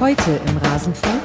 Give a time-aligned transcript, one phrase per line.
[0.00, 1.20] Heute im Rasenfunk.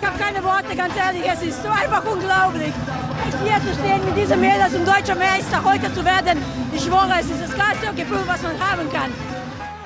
[0.00, 2.72] Ich habe keine Worte, ganz ehrlich, es ist so einfach unglaublich.
[3.44, 7.26] Hier zu stehen mit diesem Mädels um deutscher Meister heute zu werden, ich schwöre, es
[7.26, 9.12] ist das geilste Gefühl, was man haben kann.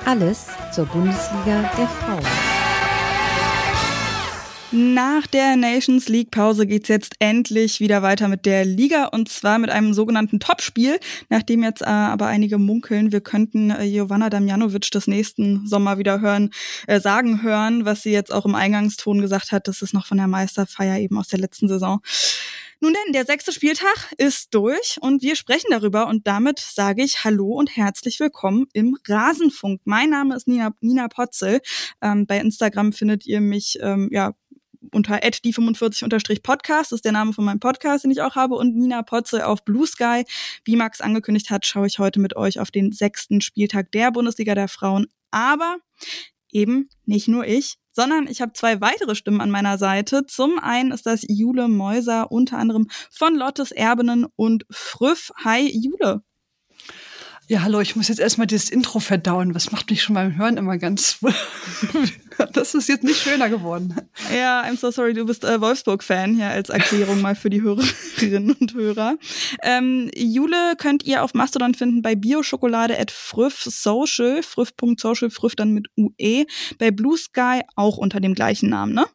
[0.05, 2.44] Alles zur Bundesliga der Frauen.
[4.77, 9.57] Nach der Nations League Pause geht's jetzt endlich wieder weiter mit der Liga und zwar
[9.57, 10.99] mit einem sogenannten Topspiel,
[11.29, 16.19] nachdem jetzt äh, aber einige munkeln, wir könnten äh, Jovana Damjanovic das nächsten Sommer wieder
[16.19, 16.49] hören,
[16.87, 20.17] äh, sagen hören, was sie jetzt auch im Eingangston gesagt hat, das ist noch von
[20.17, 22.01] der Meisterfeier eben aus der letzten Saison.
[22.81, 27.23] Nun denn, der sechste Spieltag ist durch und wir sprechen darüber und damit sage ich
[27.23, 29.79] Hallo und herzlich willkommen im Rasenfunk.
[29.85, 31.61] Mein Name ist Nina, Nina Potzel.
[32.01, 34.33] Ähm, bei Instagram findet ihr mich ähm, ja
[34.91, 39.47] unter die45-podcast, ist der Name von meinem Podcast, den ich auch habe, und Nina Potze
[39.47, 40.23] auf Blue Sky.
[40.63, 44.55] Wie Max angekündigt hat, schaue ich heute mit euch auf den sechsten Spieltag der Bundesliga
[44.55, 45.07] der Frauen.
[45.31, 45.77] Aber
[46.51, 50.25] eben nicht nur ich, sondern ich habe zwei weitere Stimmen an meiner Seite.
[50.25, 55.31] Zum einen ist das Jule Mäuser, unter anderem von Lottes Erbenen und Früff.
[55.43, 56.24] Hi Jule.
[57.47, 59.53] Ja, hallo, ich muss jetzt erstmal dieses Intro verdauen.
[59.53, 61.19] Was macht mich schon beim Hören immer ganz.
[62.53, 63.95] das ist jetzt nicht schöner geworden.
[64.35, 68.53] Ja, I'm so sorry, du bist äh, Wolfsburg-Fan hier als Erklärung mal für die Hörerinnen
[68.59, 69.17] und Hörer.
[69.61, 75.71] Ähm, Jule könnt ihr auf Mastodon finden bei bioschokolade at früff social, früff.social, früff dann
[75.71, 76.45] mit UE.
[76.79, 79.05] Bei Blue Sky auch unter dem gleichen Namen, ne?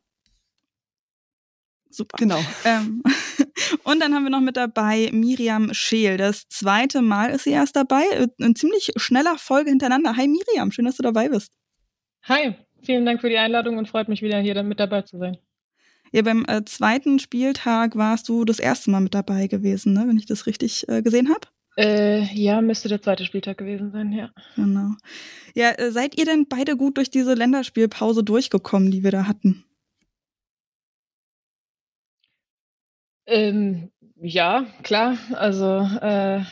[1.90, 2.16] Super.
[2.18, 2.38] Genau.
[2.64, 3.02] Ähm,
[3.84, 6.16] und dann haben wir noch mit dabei Miriam Scheel.
[6.16, 8.02] Das zweite Mal ist sie erst dabei.
[8.40, 10.16] Ein ziemlich schneller Folge hintereinander.
[10.16, 11.52] Hi Miriam, schön, dass du dabei bist.
[12.24, 15.38] Hi, vielen Dank für die Einladung und freut mich wieder hier mit dabei zu sein.
[16.12, 20.04] Ja, beim äh, zweiten Spieltag warst du das erste Mal mit dabei gewesen, ne?
[20.06, 21.46] wenn ich das richtig äh, gesehen habe.
[21.76, 24.30] Äh, ja, müsste der zweite Spieltag gewesen sein, ja.
[24.56, 24.90] Genau.
[25.54, 29.64] Ja, äh, seid ihr denn beide gut durch diese Länderspielpause durchgekommen, die wir da hatten?
[33.30, 35.16] Ähm, ja, klar.
[35.32, 36.42] Also äh,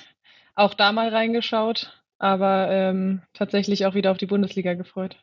[0.54, 5.18] auch da mal reingeschaut, aber ähm, tatsächlich auch wieder auf die Bundesliga gefreut.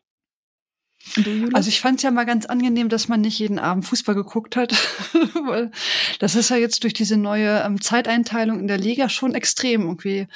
[1.54, 4.56] Also ich fand es ja mal ganz angenehm, dass man nicht jeden Abend Fußball geguckt
[4.56, 4.72] hat.
[5.46, 5.72] Weil
[6.20, 9.82] das ist ja jetzt durch diese neue ähm, Zeiteinteilung in der Liga schon extrem.
[9.82, 10.28] Irgendwie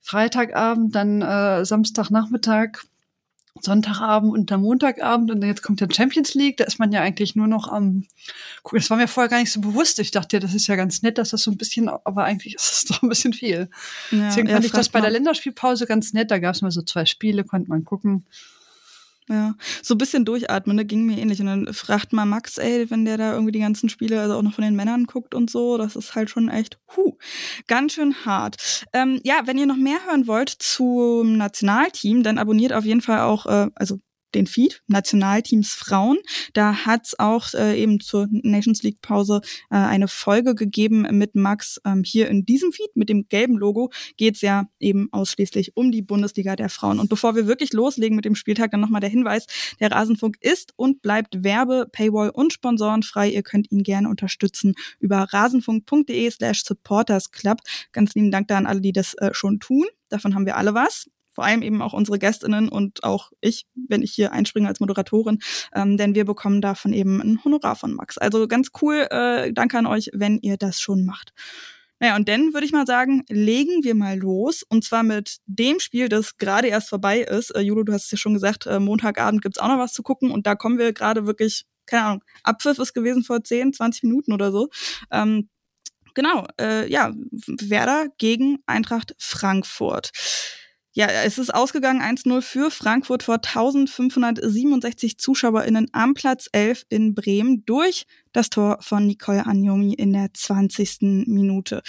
[0.00, 2.84] Freitagabend, dann äh, Samstagnachmittag,
[3.60, 6.56] Sonntagabend und dann Montagabend und jetzt kommt der Champions League.
[6.56, 8.06] Da ist man ja eigentlich nur noch am
[8.62, 8.80] gucken.
[8.80, 9.98] Das war mir vorher gar nicht so bewusst.
[9.98, 12.54] Ich dachte ja, das ist ja ganz nett, dass das so ein bisschen, aber eigentlich
[12.54, 13.68] ist es doch ein bisschen viel.
[14.10, 16.30] Ja, Deswegen fand ja, ich das bei der Länderspielpause ganz nett.
[16.30, 18.24] Da gab es mal so zwei Spiele, konnte man gucken.
[19.28, 21.40] Ja, so ein bisschen durchatmen, ne, ging mir ähnlich.
[21.40, 24.42] Und dann fragt mal Max, ey, wenn der da irgendwie die ganzen Spiele, also auch
[24.42, 27.14] noch von den Männern guckt und so, das ist halt schon echt, huh,
[27.66, 28.84] ganz schön hart.
[28.92, 33.20] Ähm, ja, wenn ihr noch mehr hören wollt zum Nationalteam, dann abonniert auf jeden Fall
[33.20, 33.98] auch, äh, also
[34.34, 36.18] den Feed, Nationalteams Frauen.
[36.52, 41.34] Da hat es auch äh, eben zur Nations League Pause äh, eine Folge gegeben mit
[41.34, 41.80] Max.
[41.84, 45.92] Ähm, hier in diesem Feed mit dem gelben Logo geht es ja eben ausschließlich um
[45.92, 47.00] die Bundesliga der Frauen.
[47.00, 49.46] Und bevor wir wirklich loslegen mit dem Spieltag, dann nochmal der Hinweis,
[49.80, 53.30] der Rasenfunk ist und bleibt Werbe, Paywall und sponsorenfrei.
[53.30, 57.58] Ihr könnt ihn gerne unterstützen über rasenfunk.de slash supportersclub.
[57.92, 59.86] Ganz lieben Dank da an alle, die das äh, schon tun.
[60.08, 64.00] Davon haben wir alle was vor allem eben auch unsere Gästinnen und auch ich, wenn
[64.00, 65.38] ich hier einspringe als Moderatorin,
[65.74, 68.16] ähm, denn wir bekommen davon eben ein Honorar von Max.
[68.16, 71.34] Also ganz cool, äh, danke an euch, wenn ihr das schon macht.
[71.98, 74.62] Naja, und dann würde ich mal sagen, legen wir mal los.
[74.62, 77.50] Und zwar mit dem Spiel, das gerade erst vorbei ist.
[77.50, 80.02] Äh, Julo, du hast es ja schon gesagt, äh, Montagabend gibt's auch noch was zu
[80.02, 80.30] gucken.
[80.30, 84.32] Und da kommen wir gerade wirklich, keine Ahnung, Abpfiff ist gewesen vor 10, 20 Minuten
[84.32, 84.68] oder so.
[85.10, 85.50] Ähm,
[86.16, 87.12] genau, äh, ja,
[87.46, 90.10] Werder gegen Eintracht Frankfurt.
[90.98, 97.66] Ja, es ist ausgegangen 1-0 für Frankfurt vor 1567 ZuschauerInnen am Platz 11 in Bremen
[97.66, 101.26] durch das Tor von Nicole Anjomi in der 20.
[101.26, 101.82] Minute.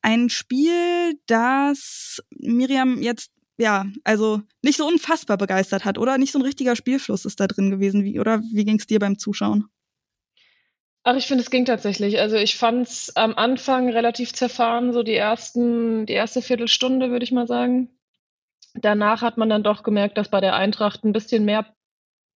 [0.00, 6.16] Ein Spiel, das Miriam jetzt ja, also nicht so unfassbar begeistert hat, oder?
[6.16, 8.98] Nicht so ein richtiger Spielfluss ist da drin gewesen, wie, oder wie ging es dir
[8.98, 9.66] beim Zuschauen?
[11.02, 12.18] Ach, ich finde, es ging tatsächlich.
[12.18, 17.24] Also ich fand es am Anfang relativ zerfahren, so die ersten, die erste Viertelstunde, würde
[17.24, 17.90] ich mal sagen.
[18.74, 21.66] Danach hat man dann doch gemerkt, dass bei der Eintracht ein bisschen mehr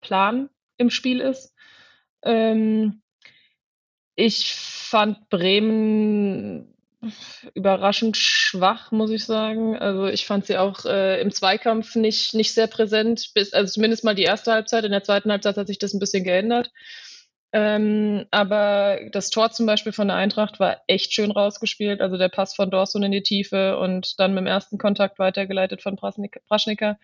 [0.03, 1.55] Plan im Spiel ist.
[2.23, 3.03] Ähm,
[4.15, 6.75] ich fand Bremen
[7.55, 9.77] überraschend schwach, muss ich sagen.
[9.77, 14.05] Also ich fand sie auch äh, im Zweikampf nicht, nicht sehr präsent, bis, also zumindest
[14.05, 14.85] mal die erste Halbzeit.
[14.85, 16.71] In der zweiten Halbzeit hat sich das ein bisschen geändert.
[17.52, 22.00] Ähm, aber das Tor zum Beispiel von der Eintracht war echt schön rausgespielt.
[22.00, 25.82] Also der Pass von Dorsun in die Tiefe und dann mit dem ersten Kontakt weitergeleitet
[25.82, 26.98] von Praschnicker.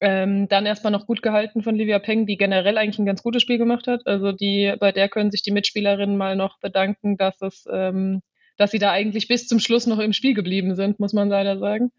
[0.00, 3.42] Ähm, dann erstmal noch gut gehalten von Livia Peng, die generell eigentlich ein ganz gutes
[3.42, 4.06] Spiel gemacht hat.
[4.06, 8.22] Also die, bei der können sich die Mitspielerinnen mal noch bedanken, dass es, ähm,
[8.58, 11.58] dass sie da eigentlich bis zum Schluss noch im Spiel geblieben sind, muss man leider
[11.58, 11.92] sagen.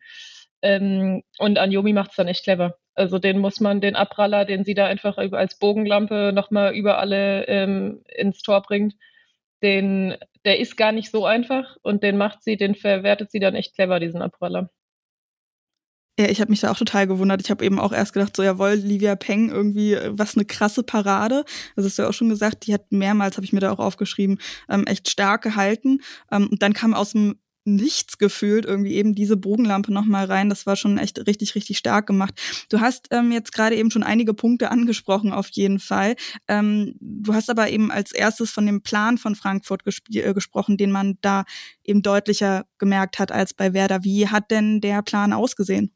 [0.61, 2.77] Ähm, und Anjomi macht es dann echt clever.
[2.97, 7.47] Also den muss man, den Abraller, den sie da einfach als Bogenlampe nochmal über alle
[7.47, 8.95] ähm, ins Tor bringt,
[9.61, 10.15] den,
[10.45, 13.75] der ist gar nicht so einfach und den macht sie, den verwertet sie dann echt
[13.75, 14.71] clever, diesen Abraller.
[16.19, 17.41] Ja, ich habe mich da auch total gewundert.
[17.41, 20.81] Ich habe eben auch erst gedacht, so jawohl, Livia Peng, irgendwie, äh, was eine krasse
[20.81, 21.45] Parade.
[21.75, 23.77] Das hast du ja auch schon gesagt, die hat mehrmals, habe ich mir da auch
[23.77, 26.00] aufgeschrieben, ähm, echt stark gehalten.
[26.31, 30.49] Ähm, und dann kam aus dem nichts gefühlt irgendwie eben diese Bogenlampe nochmal rein.
[30.49, 32.33] Das war schon echt richtig, richtig stark gemacht.
[32.69, 36.15] Du hast ähm, jetzt gerade eben schon einige Punkte angesprochen, auf jeden Fall.
[36.47, 40.91] Ähm, du hast aber eben als erstes von dem Plan von Frankfurt äh, gesprochen, den
[40.91, 41.45] man da
[41.83, 44.03] eben deutlicher gemerkt hat als bei Werder.
[44.03, 45.93] Wie hat denn der Plan ausgesehen?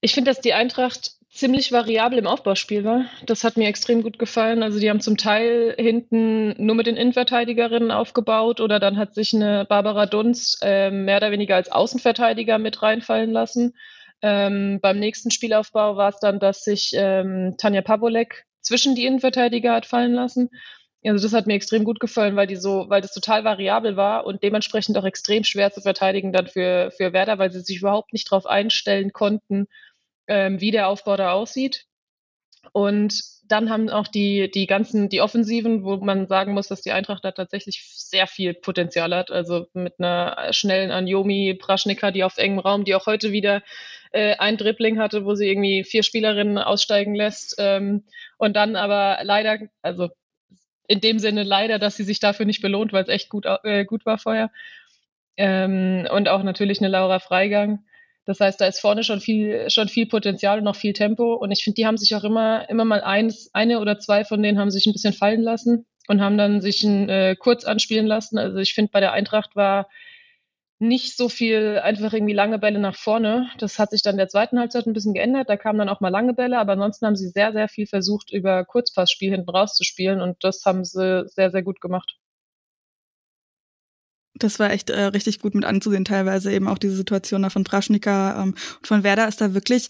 [0.00, 3.06] Ich finde, dass die Eintracht ziemlich variabel im Aufbauspiel war.
[3.24, 4.62] Das hat mir extrem gut gefallen.
[4.62, 9.34] Also die haben zum Teil hinten nur mit den Innenverteidigerinnen aufgebaut oder dann hat sich
[9.34, 13.74] eine Barbara Dunst äh, mehr oder weniger als Außenverteidiger mit reinfallen lassen.
[14.20, 19.72] Ähm, beim nächsten Spielaufbau war es dann, dass sich ähm, Tanja Pavolek zwischen die Innenverteidiger
[19.72, 20.50] hat fallen lassen.
[21.04, 24.26] Also das hat mir extrem gut gefallen, weil die so, weil das total variabel war
[24.26, 28.12] und dementsprechend auch extrem schwer zu verteidigen dann für, für Werder, weil sie sich überhaupt
[28.12, 29.66] nicht darauf einstellen konnten,
[30.26, 31.86] ähm, wie der Aufbau da aussieht.
[32.72, 36.92] Und dann haben auch die, die ganzen, die Offensiven, wo man sagen muss, dass die
[36.92, 39.30] Eintracht da tatsächlich sehr viel Potenzial hat.
[39.30, 43.62] Also mit einer schnellen Anjomi Praschnika, die auf engem Raum, die auch heute wieder
[44.12, 47.56] äh, ein Dribbling hatte, wo sie irgendwie vier Spielerinnen aussteigen lässt.
[47.58, 48.04] Ähm,
[48.38, 50.08] und dann aber leider, also
[50.86, 53.84] in dem Sinne leider, dass sie sich dafür nicht belohnt, weil es echt gut, äh,
[53.84, 54.50] gut war vorher.
[55.36, 57.84] Ähm, und auch natürlich eine Laura Freigang.
[58.24, 61.34] Das heißt, da ist vorne schon viel, schon viel Potenzial und noch viel Tempo.
[61.34, 64.42] Und ich finde, die haben sich auch immer, immer mal eins, eine oder zwei von
[64.42, 68.06] denen haben sich ein bisschen fallen lassen und haben dann sich ein, äh, kurz anspielen
[68.06, 68.38] lassen.
[68.38, 69.88] Also ich finde, bei der Eintracht war
[70.78, 73.48] nicht so viel einfach irgendwie lange Bälle nach vorne.
[73.58, 75.48] Das hat sich dann der zweiten Halbzeit ein bisschen geändert.
[75.48, 78.32] Da kamen dann auch mal lange Bälle, aber ansonsten haben sie sehr, sehr viel versucht,
[78.32, 82.16] über Kurzpassspiel hinten rauszuspielen und das haben sie sehr, sehr gut gemacht.
[84.34, 87.64] Das war echt äh, richtig gut mit anzusehen, teilweise eben auch diese Situation da von
[87.64, 89.88] Praschnika ähm, und von Werder ist da wirklich.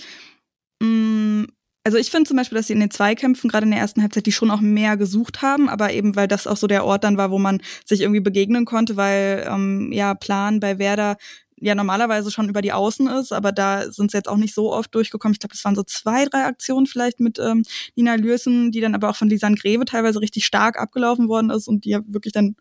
[0.80, 1.46] Mh, mm,
[1.84, 4.26] also ich finde zum Beispiel, dass sie in den Zweikämpfen gerade in der ersten Halbzeit
[4.26, 7.16] die schon auch mehr gesucht haben, aber eben weil das auch so der Ort dann
[7.16, 11.16] war, wo man sich irgendwie begegnen konnte, weil ähm, ja Plan bei Werder
[11.62, 14.72] ja normalerweise schon über die Außen ist, aber da sind sie jetzt auch nicht so
[14.72, 15.32] oft durchgekommen.
[15.32, 17.62] Ich glaube, es waren so zwei, drei Aktionen vielleicht mit ähm,
[17.94, 21.68] Nina Lürsen, die dann aber auch von Lisan Greve teilweise richtig stark abgelaufen worden ist
[21.68, 22.56] und die ja wirklich dann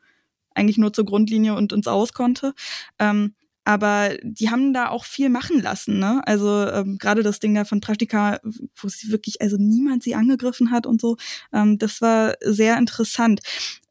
[0.56, 2.54] eigentlich nur zur Grundlinie und ins Aus konnte.
[3.00, 3.34] Ähm,
[3.64, 6.22] aber die haben da auch viel machen lassen, ne?
[6.26, 10.72] Also ähm, gerade das Ding da von Praktika, wo sie wirklich, also niemand sie angegriffen
[10.72, 11.18] hat und so,
[11.54, 13.42] ähm, das war sehr interessant.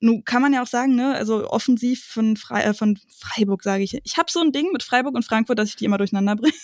[0.00, 3.84] Nun kann man ja auch sagen, ne, also offensiv von, Fre äh, von Freiburg sage
[3.84, 3.96] ich.
[4.02, 6.54] Ich habe so ein Ding mit Freiburg und Frankfurt, dass ich die immer durcheinander bringe.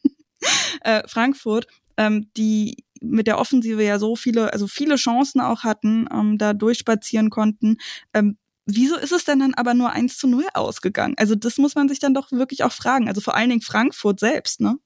[0.82, 1.66] äh, Frankfurt,
[1.96, 6.54] ähm, die mit der Offensive ja so viele, also viele Chancen auch hatten, ähm, da
[6.54, 7.78] durchspazieren konnten.
[8.12, 11.14] Ähm, wieso ist es denn dann aber nur 1 zu 0 ausgegangen?
[11.18, 13.08] Also das muss man sich dann doch wirklich auch fragen.
[13.08, 14.76] Also vor allen Dingen Frankfurt selbst, ne?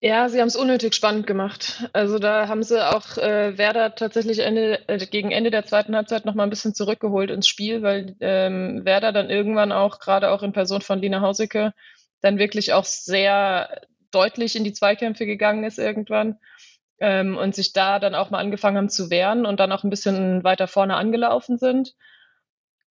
[0.00, 1.90] Ja, sie haben es unnötig spannend gemacht.
[1.92, 6.24] Also da haben sie auch äh, Werder tatsächlich Ende, äh, gegen Ende der zweiten Halbzeit
[6.24, 10.44] noch mal ein bisschen zurückgeholt ins Spiel, weil ähm, Werder dann irgendwann auch, gerade auch
[10.44, 11.74] in Person von Lina Hausecke,
[12.20, 13.80] dann wirklich auch sehr
[14.12, 16.38] deutlich in die Zweikämpfe gegangen ist irgendwann
[17.00, 19.90] ähm, und sich da dann auch mal angefangen haben zu wehren und dann auch ein
[19.90, 21.94] bisschen weiter vorne angelaufen sind.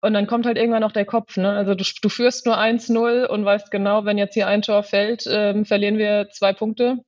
[0.06, 1.36] Und dann kommt halt irgendwann noch der Kopf.
[1.36, 1.50] Ne?
[1.50, 5.26] Also du, du führst nur 1-0 und weißt genau, wenn jetzt hier ein Tor fällt,
[5.28, 7.00] ähm, verlieren wir zwei Punkte.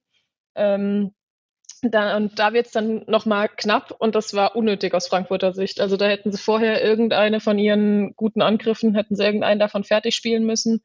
[0.56, 1.14] Ähm,
[1.84, 5.80] da, und da wird es dann nochmal knapp und das war unnötig aus Frankfurter Sicht.
[5.80, 10.16] Also da hätten sie vorher irgendeine von ihren guten Angriffen, hätten sie irgendeinen davon fertig
[10.16, 10.82] spielen müssen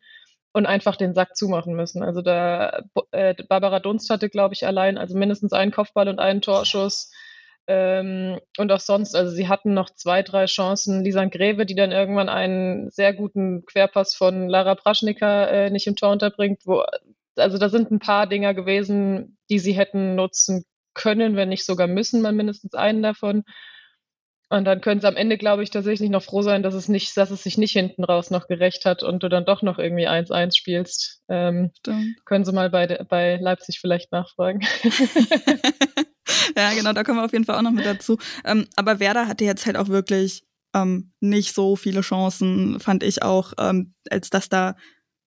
[0.52, 2.02] und einfach den Sack zumachen müssen.
[2.02, 6.42] Also da äh, Barbara Dunst hatte, glaube ich, allein also mindestens einen Kopfball und einen
[6.42, 7.10] Torschuss.
[7.66, 11.04] Ähm, und auch sonst, also sie hatten noch zwei, drei Chancen.
[11.04, 15.96] Lisan Greve, die dann irgendwann einen sehr guten Querpass von Lara Praschnika äh, nicht im
[15.96, 16.62] Tor unterbringt.
[16.64, 16.84] Wo,
[17.36, 20.64] also da sind ein paar Dinger gewesen, die sie hätten nutzen
[20.94, 23.44] können, wenn nicht sogar müssen, mal mindestens einen davon.
[24.50, 27.16] Und dann können sie am Ende, glaube ich, tatsächlich noch froh sein, dass es nicht,
[27.16, 30.06] dass es sich nicht hinten raus noch gerecht hat und du dann doch noch irgendwie
[30.06, 31.22] 1-1 spielst.
[31.30, 31.70] Ähm,
[32.26, 34.60] können sie mal bei, bei Leipzig vielleicht nachfragen.
[36.56, 38.18] ja, genau, da kommen wir auf jeden Fall auch noch mit dazu.
[38.44, 40.44] Ähm, aber Werder hatte jetzt halt auch wirklich
[40.74, 44.76] ähm, nicht so viele Chancen, fand ich auch, ähm, als dass da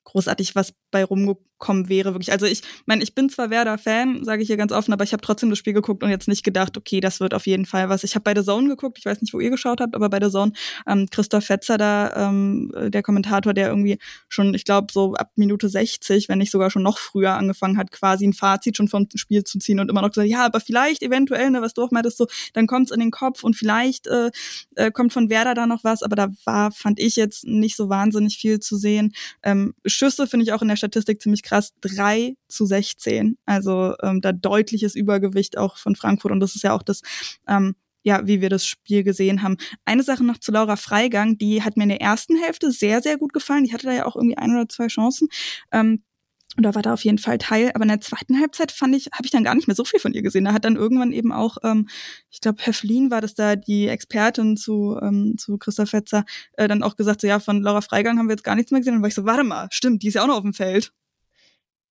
[0.05, 2.31] großartig was bei rumgekommen wäre, wirklich.
[2.31, 5.19] Also ich meine, ich bin zwar Werder-Fan, sage ich hier ganz offen, aber ich habe
[5.19, 8.05] trotzdem das Spiel geguckt und jetzt nicht gedacht, okay, das wird auf jeden Fall was.
[8.05, 10.21] Ich habe bei The Zone geguckt, ich weiß nicht, wo ihr geschaut habt, aber bei
[10.23, 10.53] The Zone,
[10.87, 13.97] ähm, Christoph Fetzer da, ähm, der Kommentator, der irgendwie
[14.29, 17.91] schon, ich glaube, so ab Minute 60, wenn nicht sogar schon noch früher angefangen hat,
[17.91, 21.03] quasi ein Fazit schon vom Spiel zu ziehen und immer noch gesagt, ja, aber vielleicht
[21.03, 24.31] eventuell, ne, was du auch meintest, so, dann kommt's in den Kopf und vielleicht äh,
[24.75, 27.89] äh, kommt von Werder da noch was, aber da war, fand ich jetzt nicht so
[27.89, 29.11] wahnsinnig viel zu sehen.
[29.43, 33.37] Ähm, Schüsse finde ich auch in der Statistik ziemlich krass, drei zu 16.
[33.45, 37.01] Also ähm, da deutliches Übergewicht auch von Frankfurt und das ist ja auch das,
[37.47, 39.57] ähm, ja, wie wir das Spiel gesehen haben.
[39.83, 43.17] Eine Sache noch zu Laura Freigang, die hat mir in der ersten Hälfte sehr, sehr
[43.17, 43.63] gut gefallen.
[43.63, 45.27] Die hatte da ja auch irgendwie ein oder zwei Chancen.
[45.71, 46.03] Ähm,
[46.57, 47.71] oder war da auf jeden Fall Teil.
[47.73, 49.99] Aber in der zweiten Halbzeit fand ich, habe ich dann gar nicht mehr so viel
[49.99, 50.45] von ihr gesehen.
[50.45, 51.87] Da hat dann irgendwann eben auch, ähm,
[52.29, 56.83] ich glaube, Heflin war das da, die Expertin zu, ähm, zu Christoph Fetzer, äh, dann
[56.83, 58.95] auch gesagt, so ja, von Laura Freigang haben wir jetzt gar nichts mehr gesehen.
[58.95, 60.91] Und war ich so, warte mal, stimmt, die ist ja auch noch auf dem Feld.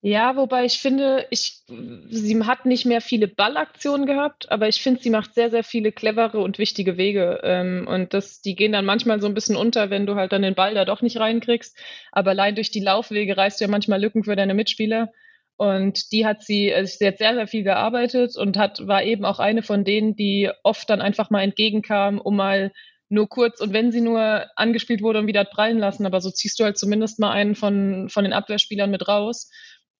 [0.06, 1.62] Ja, wobei ich finde, ich,
[2.10, 5.92] sie hat nicht mehr viele Ballaktionen gehabt, aber ich finde, sie macht sehr, sehr viele
[5.92, 7.40] clevere und wichtige Wege.
[7.42, 10.42] Ähm, und das, die gehen dann manchmal so ein bisschen unter, wenn du halt dann
[10.42, 11.78] den Ball da doch nicht reinkriegst.
[12.12, 15.08] Aber allein durch die Laufwege reißt du ja manchmal Lücken für deine Mitspieler.
[15.56, 19.24] Und die hat sie, also sie hat sehr, sehr viel gearbeitet und hat, war eben
[19.24, 22.72] auch eine von denen, die oft dann einfach mal entgegenkam, um mal
[23.08, 26.58] nur kurz und wenn sie nur angespielt wurde und wieder prallen lassen, aber so ziehst
[26.58, 29.50] du halt zumindest mal einen von, von den Abwehrspielern mit raus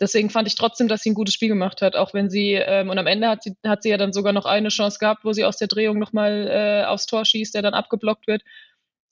[0.01, 2.91] deswegen fand ich trotzdem, dass sie ein gutes Spiel gemacht hat, auch wenn sie, ähm,
[2.91, 5.33] und am Ende hat sie, hat sie ja dann sogar noch eine Chance gehabt, wo
[5.33, 8.43] sie aus der Drehung nochmal äh, aufs Tor schießt, der dann abgeblockt wird.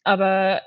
[0.05, 0.63] Aber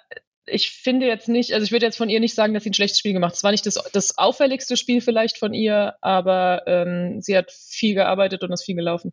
[0.47, 2.73] ich finde jetzt nicht, also ich würde jetzt von ihr nicht sagen, dass sie ein
[2.73, 3.37] schlechtes Spiel gemacht hat.
[3.37, 7.95] Es war nicht das, das auffälligste Spiel vielleicht von ihr, aber ähm, sie hat viel
[7.95, 9.11] gearbeitet und ist viel gelaufen.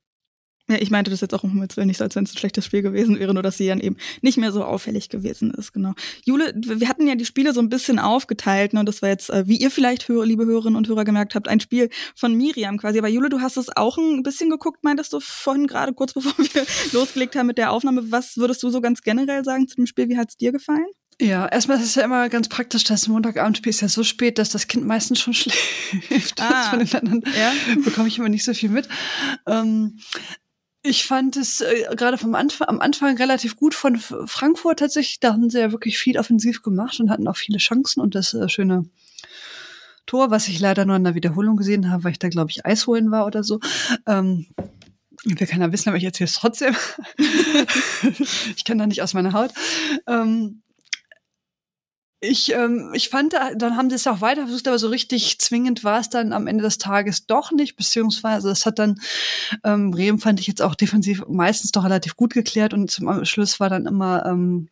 [0.71, 2.39] Ja, ich meinte das jetzt auch um Himmels Willen nicht so, als wenn es ein
[2.39, 5.73] schlechtes Spiel gewesen wäre, nur dass sie dann eben nicht mehr so auffällig gewesen ist,
[5.73, 5.93] genau.
[6.25, 8.85] Jule, wir hatten ja die Spiele so ein bisschen aufgeteilt, ne?
[8.85, 11.91] Das war jetzt, äh, wie ihr vielleicht, liebe Hörerinnen und Hörer, gemerkt habt, ein Spiel
[12.15, 12.99] von Miriam quasi.
[12.99, 16.33] Aber Jule, du hast es auch ein bisschen geguckt, meintest du vorhin gerade, kurz bevor
[16.39, 18.13] wir losgelegt haben mit der Aufnahme.
[18.13, 20.09] Was würdest du so ganz generell sagen zu dem Spiel?
[20.09, 20.87] Wie hat es dir gefallen?
[21.21, 24.49] Ja, erstmal ist es ja immer ganz praktisch, dass Montagabendspiel ist ja so spät, dass
[24.49, 26.41] das Kind meistens schon schläft.
[26.41, 27.53] Ah, Von den anderen ja?
[27.85, 28.89] bekomme ich immer nicht so viel mit.
[29.47, 29.99] Ähm,
[30.83, 35.21] ich fand es äh, gerade vom Anfang, am Anfang relativ gut von Frankfurt tatsächlich.
[35.21, 38.35] Da haben sie ja wirklich viel offensiv gemacht und hatten auch viele Chancen und das
[38.35, 38.87] äh, schöne
[40.07, 42.67] Tor, was ich leider nur in der Wiederholung gesehen habe, weil ich da, glaube ich,
[42.67, 43.61] Eis holen war oder so.
[44.07, 44.47] Ähm,
[45.25, 46.75] will keiner wissen, aber ich erzähle es trotzdem.
[48.57, 49.53] ich kann da nicht aus meiner Haut.
[50.09, 50.63] Ähm,
[52.23, 55.83] ich, ähm, ich fand, dann haben sie es auch weiter versucht, aber so richtig zwingend
[55.83, 59.01] war es dann am Ende des Tages doch nicht, beziehungsweise es hat dann,
[59.65, 63.59] ähm, Bremen fand ich jetzt auch defensiv meistens doch relativ gut geklärt und zum Schluss
[63.59, 64.69] war dann immer, ähm,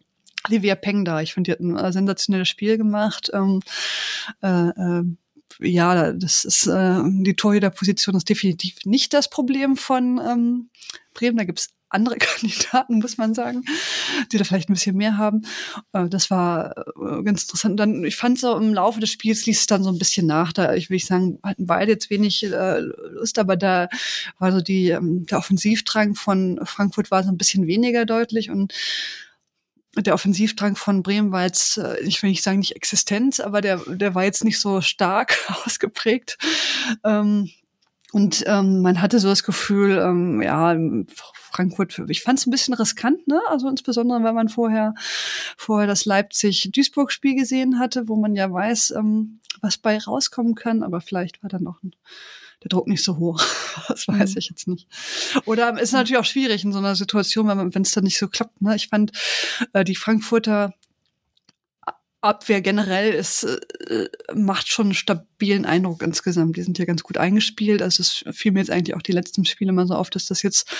[0.48, 1.20] Olivia Peng da.
[1.20, 3.30] Ich finde, die hat ein äh, sensationelles Spiel gemacht.
[3.34, 3.60] Ähm,
[4.42, 5.02] äh, äh,
[5.58, 10.70] ja, das ist äh, die Torhüterposition ist definitiv nicht das Problem von ähm,
[11.12, 11.36] Bremen.
[11.36, 13.64] Da gibt's andere Kandidaten, muss man sagen,
[14.32, 15.42] die da vielleicht ein bisschen mehr haben.
[15.92, 17.78] Äh, das war äh, ganz interessant.
[17.78, 20.52] Dann, ich fand so im Laufe des Spiels ließ es dann so ein bisschen nach.
[20.52, 23.88] Da, ich will sagen, hatten beide jetzt wenig äh, Lust, aber da
[24.38, 28.72] war so die, ähm, der Offensivdrang von Frankfurt war so ein bisschen weniger deutlich und
[29.96, 34.14] der Offensivdrang von Bremen war jetzt, ich will nicht sagen nicht existent, aber der, der
[34.14, 36.38] war jetzt nicht so stark ausgeprägt.
[37.02, 37.50] Ähm,
[38.12, 40.76] und ähm, man hatte so das Gefühl, ähm, ja,
[41.52, 43.40] Frankfurt, ich fand es ein bisschen riskant, ne?
[43.48, 44.94] Also insbesondere, wenn man vorher,
[45.56, 51.00] vorher das Leipzig-Duisburg-Spiel gesehen hatte, wo man ja weiß, ähm, was bei rauskommen kann, aber
[51.00, 51.94] vielleicht war dann noch ein,
[52.62, 53.42] der Druck nicht so hoch.
[53.88, 54.38] Das weiß mhm.
[54.38, 54.88] ich jetzt nicht.
[55.46, 58.60] Oder ist natürlich auch schwierig in so einer Situation, wenn es dann nicht so klappt.
[58.60, 58.74] Ne?
[58.76, 59.12] Ich fand
[59.72, 60.74] äh, die Frankfurter
[62.22, 66.56] Abwehr generell ist, äh, macht schon einen stabilen Eindruck insgesamt.
[66.56, 67.80] Die sind ja ganz gut eingespielt.
[67.80, 70.42] Also es fiel mir jetzt eigentlich auch die letzten Spiele mal so auf, dass das
[70.42, 70.70] jetzt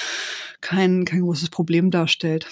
[0.61, 2.47] kein, kein großes Problem darstellt.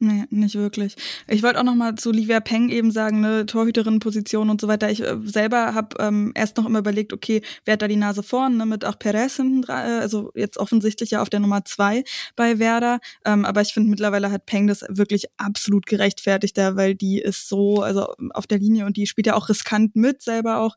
[0.00, 0.94] Nee, nicht wirklich.
[1.26, 4.88] Ich wollte auch noch mal zu Livia Peng eben sagen, ne, Torhüterinnenposition und so weiter.
[4.90, 8.22] Ich äh, selber habe ähm, erst noch immer überlegt, okay, wer hat da die Nase
[8.22, 11.64] vorn, ne, mit auch Perez hinten dran, äh, also jetzt offensichtlich ja auf der Nummer
[11.64, 12.04] zwei
[12.36, 13.00] bei Werder.
[13.24, 17.48] Ähm, aber ich finde mittlerweile hat Peng das wirklich absolut gerechtfertigt da, weil die ist
[17.48, 20.76] so, also auf der Linie und die spielt ja auch riskant mit, selber auch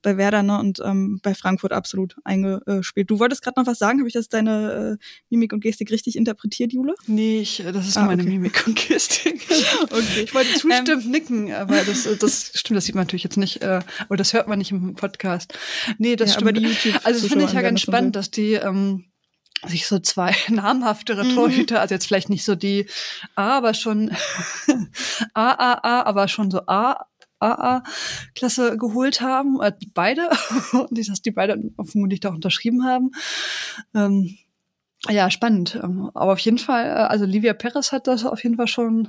[0.00, 3.10] bei Werder, ne, und ähm, bei Frankfurt absolut eingespielt.
[3.10, 6.16] Du wolltest gerade noch was sagen, habe ich das deine äh, Mimik und Gestik richtig
[6.16, 6.94] interpretiert, Jule?
[7.06, 8.30] Nee, ich, das ist ah, meine okay.
[8.30, 8.53] Mimik.
[8.74, 9.46] Gestik.
[9.84, 10.22] okay.
[10.24, 13.62] Ich wollte zustimmend ähm, nicken, aber das, das stimmt, das sieht man natürlich jetzt nicht,
[13.62, 15.58] äh, oder das hört man nicht im Podcast.
[15.98, 16.50] Nee, das ja, stimmt.
[16.50, 19.04] Aber die YouTube also das finde ich ja ganz spannend, dass die ähm,
[19.66, 21.34] sich so zwei namhaftere mhm.
[21.34, 22.86] Torhüter, also jetzt vielleicht nicht so die
[23.34, 24.10] A, aber schon
[25.34, 27.06] A, A, A, aber schon so A
[27.44, 30.30] AA-Klasse geholt haben, äh, beide,
[30.72, 33.10] und dass die beide vermutlich da unterschrieben haben.
[33.94, 34.38] Ähm,
[35.10, 35.78] ja, spannend.
[35.82, 39.08] Ähm, aber auf jeden Fall, äh, also Livia Perez hat das auf jeden Fall schon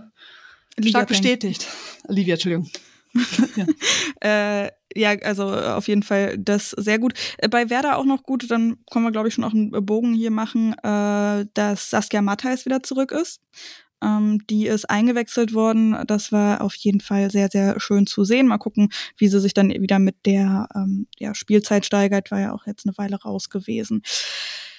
[0.78, 1.68] Livia stark bestätigt.
[2.08, 2.70] Livia, Entschuldigung.
[3.56, 4.66] ja.
[4.66, 7.14] äh, ja, also auf jeden Fall das sehr gut.
[7.38, 10.14] Äh, bei Werder auch noch gut, dann können wir, glaube ich, schon auch einen Bogen
[10.14, 13.42] hier machen, äh, dass Saskia Matthijs wieder zurück ist.
[14.02, 15.98] Ähm, die ist eingewechselt worden.
[16.08, 18.48] Das war auf jeden Fall sehr, sehr schön zu sehen.
[18.48, 22.32] Mal gucken, wie sie sich dann wieder mit der ähm, ja, Spielzeit steigert.
[22.32, 24.02] War ja auch jetzt eine Weile raus gewesen.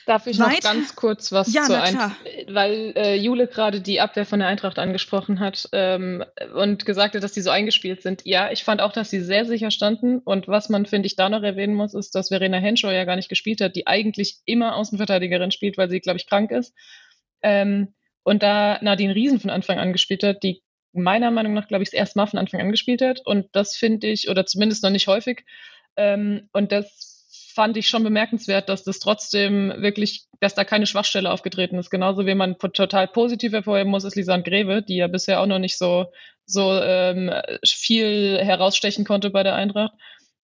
[0.07, 0.49] Darf ich Weit?
[0.49, 4.47] noch ganz kurz was ja, zu Eintracht, weil äh, Jule gerade die Abwehr von der
[4.47, 8.23] Eintracht angesprochen hat ähm, und gesagt hat, dass die so eingespielt sind.
[8.25, 11.29] Ja, ich fand auch, dass sie sehr sicher standen und was man, finde ich, da
[11.29, 14.77] noch erwähnen muss, ist, dass Verena Henshaw ja gar nicht gespielt hat, die eigentlich immer
[14.77, 16.73] Außenverteidigerin spielt, weil sie, glaube ich, krank ist.
[17.43, 21.83] Ähm, und da Nadine Riesen von Anfang an gespielt hat, die meiner Meinung nach, glaube
[21.83, 24.85] ich, das erste Mal von Anfang an gespielt hat und das finde ich, oder zumindest
[24.85, 25.45] noch nicht häufig,
[25.97, 27.16] ähm, und das
[27.57, 31.89] fand ich schon bemerkenswert, dass das trotzdem wirklich, dass da keine Schwachstelle aufgetreten ist.
[31.89, 35.59] Genauso wie man total positiv hervorheben muss, ist Lisanne Greve, die ja bisher auch noch
[35.59, 36.13] nicht so,
[36.45, 37.33] so ähm,
[37.65, 39.95] viel herausstechen konnte bei der Eintracht,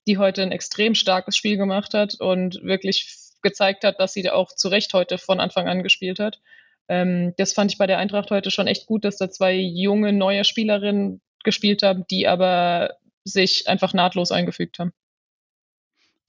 [0.09, 4.51] die heute ein extrem starkes Spiel gemacht hat und wirklich gezeigt hat, dass sie auch
[4.51, 6.41] zu Recht heute von Anfang an gespielt hat.
[6.89, 10.15] Ähm, das fand ich bei der Eintracht heute schon echt gut, dass da zwei junge,
[10.15, 14.95] neue Spielerinnen gespielt haben, die aber sich einfach nahtlos eingefügt haben.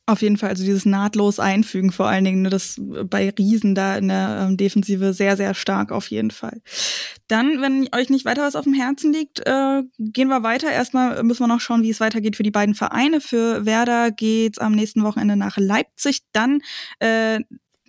[0.06, 3.96] Auf jeden Fall, also dieses nahtlos einfügen vor allen Dingen, ne, das bei Riesen da
[3.96, 6.62] in der ähm, Defensive sehr, sehr stark auf jeden Fall.
[7.30, 10.70] Dann, wenn euch nicht weiter was auf dem Herzen liegt, äh, gehen wir weiter.
[10.70, 13.22] Erstmal müssen wir noch schauen, wie es weitergeht für die beiden Vereine.
[13.22, 16.60] Für Werder geht's am nächsten Wochenende nach Leipzig, dann
[17.00, 17.40] äh,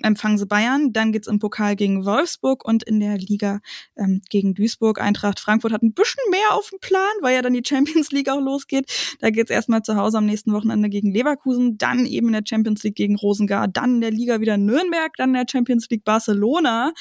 [0.05, 3.61] empfangen sie Bayern, dann geht's im Pokal gegen Wolfsburg und in der Liga
[3.97, 5.01] ähm, gegen Duisburg.
[5.01, 8.29] Eintracht Frankfurt hat ein bisschen mehr auf dem Plan, weil ja dann die Champions League
[8.29, 9.17] auch losgeht.
[9.21, 12.83] Da geht's erstmal zu Hause am nächsten Wochenende gegen Leverkusen, dann eben in der Champions
[12.83, 16.93] League gegen Rosengard, dann in der Liga wieder Nürnberg, dann in der Champions League Barcelona,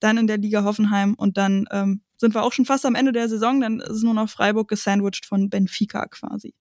[0.00, 3.12] dann in der Liga Hoffenheim und dann ähm, sind wir auch schon fast am Ende
[3.12, 6.54] der Saison, dann ist nur noch Freiburg gesandwiched von Benfica quasi.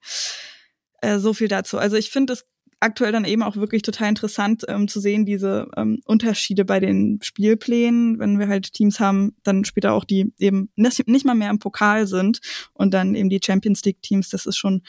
[1.02, 1.78] Äh, so viel dazu.
[1.78, 2.46] Also ich finde, es
[2.82, 7.20] aktuell dann eben auch wirklich total interessant ähm, zu sehen, diese ähm, Unterschiede bei den
[7.22, 11.60] Spielplänen, wenn wir halt Teams haben, dann später auch die eben nicht, mal mehr im
[11.60, 12.42] Pokal sind
[12.74, 14.82] und dann eben die Champions League Teams, das ist schon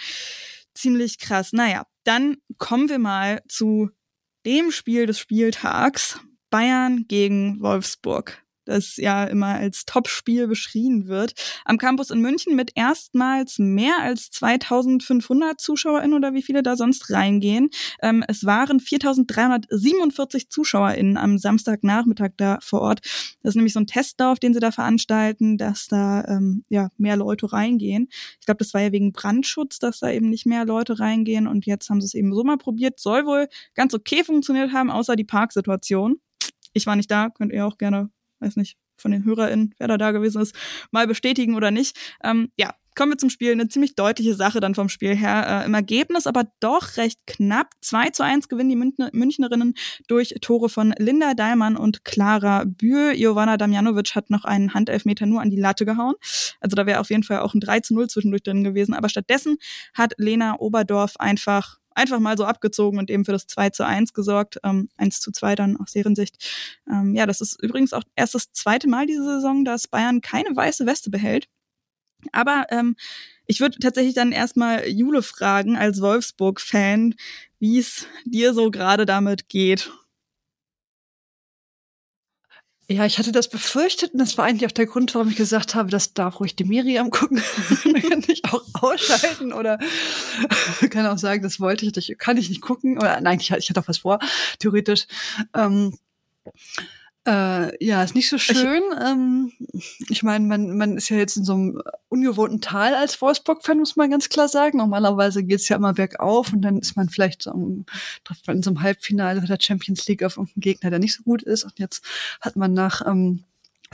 [0.74, 1.52] ziemlich krass.
[1.52, 3.90] Naja, dann kommen wir mal zu
[4.46, 6.18] dem Spiel des Spieltags.
[6.50, 12.72] Bayern gegen Wolfsburg das ja immer als Topspiel beschrien wird, am Campus in München mit
[12.74, 17.70] erstmals mehr als 2500 ZuschauerInnen oder wie viele da sonst reingehen.
[18.02, 23.00] Ähm, es waren 4347 ZuschauerInnen am Samstagnachmittag da vor Ort.
[23.42, 27.16] Das ist nämlich so ein Testlauf, den sie da veranstalten, dass da ähm, ja mehr
[27.16, 28.08] Leute reingehen.
[28.40, 31.66] Ich glaube, das war ja wegen Brandschutz, dass da eben nicht mehr Leute reingehen und
[31.66, 32.98] jetzt haben sie es eben so mal probiert.
[32.98, 36.20] Soll wohl ganz okay funktioniert haben, außer die Parksituation.
[36.72, 38.10] Ich war nicht da, könnt ihr auch gerne
[38.42, 40.54] weiß nicht, von den HörerInnen, wer da da gewesen ist,
[40.90, 41.96] mal bestätigen oder nicht.
[42.22, 43.52] Ähm, ja, kommen wir zum Spiel.
[43.52, 45.62] Eine ziemlich deutliche Sache dann vom Spiel her.
[45.62, 47.70] Äh, Im Ergebnis aber doch recht knapp.
[47.80, 49.74] 2 zu 1 gewinnen die Münchner, Münchnerinnen
[50.08, 53.14] durch Tore von Linda Daimann und Clara Bühl.
[53.14, 56.14] Jovana Damjanovic hat noch einen Handelfmeter nur an die Latte gehauen.
[56.60, 58.94] Also da wäre auf jeden Fall auch ein 3 zu 0 zwischendurch drin gewesen.
[58.94, 59.56] Aber stattdessen
[59.94, 64.12] hat Lena Oberdorf einfach einfach mal so abgezogen und eben für das 2 zu 1
[64.12, 64.58] gesorgt.
[64.64, 66.36] Ähm, 1 zu 2 dann aus deren Sicht.
[66.90, 70.54] Ähm, ja, das ist übrigens auch erst das zweite Mal diese Saison, dass Bayern keine
[70.54, 71.48] weiße Weste behält.
[72.32, 72.96] Aber ähm,
[73.46, 77.14] ich würde tatsächlich dann erstmal Jule fragen, als Wolfsburg-Fan,
[77.58, 79.90] wie es dir so gerade damit geht.
[82.88, 85.74] Ja, ich hatte das befürchtet und das war eigentlich auch der Grund, warum ich gesagt
[85.74, 87.40] habe, das darf ruhig die Miriam gucken.
[87.84, 89.78] Dann kann ich auch ausschalten oder
[90.90, 92.98] kann auch sagen, das wollte ich, das kann ich nicht gucken.
[92.98, 94.18] Oder nein, ich, hatte auch was vor,
[94.58, 95.06] theoretisch.
[95.54, 95.96] Ähm,
[97.26, 98.82] äh, ja, ist nicht so schön.
[98.92, 99.52] Ich, ähm,
[100.08, 103.94] ich meine, man, man ist ja jetzt in so einem ungewohnten Tal als Wolfsburg-Fan, muss
[103.94, 104.78] man ganz klar sagen.
[104.78, 107.86] Normalerweise geht's ja immer bergauf und dann ist man vielleicht so, um,
[108.24, 111.22] trifft man in so einem Halbfinale der Champions League auf irgendeinen Gegner, der nicht so
[111.22, 111.62] gut ist.
[111.62, 112.04] Und jetzt
[112.40, 113.44] hat man nach ähm,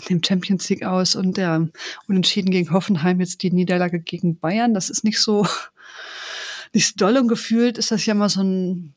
[0.09, 1.69] dem Champions League aus und der
[2.07, 4.73] Unentschieden gegen Hoffenheim jetzt die Niederlage gegen Bayern.
[4.73, 5.47] Das ist nicht so,
[6.73, 8.95] nicht so doll und gefühlt ist das ja immer so ein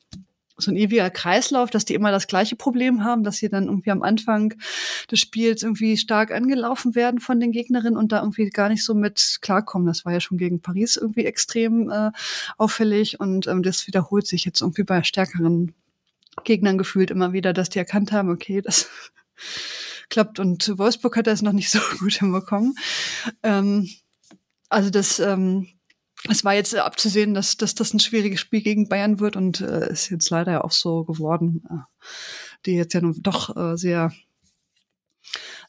[0.62, 3.91] so ein ewiger Kreislauf, dass die immer das gleiche Problem haben, dass sie dann irgendwie
[3.91, 4.54] am Anfang
[5.10, 8.93] des Spiels irgendwie stark angelaufen werden von den Gegnerinnen und da irgendwie gar nicht so
[8.93, 9.88] mit klarkommen.
[9.88, 12.12] Das war ja schon gegen Paris irgendwie extrem äh,
[12.58, 15.74] auffällig und ähm, das wiederholt sich jetzt irgendwie bei stärkeren
[16.43, 18.89] Gegnern gefühlt immer wieder, dass die erkannt haben, okay, das
[20.10, 22.76] klappt und Wolfsburg hat das noch nicht so gut hinbekommen.
[23.43, 23.89] Ähm,
[24.69, 25.67] also das ähm,
[26.29, 29.91] es war jetzt abzusehen, dass, dass das ein schwieriges Spiel gegen Bayern wird und äh,
[29.91, 32.05] ist jetzt leider ja auch so geworden, äh,
[32.65, 34.12] die jetzt ja nun doch äh, sehr,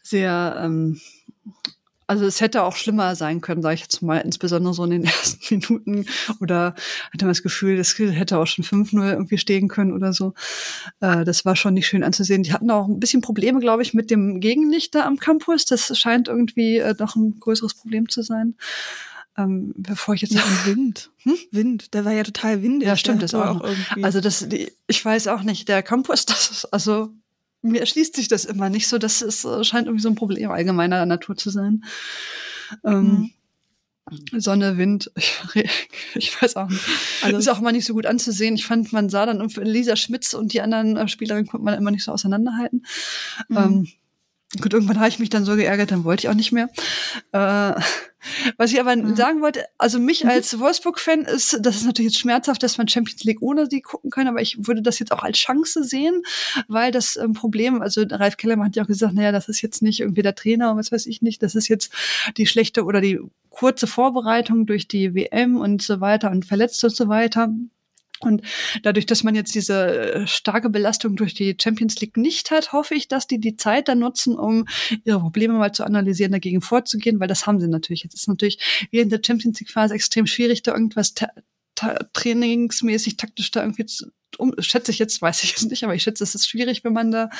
[0.03, 1.01] sehr, ähm,
[2.07, 5.05] also es hätte auch schlimmer sein können, sage ich jetzt mal, insbesondere so in den
[5.07, 6.07] ersten Minuten
[6.41, 6.75] oder
[7.13, 10.35] hatte man das Gefühl, das hätte auch schon 5-0 irgendwie stehen können oder so.
[11.01, 12.43] Äh, das war schon nicht schön anzusehen.
[12.43, 15.65] Die hatten auch ein bisschen Probleme, glaube ich, mit dem Gegenlicht da am Campus.
[15.65, 18.57] Das scheint irgendwie äh, noch ein größeres Problem zu sein.
[19.37, 21.37] Ähm, bevor ich jetzt ja, Wind, hm?
[21.51, 22.87] Wind, der war ja total windig.
[22.87, 23.61] Ja, stimmt, das auch.
[23.61, 24.05] auch irgendwie.
[24.05, 27.11] Also das, die, ich weiß auch nicht, der Campus, das ist, also
[27.63, 28.99] mir erschließt sich das immer nicht so.
[28.99, 31.85] Das ist, äh, scheint irgendwie so ein Problem allgemeiner Natur zu sein.
[32.85, 33.31] Ähm,
[34.11, 34.41] mhm.
[34.41, 35.11] Sonne, Wind,
[35.55, 36.85] ich, ich, weiß auch nicht.
[37.23, 38.57] Also ist auch mal nicht so gut anzusehen.
[38.57, 41.91] Ich fand, man sah dann Lisa Schmitz und die anderen äh, Spielerinnen konnte man immer
[41.91, 42.85] nicht so auseinanderhalten.
[43.49, 43.57] Mhm.
[43.57, 43.89] Ähm,
[44.61, 46.69] Gut, irgendwann habe ich mich dann so geärgert, dann wollte ich auch nicht mehr.
[47.33, 47.81] Äh,
[48.57, 49.17] was ich aber mhm.
[49.17, 50.31] sagen wollte, also mich mhm.
[50.31, 54.11] als Wolfsburg-Fan ist, das ist natürlich jetzt schmerzhaft, dass man Champions League ohne sie gucken
[54.11, 56.23] kann, aber ich würde das jetzt auch als Chance sehen,
[56.69, 59.83] weil das ähm, Problem, also Ralf Kellermann hat ja auch gesagt, naja, das ist jetzt
[59.83, 61.93] nicht irgendwie der Trainer und was weiß ich nicht, das ist jetzt
[62.37, 66.97] die schlechte oder die kurze Vorbereitung durch die WM und so weiter und Verletzte und
[66.97, 67.49] so weiter.
[68.23, 68.43] Und
[68.83, 72.95] dadurch, dass man jetzt diese äh, starke Belastung durch die Champions League nicht hat, hoffe
[72.95, 74.67] ich, dass die die Zeit dann nutzen, um
[75.05, 78.03] ihre Probleme mal zu analysieren, dagegen vorzugehen, weil das haben sie natürlich.
[78.03, 78.59] Jetzt ist natürlich
[78.91, 81.29] während der Champions League Phase extrem schwierig, da irgendwas ta
[81.75, 84.07] ta trainingsmäßig, taktisch da irgendwie zu,
[84.39, 86.93] um, schätze ich jetzt, weiß ich jetzt nicht, aber ich schätze, es ist schwierig, wenn
[86.93, 87.31] man da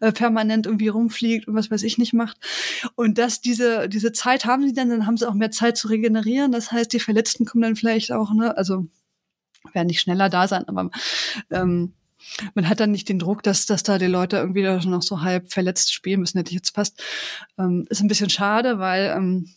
[0.00, 2.36] äh, permanent irgendwie rumfliegt und was weiß ich nicht macht.
[2.94, 5.88] Und dass diese, diese Zeit haben sie dann, dann haben sie auch mehr Zeit zu
[5.88, 6.52] regenerieren.
[6.52, 8.86] Das heißt, die Verletzten kommen dann vielleicht auch, ne, also
[9.72, 10.90] werden nicht schneller da sein, aber
[11.50, 11.94] ähm,
[12.54, 15.50] man hat dann nicht den Druck, dass, dass da die Leute irgendwie noch so halb
[15.52, 17.02] verletzt spielen müssen, hätte ich jetzt fast.
[17.58, 19.48] Ähm, ist ein bisschen schade, weil ähm,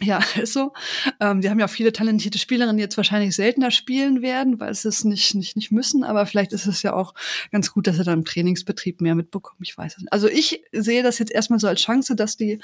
[0.00, 0.72] ja, ist so.
[1.20, 4.74] Ähm, die haben ja auch viele talentierte Spielerinnen, die jetzt wahrscheinlich seltener spielen werden, weil
[4.74, 6.04] sie es nicht, nicht, nicht müssen.
[6.04, 7.14] Aber vielleicht ist es ja auch
[7.52, 9.60] ganz gut, dass sie dann im Trainingsbetrieb mehr mitbekommen.
[9.62, 10.12] Ich weiß es nicht.
[10.12, 12.60] Also ich sehe das jetzt erstmal so als Chance, dass die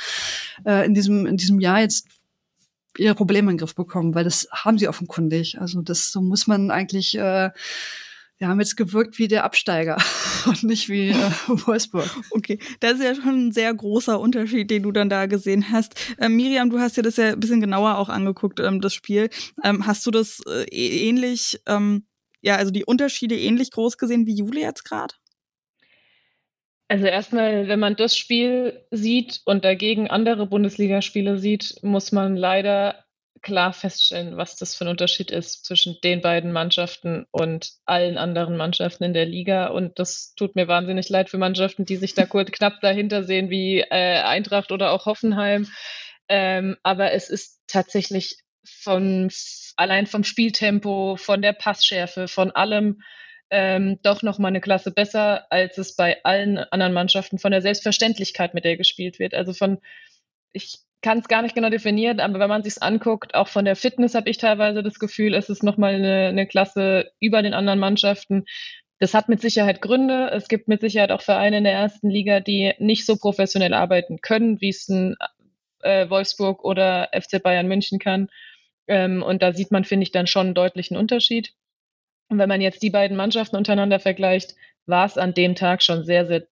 [0.64, 2.08] äh, in diesem, in diesem Jahr jetzt
[2.98, 5.60] ihre Probleme in den Griff bekommen, weil das haben sie offenkundig.
[5.60, 7.50] Also das so muss man eigentlich äh,
[8.38, 9.96] wir haben jetzt gewirkt wie der Absteiger
[10.46, 11.14] und nicht wie äh,
[11.46, 12.08] Wolfsburg.
[12.30, 15.94] Okay, das ist ja schon ein sehr großer Unterschied, den du dann da gesehen hast.
[16.18, 19.30] Ähm, Miriam, du hast dir das ja ein bisschen genauer auch angeguckt, ähm, das Spiel.
[19.64, 22.06] Ähm, hast du das äh, ähnlich, ähm,
[22.42, 25.14] ja, also die Unterschiede ähnlich groß gesehen wie Juli jetzt gerade?
[26.88, 33.04] Also erstmal, wenn man das Spiel sieht und dagegen andere Bundesligaspiele sieht, muss man leider
[33.42, 38.56] klar feststellen, was das für ein Unterschied ist zwischen den beiden Mannschaften und allen anderen
[38.56, 39.68] Mannschaften in der Liga.
[39.68, 43.50] Und das tut mir wahnsinnig leid für Mannschaften, die sich da kurz knapp dahinter sehen,
[43.50, 45.68] wie äh, Eintracht oder auch Hoffenheim.
[46.28, 49.30] Ähm, aber es ist tatsächlich von
[49.76, 53.00] allein vom Spieltempo, von der Passschärfe, von allem
[53.50, 57.62] ähm, doch noch mal eine Klasse besser, als es bei allen anderen Mannschaften von der
[57.62, 59.34] Selbstverständlichkeit, mit der gespielt wird.
[59.34, 59.78] Also von,
[60.52, 63.76] ich kann es gar nicht genau definieren, aber wenn man sich anguckt, auch von der
[63.76, 67.54] Fitness habe ich teilweise das Gefühl, es ist noch mal eine, eine Klasse über den
[67.54, 68.44] anderen Mannschaften.
[68.98, 70.30] Das hat mit Sicherheit Gründe.
[70.32, 74.20] Es gibt mit Sicherheit auch Vereine in der ersten Liga, die nicht so professionell arbeiten
[74.20, 75.16] können, wie es ein
[75.82, 78.28] äh, Wolfsburg oder FC Bayern München kann.
[78.88, 81.52] Ähm, und da sieht man, finde ich, dann schon einen deutlichen Unterschied.
[82.28, 84.54] Und wenn man jetzt die beiden Mannschaften untereinander vergleicht,
[84.86, 86.46] war es an dem Tag schon sehr, sehr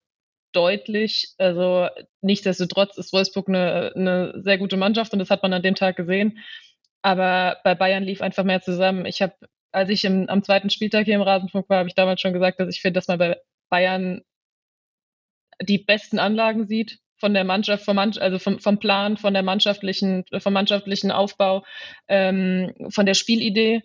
[0.53, 1.33] deutlich.
[1.37, 1.89] Also
[2.21, 5.97] nichtsdestotrotz ist Wolfsburg eine, eine sehr gute Mannschaft und das hat man an dem Tag
[5.97, 6.39] gesehen.
[7.01, 9.05] Aber bei Bayern lief einfach mehr zusammen.
[9.05, 9.35] Ich habe,
[9.71, 12.59] als ich im, am zweiten Spieltag hier im Rasenfunk war, habe ich damals schon gesagt,
[12.59, 13.37] dass ich finde, dass man bei
[13.69, 14.21] Bayern
[15.61, 20.25] die besten Anlagen sieht von der Mannschaft, vom also vom, vom Plan, von der mannschaftlichen,
[20.37, 21.65] vom mannschaftlichen Aufbau,
[22.07, 23.83] ähm, von der Spielidee.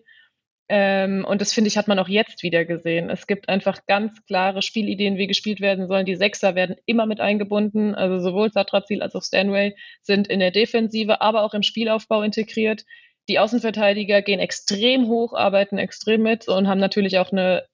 [0.73, 3.11] Ähm, und das finde ich, hat man auch jetzt wieder gesehen.
[3.11, 6.07] Es gibt einfach ganz klare Spielideen, wie gespielt werden sollen.
[6.07, 7.97] Die Sechser werden immer mit eingebunden.
[7.97, 12.85] Also sowohl Satrazil als auch Stanway sind in der Defensive, aber auch im Spielaufbau integriert.
[13.29, 17.67] Die Außenverteidiger gehen extrem hoch, arbeiten extrem mit und haben natürlich auch eine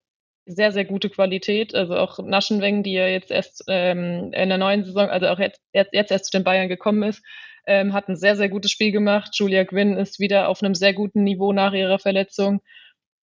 [0.46, 1.74] sehr, sehr gute Qualität.
[1.74, 5.60] Also auch Naschenweng, die ja jetzt erst ähm, in der neuen Saison, also auch jetzt,
[5.74, 7.22] jetzt, erst zu den Bayern gekommen ist,
[7.66, 9.32] ähm, hat ein sehr, sehr gutes Spiel gemacht.
[9.34, 12.62] Julia Gwynn ist wieder auf einem sehr guten Niveau nach ihrer Verletzung.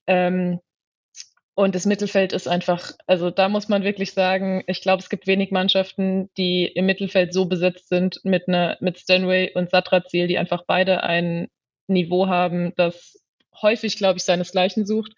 [0.08, 0.60] Ähm,
[1.56, 5.28] und das Mittelfeld ist einfach, also da muss man wirklich sagen, ich glaube, es gibt
[5.28, 10.40] wenig Mannschaften, die im Mittelfeld so besetzt sind mit einer, mit Stanway und Satrazil, die
[10.40, 11.50] einfach beide ein
[11.88, 13.24] Niveau haben, das
[13.62, 15.14] häufig, glaube ich, seinesgleichen sucht.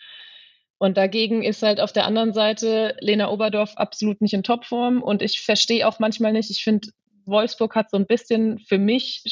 [0.77, 5.01] Und dagegen ist halt auf der anderen Seite Lena Oberdorf absolut nicht in Topform.
[5.01, 6.89] Und ich verstehe auch manchmal nicht, ich finde,
[7.25, 9.23] Wolfsburg hat so ein bisschen, für mich,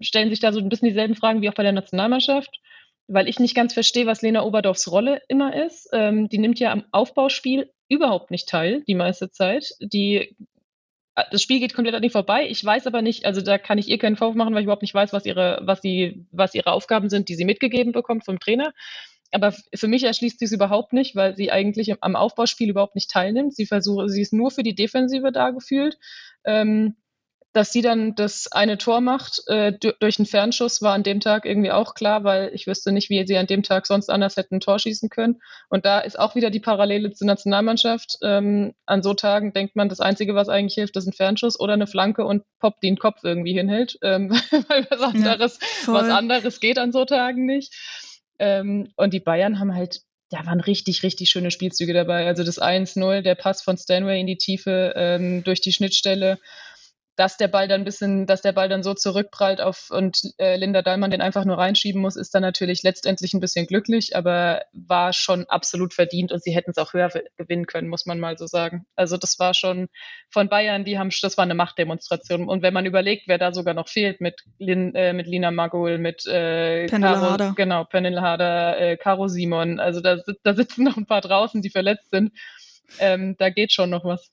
[0.00, 2.60] stellen sich da so ein bisschen dieselben Fragen wie auch bei der Nationalmannschaft
[3.08, 5.88] weil ich nicht ganz verstehe, was Lena Oberdorfs Rolle immer ist.
[5.92, 9.74] Ähm, die nimmt ja am Aufbauspiel überhaupt nicht teil, die meiste Zeit.
[9.80, 10.36] Die
[11.14, 12.46] äh, das Spiel geht komplett an ihr vorbei.
[12.48, 14.82] Ich weiß aber nicht, also da kann ich ihr keinen Vorwurf machen, weil ich überhaupt
[14.82, 18.38] nicht weiß, was ihre, was sie, was ihre Aufgaben sind, die sie mitgegeben bekommt vom
[18.38, 18.72] Trainer.
[19.32, 23.10] Aber für mich erschließt sie es überhaupt nicht, weil sie eigentlich am Aufbauspiel überhaupt nicht
[23.10, 23.54] teilnimmt.
[23.54, 25.98] Sie versucht, sie ist nur für die Defensive da gefühlt.
[26.44, 26.96] Ähm,
[27.56, 31.46] dass sie dann das eine Tor macht äh, durch einen Fernschuss, war an dem Tag
[31.46, 34.56] irgendwie auch klar, weil ich wüsste nicht, wie sie an dem Tag sonst anders hätten
[34.56, 35.40] ein Tor schießen können.
[35.70, 38.18] Und da ist auch wieder die Parallele zur Nationalmannschaft.
[38.22, 41.72] Ähm, an so Tagen denkt man, das Einzige, was eigentlich hilft, ist ein Fernschuss oder
[41.72, 44.28] eine Flanke und Pop, die den Kopf irgendwie hinhält, ähm,
[44.68, 47.72] weil was anderes, ja, was anderes geht an so Tagen nicht.
[48.38, 52.26] Ähm, und die Bayern haben halt da waren richtig, richtig schöne Spielzüge dabei.
[52.26, 56.38] Also das 1-0, der Pass von Stanway in die Tiefe ähm, durch die Schnittstelle
[57.16, 60.56] dass der Ball dann ein bisschen, dass der Ball dann so zurückprallt auf und äh,
[60.56, 64.62] Linda Dallmann den einfach nur reinschieben muss, ist dann natürlich letztendlich ein bisschen glücklich, aber
[64.72, 68.36] war schon absolut verdient und sie hätten es auch höher gewinnen können, muss man mal
[68.36, 68.86] so sagen.
[68.96, 69.88] Also das war schon
[70.30, 72.48] von Bayern, die haben, das war eine Machtdemonstration.
[72.48, 75.96] Und wenn man überlegt, wer da sogar noch fehlt mit, Lin, äh, mit Lina Magul,
[75.98, 81.06] mit äh, Caro, genau, Pernille Harder, äh, Caro Simon, also da, da sitzen noch ein
[81.06, 82.32] paar draußen, die verletzt sind.
[82.98, 84.30] Ähm, da geht schon noch was.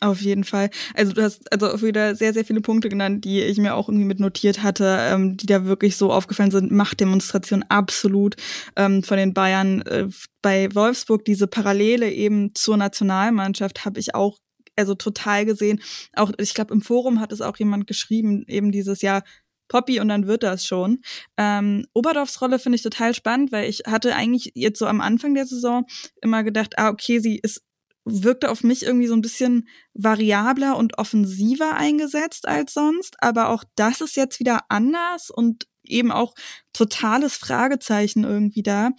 [0.00, 0.70] Auf jeden Fall.
[0.94, 4.04] Also du hast also wieder sehr, sehr viele Punkte genannt, die ich mir auch irgendwie
[4.04, 6.72] mit notiert hatte, ähm, die da wirklich so aufgefallen sind.
[6.72, 8.34] Machtdemonstration absolut
[8.76, 9.82] ähm, von den Bayern.
[9.82, 10.08] Äh,
[10.42, 14.38] bei Wolfsburg diese Parallele eben zur Nationalmannschaft habe ich auch
[14.76, 15.80] also total gesehen.
[16.14, 19.22] Auch ich glaube im Forum hat es auch jemand geschrieben, eben dieses Jahr
[19.68, 21.00] Poppy und dann wird das schon.
[21.36, 25.34] Ähm, Oberdorfs Rolle finde ich total spannend, weil ich hatte eigentlich jetzt so am Anfang
[25.34, 25.86] der Saison
[26.20, 27.62] immer gedacht, ah, okay, sie ist
[28.04, 33.16] wirkte auf mich irgendwie so ein bisschen variabler und offensiver eingesetzt als sonst.
[33.22, 36.34] Aber auch das ist jetzt wieder anders und eben auch
[36.72, 38.90] totales Fragezeichen irgendwie da.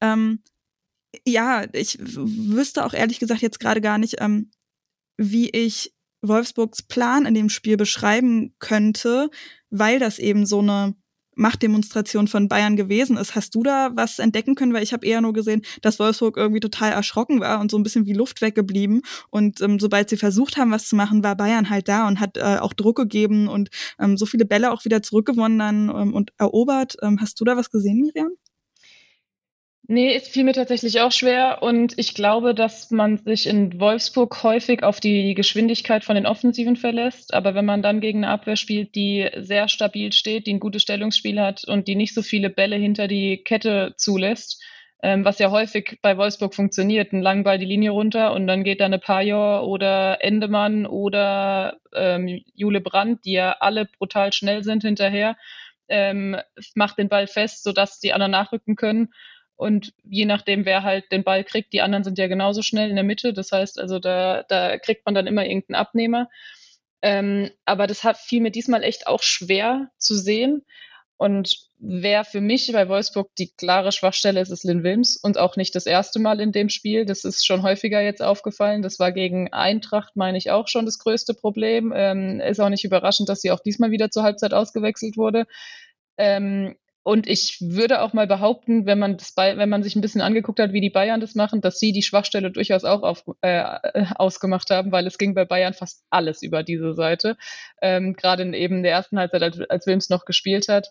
[0.00, 0.42] Ähm,
[1.26, 4.50] ja, ich wüsste auch ehrlich gesagt jetzt gerade gar nicht, ähm,
[5.16, 9.30] wie ich Wolfsburgs Plan in dem Spiel beschreiben könnte,
[9.70, 10.94] weil das eben so eine
[11.36, 13.34] Machtdemonstration von Bayern gewesen ist.
[13.34, 14.72] Hast du da was entdecken können?
[14.74, 17.82] Weil ich habe eher nur gesehen, dass Wolfsburg irgendwie total erschrocken war und so ein
[17.82, 19.02] bisschen wie Luft weggeblieben.
[19.30, 22.36] Und ähm, sobald sie versucht haben, was zu machen, war Bayern halt da und hat
[22.36, 26.32] äh, auch Druck gegeben und ähm, so viele Bälle auch wieder zurückgewonnen dann ähm, und
[26.38, 26.96] erobert.
[27.02, 28.32] Ähm, hast du da was gesehen, Miriam?
[29.86, 34.42] Nee, es fiel mir tatsächlich auch schwer und ich glaube, dass man sich in Wolfsburg
[34.42, 37.34] häufig auf die Geschwindigkeit von den Offensiven verlässt.
[37.34, 40.80] Aber wenn man dann gegen eine Abwehr spielt, die sehr stabil steht, die ein gutes
[40.80, 44.62] Stellungsspiel hat und die nicht so viele Bälle hinter die Kette zulässt,
[45.02, 48.64] ähm, was ja häufig bei Wolfsburg funktioniert, ein langen Ball die Linie runter und dann
[48.64, 54.64] geht da eine Pajor oder Endemann oder ähm, Jule Brandt, die ja alle brutal schnell
[54.64, 55.36] sind hinterher,
[55.88, 56.38] ähm,
[56.74, 59.10] macht den Ball fest, sodass die anderen nachrücken können.
[59.56, 62.96] Und je nachdem, wer halt den Ball kriegt, die anderen sind ja genauso schnell in
[62.96, 63.32] der Mitte.
[63.32, 66.28] Das heißt, also da, da kriegt man dann immer irgendeinen Abnehmer.
[67.02, 70.64] Ähm, aber das hat fiel mir diesmal echt auch schwer zu sehen.
[71.16, 75.56] Und wer für mich bei Wolfsburg die klare Schwachstelle ist, ist Lynn Wilms und auch
[75.56, 77.04] nicht das erste Mal in dem Spiel.
[77.04, 78.82] Das ist schon häufiger jetzt aufgefallen.
[78.82, 81.92] Das war gegen Eintracht, meine ich, auch schon das größte Problem.
[81.94, 85.46] Ähm, ist auch nicht überraschend, dass sie auch diesmal wieder zur Halbzeit ausgewechselt wurde.
[86.16, 90.22] Ähm, und ich würde auch mal behaupten, wenn man das wenn man sich ein bisschen
[90.22, 93.62] angeguckt hat, wie die Bayern das machen, dass sie die Schwachstelle durchaus auch auf, äh,
[94.14, 97.36] ausgemacht haben, weil es ging bei Bayern fast alles über diese Seite.
[97.82, 100.88] Ähm, Gerade in eben der ersten Halbzeit, als, als Wilms noch gespielt hat.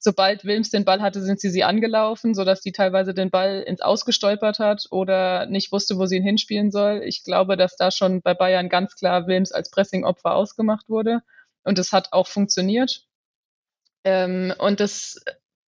[0.00, 3.82] Sobald Wilms den Ball hatte, sind sie sie angelaufen, sodass die teilweise den Ball ins
[3.82, 7.02] Ausgestolpert hat oder nicht wusste, wo sie ihn hinspielen soll.
[7.04, 11.20] Ich glaube, dass da schon bei Bayern ganz klar Wilms als Pressing-Opfer ausgemacht wurde.
[11.62, 13.06] Und es hat auch funktioniert.
[14.04, 15.24] Ähm, und das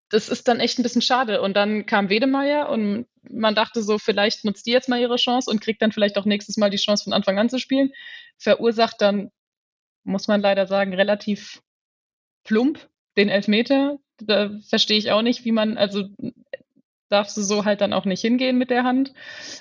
[0.10, 1.42] das ist dann echt ein bisschen schade.
[1.42, 5.50] Und dann kam Wedemeyer und man dachte so, vielleicht nutzt die jetzt mal ihre Chance
[5.50, 7.92] und kriegt dann vielleicht auch nächstes Mal die Chance von Anfang an zu spielen.
[8.38, 9.32] Verursacht dann,
[10.04, 11.62] muss man leider sagen, relativ
[12.44, 14.00] plump den Elfmeter.
[14.18, 16.10] Da verstehe ich auch nicht, wie man, also
[17.10, 19.14] darfst du so halt dann auch nicht hingehen mit der Hand.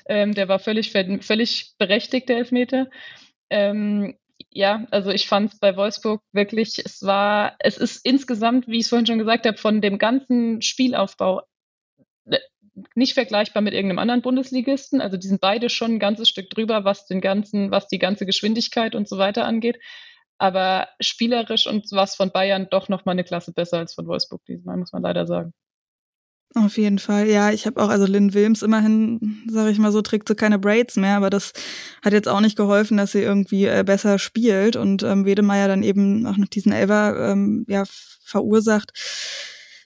[0.06, 2.88] Ähm, der war völlig, völlig berechtigt, der Elfmeter.
[3.50, 4.16] Ähm,
[4.50, 8.84] ja, also ich fand es bei Wolfsburg wirklich, es war, es ist insgesamt, wie ich
[8.84, 11.42] es vorhin schon gesagt habe, von dem ganzen Spielaufbau
[12.26, 12.38] äh,
[12.94, 15.00] nicht vergleichbar mit irgendeinem anderen Bundesligisten.
[15.00, 18.26] Also die sind beide schon ein ganzes Stück drüber, was den ganzen, was die ganze
[18.26, 19.78] Geschwindigkeit und so weiter angeht.
[20.38, 24.44] Aber spielerisch und was von Bayern doch noch mal eine Klasse besser als von Wolfsburg
[24.46, 25.52] diesmal, muss man leider sagen.
[26.54, 27.28] Auf jeden Fall.
[27.28, 30.58] Ja, ich habe auch, also Lynn Wilms immerhin, sage ich mal so, trägt so keine
[30.58, 31.52] Braids mehr, aber das
[32.02, 35.82] hat jetzt auch nicht geholfen, dass sie irgendwie äh, besser spielt und ähm, Wedemeyer dann
[35.82, 37.84] eben auch noch diesen Elver ähm, ja,
[38.24, 38.92] verursacht.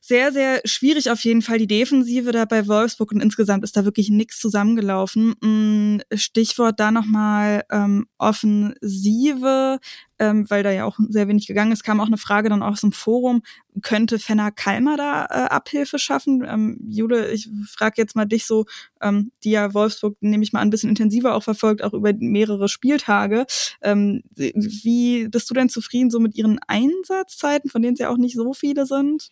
[0.01, 3.85] sehr, sehr schwierig auf jeden Fall die Defensive da bei Wolfsburg und insgesamt ist da
[3.85, 5.35] wirklich nichts zusammengelaufen.
[5.41, 9.79] Mm, Stichwort da nochmal ähm, Offensive,
[10.19, 12.81] ähm, weil da ja auch sehr wenig gegangen ist, kam auch eine Frage dann aus
[12.81, 13.43] dem Forum,
[13.83, 16.45] könnte Fenner Kalmer da äh, Abhilfe schaffen?
[16.47, 18.67] Ähm, Jule, ich frage jetzt mal dich so,
[19.01, 22.69] ähm, die ja Wolfsburg, nehme ich mal ein bisschen intensiver auch verfolgt, auch über mehrere
[22.69, 23.47] Spieltage.
[23.81, 28.19] Ähm, wie bist du denn zufrieden so mit ihren Einsatzzeiten, von denen es ja auch
[28.19, 29.31] nicht so viele sind?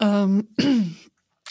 [0.00, 0.48] Ähm,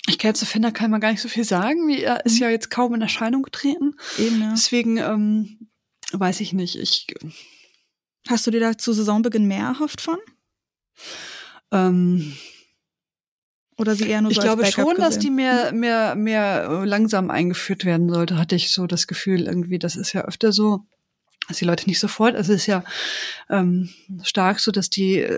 [0.08, 1.90] ich kann jetzt zu Fender kann man gar nicht so viel sagen.
[1.90, 2.42] Er ist mhm.
[2.42, 3.96] ja jetzt kaum in Erscheinung getreten.
[4.18, 4.52] Eben, ja.
[4.52, 5.70] Deswegen ähm,
[6.12, 6.76] weiß ich nicht.
[6.76, 7.08] Ich,
[8.28, 10.18] Hast du dir da zu Saisonbeginn mehr erhofft von?
[11.72, 12.36] Ähm,
[13.78, 15.02] oder sie eher nur so Ich glaube schon, gesehen?
[15.02, 19.80] dass die mehr, mehr, mehr langsam eingeführt werden sollte, hatte ich so das Gefühl irgendwie.
[19.80, 20.86] Das ist ja öfter so,
[21.48, 22.84] dass die Leute nicht sofort, also es ist ja
[23.50, 23.90] ähm,
[24.24, 25.38] stark so, dass die äh,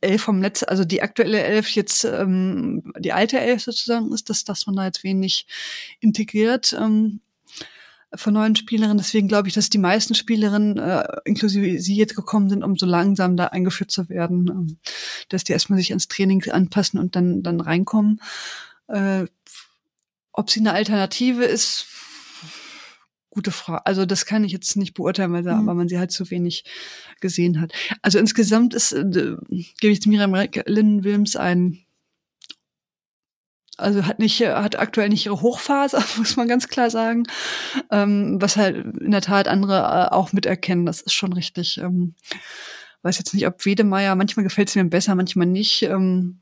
[0.00, 4.44] Elf vom Netz, also die aktuelle Elf jetzt ähm, die alte Elf sozusagen ist, dass,
[4.44, 5.46] dass man da jetzt wenig
[6.00, 7.20] integriert ähm,
[8.16, 8.98] von neuen Spielerinnen.
[8.98, 12.86] Deswegen glaube ich, dass die meisten Spielerinnen, äh, inklusive sie jetzt gekommen sind, um so
[12.86, 14.76] langsam da eingeführt zu werden, ähm,
[15.28, 18.20] dass die erstmal sich ans Training anpassen und dann, dann reinkommen.
[18.88, 19.24] Äh,
[20.32, 21.86] ob sie eine Alternative ist,
[23.30, 23.84] gute Frage.
[23.86, 25.66] Also das kann ich jetzt nicht beurteilen, weil, mhm.
[25.66, 26.64] weil man sie halt zu wenig
[27.20, 27.72] gesehen hat.
[28.00, 29.02] Also insgesamt ist, äh,
[29.80, 31.83] gebe ich Miriam Linden-Wilms ein
[33.76, 37.24] also hat nicht, hat aktuell nicht ihre Hochphase, muss man ganz klar sagen.
[37.90, 41.78] Ähm, was halt in der Tat andere äh, auch miterkennen, das ist schon richtig.
[41.78, 42.14] Ähm,
[43.02, 45.82] weiß jetzt nicht, ob Wedemeyer, manchmal gefällt es mir besser, manchmal nicht.
[45.82, 46.40] Ähm,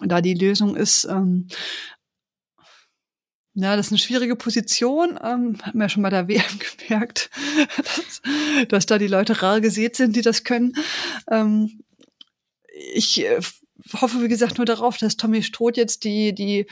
[0.00, 1.48] da die Lösung ist, ähm,
[3.54, 5.18] ja, das ist eine schwierige Position.
[5.22, 7.30] Ähm, haben wir ja schon bei der WM gemerkt,
[7.76, 8.22] dass,
[8.68, 10.72] dass da die Leute rar gesät sind, die das können.
[11.30, 11.82] Ähm,
[12.94, 13.40] ich äh,
[13.92, 16.66] hoffe, wie gesagt, nur darauf, dass Tommy Stroth jetzt die, die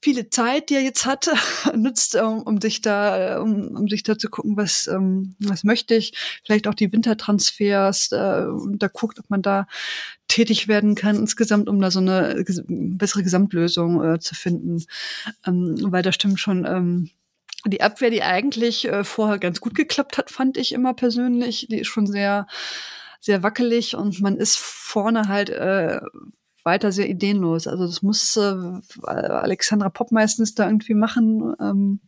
[0.00, 1.32] viele Zeit, die er jetzt hatte,
[1.76, 5.94] nutzt, um, um sich da, um, um sich da zu gucken, was, um, was möchte
[5.94, 6.12] ich.
[6.44, 9.66] Vielleicht auch die Wintertransfers, äh, und da guckt, ob man da
[10.28, 14.84] tätig werden kann insgesamt, um da so eine bessere Gesamtlösung äh, zu finden.
[15.46, 17.10] Ähm, weil da stimmt schon, ähm,
[17.66, 21.80] die Abwehr, die eigentlich äh, vorher ganz gut geklappt hat, fand ich immer persönlich, die
[21.80, 22.46] ist schon sehr,
[23.20, 26.00] sehr wackelig und man ist vorne halt äh,
[26.64, 27.66] weiter sehr ideenlos.
[27.66, 31.54] Also das muss äh, Alexandra Popp meistens da irgendwie machen.
[31.60, 32.00] Ähm,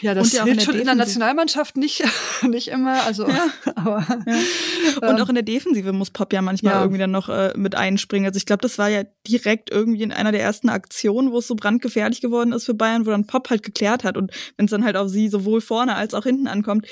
[0.00, 2.02] ja, das ja hilft schon in der Nationalmannschaft nicht,
[2.48, 3.04] nicht immer.
[3.04, 3.46] Also, ja.
[3.74, 5.08] aber ja.
[5.08, 6.80] und ähm, auch in der Defensive muss Pop ja manchmal ja.
[6.80, 8.26] irgendwie dann noch äh, mit einspringen.
[8.26, 11.46] Also ich glaube, das war ja direkt irgendwie in einer der ersten Aktionen, wo es
[11.46, 14.70] so brandgefährlich geworden ist für Bayern, wo dann Pop halt geklärt hat und wenn es
[14.70, 16.86] dann halt auf sie sowohl vorne als auch hinten ankommt,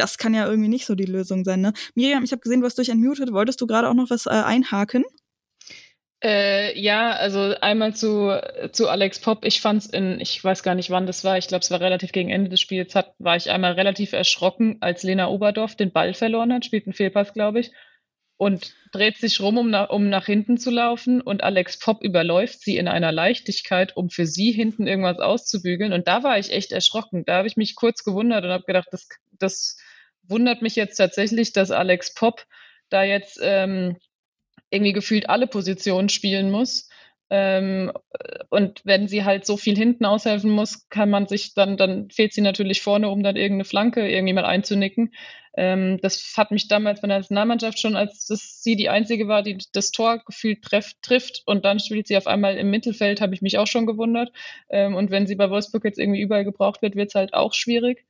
[0.00, 1.60] das kann ja irgendwie nicht so die Lösung sein.
[1.60, 1.72] Ne?
[1.94, 3.32] Miriam, ich habe gesehen, du hast durch entmutet.
[3.32, 5.04] Wolltest du gerade auch noch was äh, einhaken?
[6.22, 8.38] Äh, ja, also einmal zu,
[8.72, 9.44] zu Alex Pop.
[9.44, 12.12] Ich fand's in, ich weiß gar nicht wann das war, ich glaube, es war relativ
[12.12, 16.12] gegen Ende des Spiels, hat, war ich einmal relativ erschrocken, als Lena Oberdorf den Ball
[16.12, 17.70] verloren hat, spielt einen Fehlpass, glaube ich,
[18.36, 22.60] und dreht sich rum, um, na, um nach hinten zu laufen und Alex Pop überläuft
[22.60, 25.92] sie in einer Leichtigkeit, um für sie hinten irgendwas auszubügeln.
[25.92, 27.24] Und da war ich echt erschrocken.
[27.24, 29.08] Da habe ich mich kurz gewundert und habe gedacht, das,
[29.38, 29.76] das
[30.30, 32.46] wundert mich jetzt tatsächlich, dass Alex Pop
[32.88, 33.96] da jetzt ähm,
[34.70, 36.88] irgendwie gefühlt alle Positionen spielen muss.
[37.32, 37.92] Ähm,
[38.48, 42.32] und wenn sie halt so viel hinten aushelfen muss, kann man sich dann, dann fehlt
[42.32, 45.12] sie natürlich vorne, um dann irgendeine Flanke irgendwie mal einzunicken.
[45.56, 49.42] Ähm, das hat mich damals bei der Nationalmannschaft schon, als das sie die einzige war,
[49.42, 53.34] die das Tor gefühlt treff, trifft und dann spielt sie auf einmal im Mittelfeld, habe
[53.34, 54.32] ich mich auch schon gewundert.
[54.68, 57.54] Ähm, und wenn sie bei Wolfsburg jetzt irgendwie überall gebraucht wird, wird es halt auch
[57.54, 58.06] schwierig.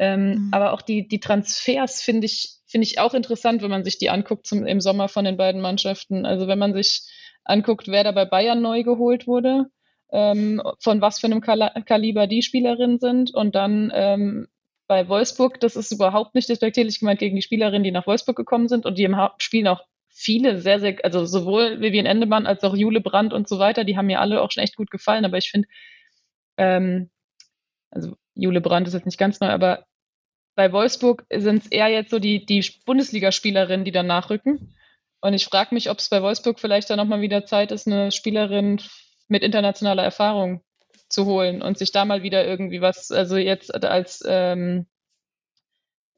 [0.00, 0.48] Ähm, mhm.
[0.50, 4.08] Aber auch die, die Transfers finde ich, finde ich auch interessant, wenn man sich die
[4.08, 6.24] anguckt zum, im Sommer von den beiden Mannschaften.
[6.24, 7.02] Also wenn man sich
[7.44, 9.66] anguckt, wer da bei Bayern neu geholt wurde,
[10.10, 14.48] ähm, von was für einem Kal Kaliber die Spielerinnen sind und dann ähm,
[14.86, 18.68] bei Wolfsburg, das ist überhaupt nicht despektierlich gemeint gegen die Spielerinnen, die nach Wolfsburg gekommen
[18.68, 22.74] sind und die im spielen auch viele sehr, sehr, also sowohl Vivian Endemann als auch
[22.74, 25.36] Jule Brandt und so weiter, die haben mir alle auch schon echt gut gefallen, aber
[25.36, 25.68] ich finde,
[26.56, 27.10] ähm,
[27.90, 29.84] also Jule Brandt ist jetzt nicht ganz neu, aber
[30.54, 34.74] bei Wolfsburg sind es eher jetzt so die, die Bundesligaspielerinnen, die dann nachrücken.
[35.20, 38.10] Und ich frage mich, ob es bei Wolfsburg vielleicht dann nochmal wieder Zeit ist, eine
[38.10, 38.80] Spielerin
[39.28, 40.62] mit internationaler Erfahrung
[41.08, 44.86] zu holen und sich da mal wieder irgendwie was, also jetzt als ähm,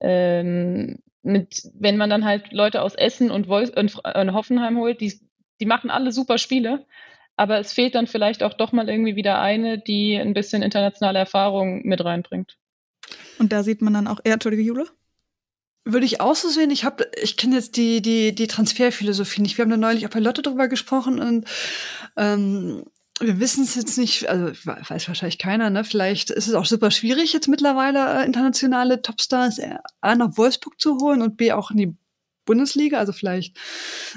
[0.01, 5.01] ähm, mit, wenn man dann halt Leute aus Essen und, Wolf und, und Hoffenheim holt,
[5.01, 5.21] die,
[5.61, 6.87] die machen alle super Spiele,
[7.37, 11.21] aber es fehlt dann vielleicht auch doch mal irgendwie wieder eine, die ein bisschen internationale
[11.21, 12.59] Erfahrung mit reinbringt.
[13.39, 14.87] Und da sieht man dann auch, ja, Entschuldige, Jule?
[15.85, 16.71] Würde ich auch so sehen.
[16.71, 19.59] Ich habe, ich kenne jetzt die die die Transferphilosophie nicht.
[19.59, 21.49] Wir haben da neulich auch bei Lotte drüber gesprochen und
[22.17, 22.85] ähm,
[23.21, 25.85] wir wissen es jetzt nicht, also weiß wahrscheinlich keiner, ne?
[25.85, 30.81] Vielleicht ist es auch super schwierig, jetzt mittlerweile äh, internationale Topstars äh, A nach Wolfsburg
[30.81, 31.97] zu holen und B auch in die
[32.45, 32.99] Bundesliga.
[32.99, 33.57] Also vielleicht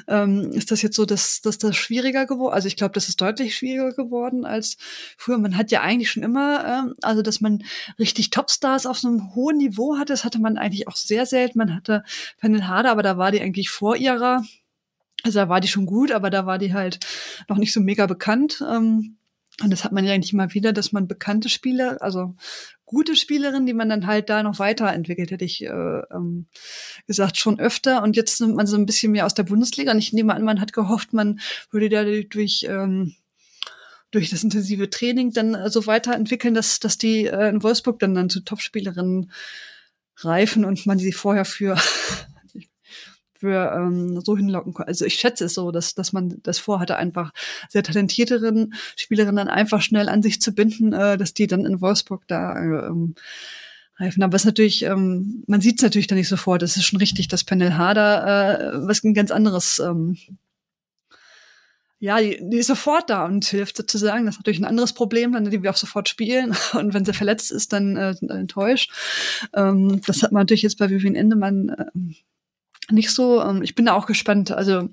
[0.07, 2.53] ähm, ist das jetzt so, dass, dass das schwieriger geworden.
[2.53, 4.77] Also ich glaube, das ist deutlich schwieriger geworden als
[5.17, 5.37] früher.
[5.37, 7.63] Man hat ja eigentlich schon immer, ähm, also dass man
[7.99, 11.59] richtig Topstars auf so einem hohen Niveau hatte, das hatte man eigentlich auch sehr selten.
[11.59, 12.03] Man hatte
[12.39, 14.43] Penel Harder, aber da war die eigentlich vor ihrer,
[15.23, 16.99] also da war die schon gut, aber da war die halt
[17.47, 18.63] noch nicht so mega bekannt.
[18.67, 19.17] Ähm,
[19.61, 22.35] und das hat man ja eigentlich immer wieder, dass man bekannte Spieler, also
[22.83, 26.47] gute Spielerin, die man dann halt da noch weiterentwickelt, hätte ich äh, ähm,
[27.07, 28.03] gesagt, schon öfter.
[28.03, 29.93] Und jetzt nimmt man so ein bisschen mehr aus der Bundesliga.
[29.93, 31.39] Und ich nehme an, man hat gehofft, man
[31.71, 33.15] würde da durch ähm,
[34.11, 38.15] durch das intensive Training dann äh, so weiterentwickeln, dass, dass die äh, in Wolfsburg dann,
[38.15, 39.31] dann zu Topspielerinnen
[40.17, 41.77] reifen und man sie vorher für
[43.45, 44.87] für ähm, so hinlocken konnte.
[44.87, 47.31] Also ich schätze es so, dass, dass man das vorhatte, einfach
[47.69, 51.79] sehr talentierteren Spielerinnen dann einfach schnell an sich zu binden, äh, dass die dann in
[51.79, 53.13] Wolfsburg da ähm,
[53.97, 54.23] reifen.
[54.23, 56.63] Aber es ist natürlich, ähm, man sieht es natürlich dann nicht sofort.
[56.63, 60.17] Es ist schon richtig, dass Penel Harder äh, was ein ganz anderes ähm,
[61.99, 64.25] ja, die, die ist sofort da und hilft sozusagen.
[64.25, 66.55] Das ist natürlich ein anderes Problem, dann die wir auch sofort spielen.
[66.73, 68.91] Und wenn sie verletzt ist, dann äh, enttäuscht.
[69.53, 71.85] Ähm, das hat man natürlich jetzt bei Vivian Endemann äh,
[72.89, 73.41] nicht so.
[73.41, 74.51] Ähm, ich bin da auch gespannt.
[74.51, 74.89] Also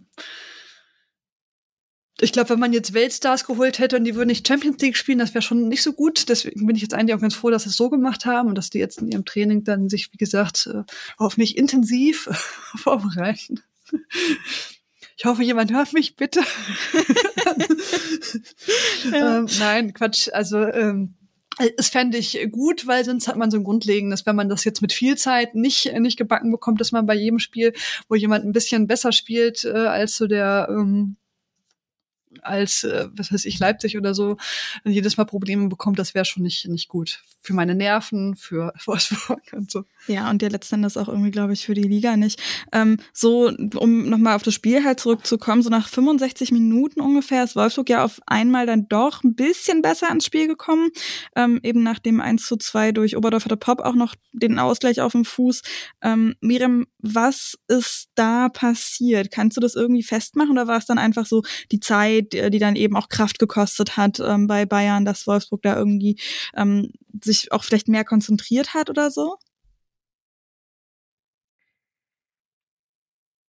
[2.21, 5.19] ich glaube, wenn man jetzt Weltstars geholt hätte und die würden nicht Champions League spielen,
[5.19, 6.29] das wäre schon nicht so gut.
[6.29, 8.55] Deswegen bin ich jetzt eigentlich auch ganz froh, dass sie es so gemacht haben und
[8.57, 10.85] dass die jetzt in ihrem Training dann sich, wie gesagt, äh,
[11.19, 12.29] hoffentlich intensiv
[12.77, 13.61] vorbereiten.
[15.17, 16.41] Ich hoffe, jemand hört mich bitte.
[19.13, 19.39] ja.
[19.39, 20.29] ähm, nein, Quatsch.
[20.33, 21.15] Also ähm,
[21.77, 24.83] es fände ich gut, weil sonst hat man so ein grundlegendes, wenn man das jetzt
[24.83, 27.73] mit viel Zeit nicht, nicht gebacken bekommt, dass man bei jedem Spiel,
[28.09, 31.17] wo jemand ein bisschen besser spielt äh, als so der ähm,
[32.41, 34.37] als, äh, was weiß ich, Leipzig oder so,
[34.85, 37.23] jedes Mal Probleme bekommt, das wäre schon nicht, nicht gut.
[37.41, 39.85] Für meine Nerven, für Wolfsburg und so.
[40.07, 42.41] Ja, und ja letzten Endes auch irgendwie, glaube ich, für die Liga nicht.
[42.73, 47.57] Ähm, so, um nochmal auf das Spiel halt zurückzukommen, so nach 65 Minuten ungefähr ist
[47.57, 50.91] Wolfsburg ja auf einmal dann doch ein bisschen besser ins Spiel gekommen.
[51.37, 55.01] Ähm, eben nach dem 1 zu 2 durch Oberdorf hatte Pop auch noch den Ausgleich
[55.01, 55.63] auf dem Fuß.
[56.03, 59.31] Ähm, Miriam, was ist da passiert?
[59.31, 62.59] Kannst du das irgendwie festmachen oder war es dann einfach so die Zeit, die, die
[62.59, 66.19] dann eben auch Kraft gekostet hat ähm, bei Bayern, dass Wolfsburg da irgendwie
[66.57, 66.93] ähm,
[67.23, 69.37] sich auch vielleicht mehr konzentriert hat oder so?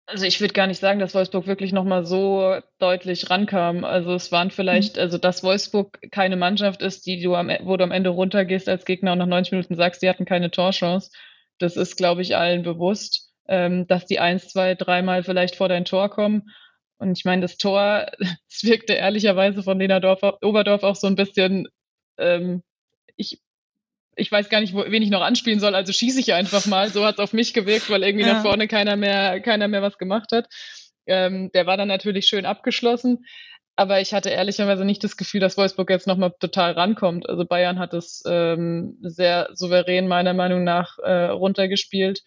[0.08, 3.84] Also ich würde gar nicht sagen, dass Wolfsburg wirklich nochmal so deutlich rankam.
[3.84, 5.02] Also es waren vielleicht, mhm.
[5.02, 8.84] also dass Wolfsburg keine Mannschaft ist, die du am, wo du am Ende runtergehst als
[8.84, 11.10] Gegner und nach 90 Minuten sagst, die hatten keine Torchance.
[11.58, 15.84] Das ist, glaube ich, allen bewusst, ähm, dass die eins, zwei, dreimal vielleicht vor dein
[15.84, 16.50] Tor kommen
[16.98, 18.06] und ich meine, das Tor,
[18.50, 21.68] es wirkte ehrlicherweise von Lena Dorf, Oberdorf auch so ein bisschen,
[22.18, 22.62] ähm,
[23.16, 23.40] ich,
[24.16, 26.88] ich weiß gar nicht, wo, wen ich noch anspielen soll, also schieße ich einfach mal.
[26.88, 28.34] So hat es auf mich gewirkt, weil irgendwie ja.
[28.34, 30.48] nach vorne keiner mehr, keiner mehr was gemacht hat.
[31.06, 33.24] Ähm, der war dann natürlich schön abgeschlossen.
[33.78, 37.28] Aber ich hatte ehrlicherweise nicht das Gefühl, dass Wolfsburg jetzt nochmal total rankommt.
[37.28, 42.22] Also Bayern hat es ähm, sehr souverän meiner Meinung nach äh, runtergespielt.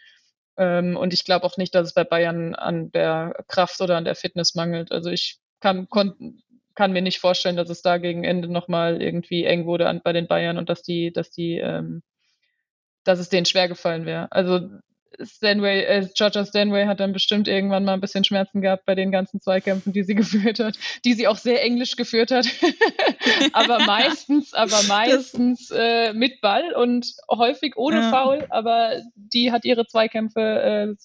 [0.59, 4.03] Ähm, und ich glaube auch nicht, dass es bei Bayern an der Kraft oder an
[4.03, 4.91] der Fitness mangelt.
[4.91, 6.43] Also ich kann, kon,
[6.75, 10.11] kann mir nicht vorstellen, dass es da gegen Ende nochmal irgendwie eng wurde an, bei
[10.11, 12.03] den Bayern und dass die, dass die, ähm,
[13.05, 14.29] dass es denen schwer gefallen wäre.
[14.33, 14.69] Also
[15.21, 19.11] Stanway, äh, Georgia Stanway hat dann bestimmt irgendwann mal ein bisschen Schmerzen gehabt bei den
[19.11, 22.47] ganzen Zweikämpfen, die sie geführt hat, die sie auch sehr englisch geführt hat.
[23.53, 28.11] aber meistens, aber meistens äh, mit Ball und häufig ohne ja.
[28.11, 30.95] Foul, aber die hat ihre Zweikämpfe äh,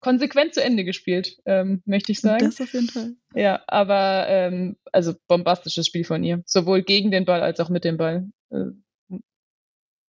[0.00, 2.44] konsequent zu Ende gespielt, ähm, möchte ich sagen.
[2.44, 3.14] Das auf jeden Fall.
[3.34, 6.42] Ja, aber ähm, also bombastisches Spiel von ihr.
[6.44, 8.28] Sowohl gegen den Ball als auch mit dem Ball.
[8.50, 8.72] Äh,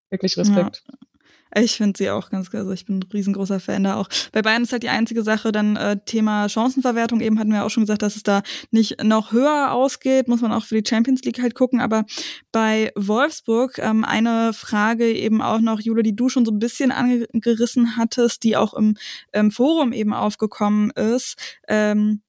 [0.09, 0.83] wirklich Respekt.
[0.87, 1.12] Ja.
[1.55, 4.09] Ich finde sie auch ganz, also ich bin ein riesengroßer Fan da auch.
[4.31, 7.21] Bei Bayern ist halt die einzige Sache dann äh, Thema Chancenverwertung.
[7.21, 8.41] Eben hatten wir auch schon gesagt, dass es da
[8.71, 11.79] nicht noch höher ausgeht, muss man auch für die Champions League halt gucken.
[11.79, 12.05] Aber
[12.51, 16.91] bei Wolfsburg ähm, eine Frage eben auch noch, Jule, die du schon so ein bisschen
[16.91, 18.95] angerissen hattest, die auch im,
[19.31, 21.35] im Forum eben aufgekommen ist.
[21.67, 22.21] Ähm,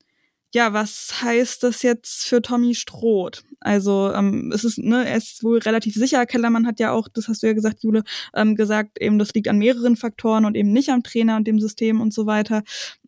[0.55, 3.42] ja, was heißt das jetzt für Tommy Stroth?
[3.59, 6.24] Also ähm, es ist, ne, er ist wohl relativ sicher.
[6.26, 9.48] Kellermann hat ja auch, das hast du ja gesagt, Jule, ähm, gesagt, eben das liegt
[9.48, 12.62] an mehreren Faktoren und eben nicht am Trainer und dem System und so weiter.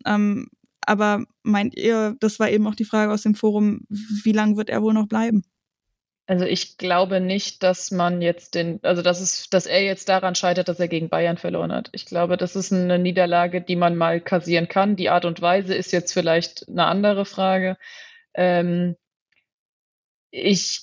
[0.05, 0.49] Ähm,
[0.81, 4.69] aber meint ihr, das war eben auch die Frage aus dem Forum, wie lange wird
[4.69, 5.45] er wohl noch bleiben?
[6.29, 10.35] Also ich glaube nicht, dass man jetzt den, also dass es, dass er jetzt daran
[10.35, 11.89] scheitert, dass er gegen Bayern verloren hat.
[11.93, 14.97] Ich glaube, das ist eine Niederlage, die man mal kassieren kann.
[14.97, 17.77] Die Art und Weise ist jetzt vielleicht eine andere Frage.
[18.35, 18.97] Ähm,
[20.33, 20.81] ich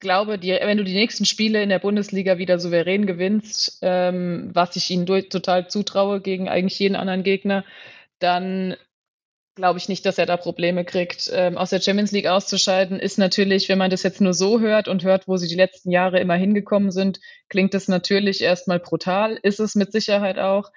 [0.00, 4.76] glaube, die, wenn du die nächsten Spiele in der Bundesliga wieder souverän gewinnst, ähm, was
[4.76, 7.64] ich ihnen durch, total zutraue gegen eigentlich jeden anderen Gegner,
[8.20, 8.76] dann
[9.54, 11.30] glaube ich nicht, dass er da Probleme kriegt.
[11.32, 14.88] Ähm, aus der Champions League auszuscheiden ist natürlich, wenn man das jetzt nur so hört
[14.88, 19.38] und hört, wo sie die letzten Jahre immer hingekommen sind, klingt das natürlich erstmal brutal,
[19.42, 20.70] ist es mit Sicherheit auch.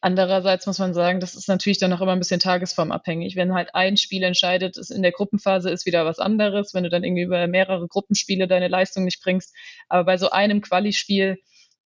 [0.00, 3.36] Andererseits muss man sagen, das ist natürlich dann auch immer ein bisschen tagesformabhängig.
[3.36, 6.90] Wenn halt ein Spiel entscheidet, ist in der Gruppenphase ist wieder was anderes, wenn du
[6.90, 9.54] dann irgendwie über mehrere Gruppenspiele deine Leistung nicht bringst.
[9.88, 11.38] Aber bei so einem Quali-Spiel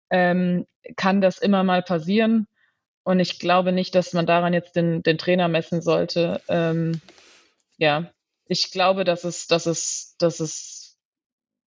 [0.09, 0.65] ähm,
[0.97, 2.47] kann das immer mal passieren.
[3.09, 6.43] Und ich glaube nicht, dass man daran jetzt den, den Trainer messen sollte.
[6.47, 7.01] Ähm,
[7.79, 8.11] ja,
[8.45, 10.95] ich glaube, dass es, dass es, dass es,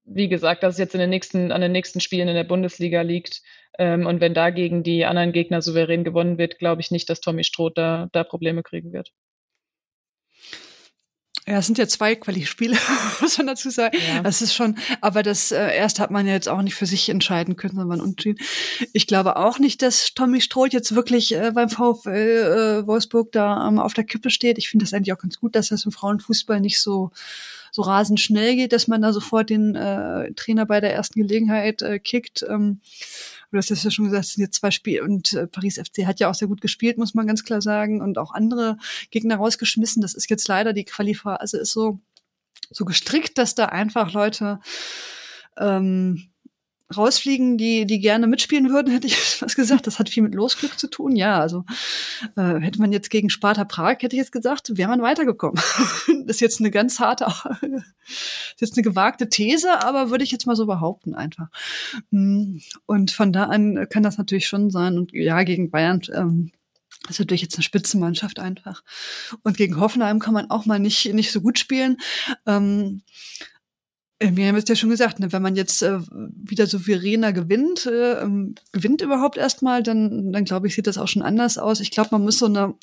[0.03, 3.03] wie gesagt, dass es jetzt in den nächsten, an den nächsten Spielen in der Bundesliga
[3.03, 3.41] liegt.
[3.77, 7.45] Ähm, und wenn dagegen die anderen Gegner souverän gewonnen wird, glaube ich nicht, dass Tommy
[7.45, 9.13] Stroh da, da Probleme kriegen wird.
[11.49, 12.77] Ja, es sind ja zwei Quali-Spiele,
[13.21, 13.97] muss man dazu sagen.
[14.07, 14.21] Ja.
[14.21, 17.09] Das ist schon, aber das äh, erst hat man ja jetzt auch nicht für sich
[17.09, 18.37] entscheiden können, sondern unentschieden.
[18.93, 23.67] Ich glaube auch nicht, dass Tommy Stroh jetzt wirklich äh, beim VfL äh, Wolfsburg da
[23.67, 24.59] ähm, auf der Kippe steht.
[24.59, 27.09] Ich finde das eigentlich auch ganz gut, dass das im Frauenfußball nicht so
[27.71, 31.81] so rasend schnell geht, dass man da sofort den äh, Trainer bei der ersten Gelegenheit
[31.81, 32.43] äh, kickt.
[32.47, 32.79] Ähm,
[33.51, 36.19] du hast ja schon gesagt, es sind jetzt zwei Spiele und äh, Paris FC hat
[36.19, 38.77] ja auch sehr gut gespielt, muss man ganz klar sagen, und auch andere
[39.11, 40.01] Gegner rausgeschmissen.
[40.01, 41.99] Das ist jetzt leider die Qualiphase ist so
[42.71, 44.59] so gestrickt, dass da einfach Leute
[45.57, 46.29] ähm,
[46.95, 49.87] rausfliegen, die, die gerne mitspielen würden, hätte ich was gesagt.
[49.87, 51.15] Das hat viel mit Losglück zu tun.
[51.15, 51.65] Ja, also
[52.35, 55.55] äh, hätte man jetzt gegen Sparta Prag, hätte ich jetzt gesagt, wäre man weitergekommen.
[56.25, 57.25] das ist jetzt eine ganz harte,
[58.07, 61.49] ist jetzt eine gewagte These, aber würde ich jetzt mal so behaupten einfach.
[62.11, 64.97] Mm, und von da an kann das natürlich schon sein.
[64.97, 66.51] Und ja, gegen Bayern ähm,
[67.03, 68.83] das ist natürlich jetzt eine Spitzenmannschaft einfach.
[69.43, 71.97] Und gegen Hoffenheim kann man auch mal nicht, nicht so gut spielen.
[72.45, 73.03] Ähm,
[73.39, 73.58] äh,
[74.21, 78.21] wir haben es ja schon gesagt, ne, wenn man jetzt äh, wieder souveräner gewinnt, äh,
[78.21, 81.79] ähm, gewinnt überhaupt erstmal, dann, dann glaube ich, sieht das auch schon anders aus.
[81.79, 82.75] Ich glaube, man muss so eine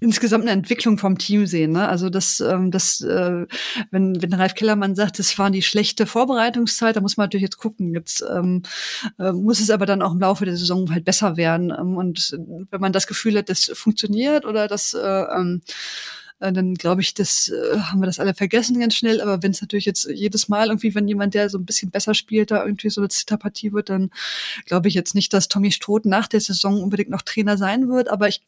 [0.00, 1.72] insgesamt eine Entwicklung vom Team sehen.
[1.72, 1.88] Ne?
[1.88, 3.46] Also das, ähm, das äh,
[3.90, 7.58] wenn, wenn Ralf Kellermann sagt, das war die schlechte Vorbereitungszeit, da muss man natürlich jetzt
[7.58, 7.94] gucken.
[7.94, 8.62] Jetzt ähm,
[9.18, 11.70] äh, muss es aber dann auch im Laufe der Saison halt besser werden.
[11.70, 12.36] Ähm, und
[12.70, 15.62] wenn man das Gefühl hat, das funktioniert oder das äh, ähm,
[16.40, 19.20] äh, dann glaube ich, das äh, haben wir das alle vergessen ganz schnell.
[19.20, 22.14] Aber wenn es natürlich jetzt jedes Mal irgendwie, wenn jemand, der so ein bisschen besser
[22.14, 24.10] spielt, da irgendwie so eine Zitterpartie wird, dann
[24.66, 28.08] glaube ich jetzt nicht, dass Tommy Stroth nach der Saison unbedingt noch Trainer sein wird.
[28.08, 28.42] Aber ich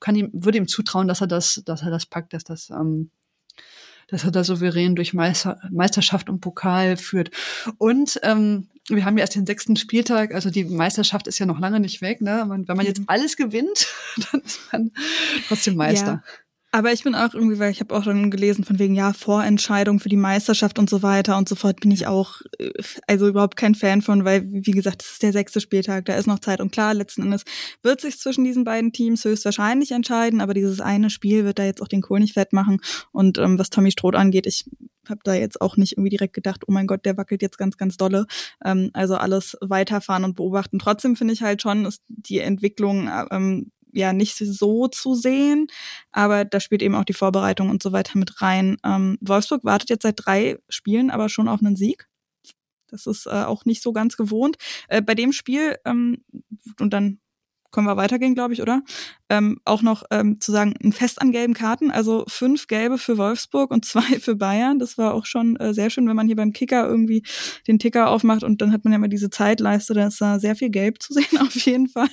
[0.00, 3.10] kann ihm, würde ihm zutrauen, dass er das, dass er das packt, dass das ähm,
[4.08, 7.30] dass er da souverän durch Meister, Meisterschaft und Pokal führt.
[7.78, 11.58] Und ähm, wir haben ja erst den sechsten Spieltag, also die Meisterschaft ist ja noch
[11.58, 12.20] lange nicht weg.
[12.20, 12.46] Ne?
[12.48, 13.06] Wenn man jetzt mhm.
[13.08, 13.88] alles gewinnt,
[14.30, 14.92] dann ist man
[15.48, 16.06] trotzdem Meister.
[16.06, 16.22] Ja.
[16.72, 19.98] Aber ich bin auch irgendwie, weil ich habe auch schon gelesen von wegen, ja, Vorentscheidung
[19.98, 22.70] für die Meisterschaft und so weiter und so fort, bin ich auch, äh,
[23.06, 26.26] also überhaupt kein Fan von, weil, wie gesagt, es ist der sechste Spieltag, da ist
[26.26, 27.44] noch Zeit und klar, letzten Endes
[27.82, 31.80] wird sich zwischen diesen beiden Teams höchstwahrscheinlich entscheiden, aber dieses eine Spiel wird da jetzt
[31.80, 32.80] auch den Kohl nicht fett machen
[33.12, 34.66] und ähm, was Tommy Stroth angeht, ich
[35.08, 37.76] habe da jetzt auch nicht irgendwie direkt gedacht, oh mein Gott, der wackelt jetzt ganz,
[37.76, 38.26] ganz dolle.
[38.64, 40.78] Ähm, also alles weiterfahren und beobachten.
[40.78, 45.68] Trotzdem finde ich halt schon, ist die Entwicklung ähm, ja nicht so zu sehen,
[46.12, 48.76] aber da spielt eben auch die Vorbereitung und so weiter mit rein.
[48.84, 52.08] Ähm, Wolfsburg wartet jetzt seit drei Spielen aber schon auf einen Sieg.
[52.88, 54.56] Das ist äh, auch nicht so ganz gewohnt.
[54.88, 56.24] Äh, bei dem Spiel, ähm,
[56.80, 57.20] und dann
[57.76, 58.82] können wir weitergehen, glaube ich, oder?
[59.28, 63.18] Ähm, auch noch ähm, zu sagen, ein Fest an gelben Karten, also fünf gelbe für
[63.18, 64.78] Wolfsburg und zwei für Bayern.
[64.78, 67.22] Das war auch schon äh, sehr schön, wenn man hier beim Kicker irgendwie
[67.66, 70.56] den Ticker aufmacht und dann hat man ja immer diese Zeitleiste, da ist da sehr
[70.56, 72.08] viel Gelb zu sehen auf jeden Fall.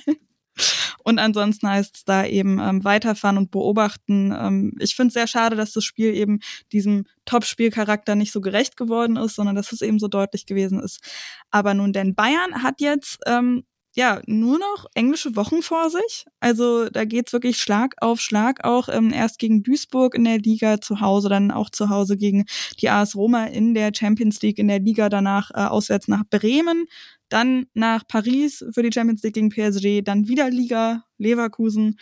[1.04, 4.34] Und ansonsten heißt es da eben ähm, weiterfahren und beobachten.
[4.36, 6.40] Ähm, ich finde es sehr schade, dass das Spiel eben
[6.72, 11.00] diesem Top-Spielcharakter nicht so gerecht geworden ist, sondern dass es eben so deutlich gewesen ist.
[11.50, 16.26] Aber nun, denn Bayern hat jetzt ähm, ja nur noch englische Wochen vor sich.
[16.40, 18.88] Also da geht's wirklich Schlag auf Schlag auch.
[18.88, 22.44] Ähm, erst gegen Duisburg in der Liga zu Hause, dann auch zu Hause gegen
[22.80, 26.86] die AS Roma in der Champions League in der Liga, danach äh, auswärts nach Bremen,
[27.34, 31.98] dann nach Paris für die Champions League gegen PSG, dann wieder Liga Leverkusen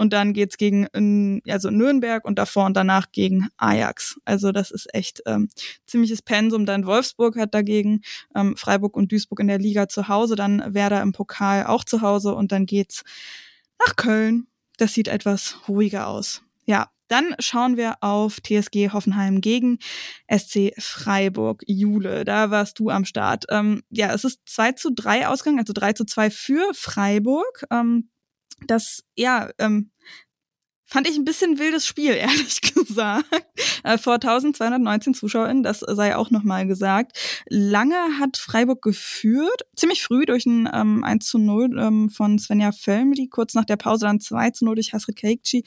[0.00, 4.18] und dann geht's gegen also Nürnberg und davor und danach gegen Ajax.
[4.24, 5.50] Also das ist echt ähm,
[5.86, 6.64] ziemliches Pensum.
[6.64, 8.00] Dann Wolfsburg hat dagegen
[8.34, 12.00] ähm, Freiburg und Duisburg in der Liga zu Hause, dann Werder im Pokal auch zu
[12.00, 13.02] Hause und dann geht's
[13.78, 14.46] nach Köln.
[14.78, 16.42] Das sieht etwas ruhiger aus.
[16.64, 19.78] Ja, Dann schauen wir auf TSG Hoffenheim gegen
[20.32, 21.64] SC Freiburg.
[21.66, 23.46] Jule, da warst du am Start.
[23.50, 27.66] Ähm, ja, es ist 2 zu 3 Ausgang, also 3 zu 2 für Freiburg.
[27.72, 28.10] Ähm,
[28.66, 29.90] das, ja, ähm,
[30.92, 33.24] Fand ich ein bisschen wildes Spiel, ehrlich gesagt.
[33.84, 37.16] Äh, vor 1219 ZuschauerInnen, das sei auch nochmal gesagt.
[37.48, 42.72] Lange hat Freiburg geführt, ziemlich früh durch ein ähm, 1 zu 0 ähm, von Svenja
[42.72, 45.62] Völmli, kurz nach der Pause dann 2 zu 0 durch Hasrit Keikci.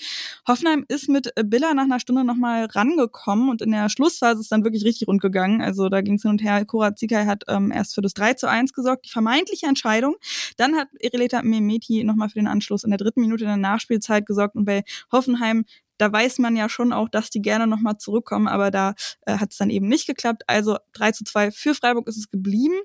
[0.45, 4.65] Hoffenheim ist mit Billa nach einer Stunde nochmal rangekommen und in der Schlussphase ist dann
[4.65, 5.61] wirklich richtig rund gegangen.
[5.61, 6.65] Also da ging es hin und her.
[6.65, 10.15] Kora Zikai hat ähm, erst für das 3 zu 1 gesorgt, die vermeintliche Entscheidung.
[10.57, 14.25] Dann hat Ireleta Mehmeti nochmal für den Anschluss in der dritten Minute in der Nachspielzeit
[14.25, 14.83] gesorgt und bei
[15.13, 15.63] Hoffenheim,
[15.97, 18.93] da weiß man ja schon auch, dass die gerne nochmal zurückkommen, aber da
[19.25, 20.43] äh, hat es dann eben nicht geklappt.
[20.47, 22.75] Also 3 zu 2 für Freiburg ist es geblieben.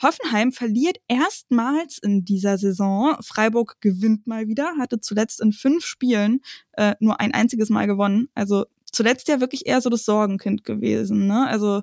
[0.00, 3.16] Hoffenheim verliert erstmals in dieser Saison.
[3.20, 6.40] Freiburg gewinnt mal wieder, hatte zuletzt in fünf Spielen
[6.72, 8.28] äh, nur ein einziges Mal gewonnen.
[8.34, 11.26] Also zuletzt ja wirklich eher so das Sorgenkind gewesen.
[11.26, 11.46] Ne?
[11.46, 11.82] Also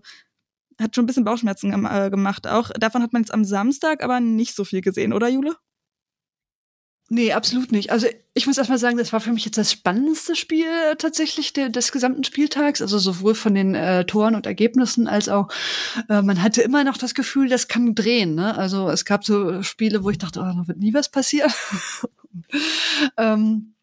[0.79, 2.47] hat schon ein bisschen Bauchschmerzen äh, gemacht.
[2.47, 5.55] Auch davon hat man jetzt am Samstag aber nicht so viel gesehen, oder Jule?
[7.13, 7.91] Nee, absolut nicht.
[7.91, 11.51] Also ich muss erstmal sagen, das war für mich jetzt das spannendste Spiel äh, tatsächlich
[11.51, 12.81] de des gesamten Spieltags.
[12.81, 15.49] Also sowohl von den äh, Toren und Ergebnissen als auch,
[16.07, 18.35] äh, man hatte immer noch das Gefühl, das kann drehen.
[18.35, 18.57] Ne?
[18.57, 21.51] Also es gab so Spiele, wo ich dachte, oh, da wird nie was passieren.
[23.17, 23.80] ähm, äh,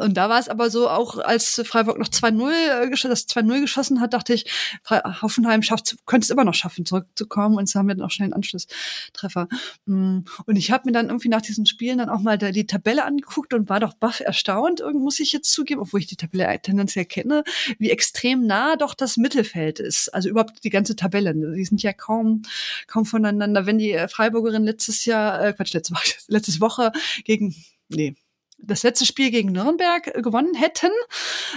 [0.00, 4.00] und da war es aber so, auch als Freiburg noch 2-0 äh, das 2-0 geschossen
[4.00, 4.46] hat, dachte ich,
[4.90, 7.56] Hoffenheim schafft, könnte es immer noch schaffen, zurückzukommen.
[7.56, 9.48] Und so haben wir dann auch schnell einen Anschlusstreffer.
[9.86, 10.20] Mm.
[10.46, 13.54] Und ich habe mir dann irgendwie nach diesen Spielen dann auch mal die Tabelle angeguckt
[13.54, 17.44] und war doch baff erstaunt, muss ich jetzt zugeben, obwohl ich die Tabelle tendenziell kenne,
[17.78, 20.08] wie extrem nah doch das Mittelfeld ist.
[20.12, 21.34] Also überhaupt die ganze Tabelle.
[21.34, 22.42] Die sind ja kaum,
[22.86, 23.66] kaum voneinander.
[23.66, 26.92] Wenn die Freiburgerin letztes Jahr, äh, Quatsch, letzte Woche, letzte Woche
[27.24, 27.54] gegen,
[27.88, 28.16] nee,
[28.62, 30.90] das letzte Spiel gegen Nürnberg äh, gewonnen hätten,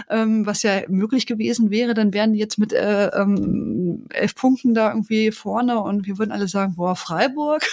[0.09, 4.73] ähm, was ja möglich gewesen wäre, dann wären die jetzt mit äh, ähm, elf Punkten
[4.73, 7.63] da irgendwie vorne und wir würden alle sagen, boah, Freiburg,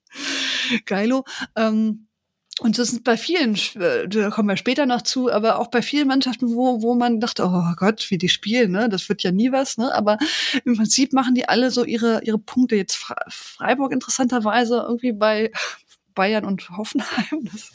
[0.86, 1.24] geilo.
[1.54, 2.06] Ähm,
[2.60, 5.82] und das sind bei vielen, äh, da kommen wir später noch zu, aber auch bei
[5.82, 9.30] vielen Mannschaften, wo, wo man dachte, oh Gott, wie die spielen, ne, das wird ja
[9.30, 10.16] nie was, ne, aber
[10.64, 12.76] im Prinzip machen die alle so ihre, ihre Punkte.
[12.76, 12.96] Jetzt
[13.28, 15.50] Freiburg interessanterweise irgendwie bei
[16.16, 17.48] Bayern und Hoffenheim.
[17.52, 17.70] Das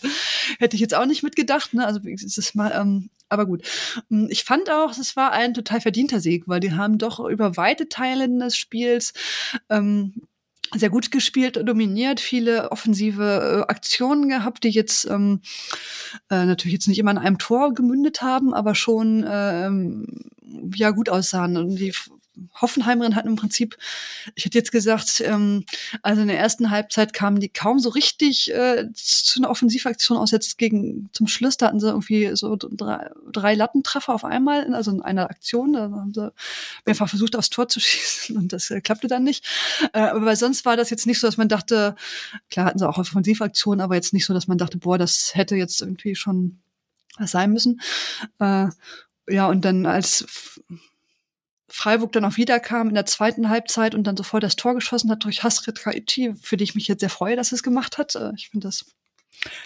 [0.59, 1.73] hätte ich jetzt auch nicht mitgedacht.
[1.73, 1.85] Ne?
[1.85, 3.63] Also es ist mal, ähm, aber gut.
[4.11, 7.55] Ähm, ich fand auch, es war ein total verdienter Sieg, weil die haben doch über
[7.55, 9.13] weite Teile des Spiels
[9.69, 10.27] ähm,
[10.73, 15.41] sehr gut gespielt, dominiert, viele offensive äh, Aktionen gehabt, die jetzt ähm,
[16.29, 20.05] äh, natürlich jetzt nicht immer in einem Tor gemündet haben, aber schon ähm,
[20.73, 21.57] ja gut aussahen.
[21.57, 21.93] Und die
[22.55, 23.77] Hoffenheimerin hatten im Prinzip,
[24.35, 25.65] ich hätte jetzt gesagt, ähm,
[26.01, 30.31] also in der ersten Halbzeit kamen die kaum so richtig äh, zu einer Offensivaktion aus.
[30.31, 34.91] Jetzt gegen zum Schluss, da hatten sie irgendwie so drei, drei Lattentreffer auf einmal, also
[34.91, 35.73] in einer Aktion.
[35.73, 36.31] Da haben sie
[36.85, 39.45] mehrfach versucht, aufs Tor zu schießen und das äh, klappte dann nicht.
[39.93, 41.95] Äh, aber sonst war das jetzt nicht so, dass man dachte,
[42.49, 45.55] klar hatten sie auch Offensivaktionen, aber jetzt nicht so, dass man dachte, boah, das hätte
[45.55, 46.59] jetzt irgendwie schon
[47.17, 47.81] was sein müssen.
[48.39, 48.67] Äh,
[49.29, 50.61] ja, und dann als
[51.71, 55.23] Freiburg dann auch wiederkam in der zweiten Halbzeit und dann sofort das Tor geschossen hat
[55.23, 58.15] durch Hasrit Kaichi, für die ich mich jetzt sehr freue, dass es gemacht hat.
[58.15, 58.85] Äh, ich finde das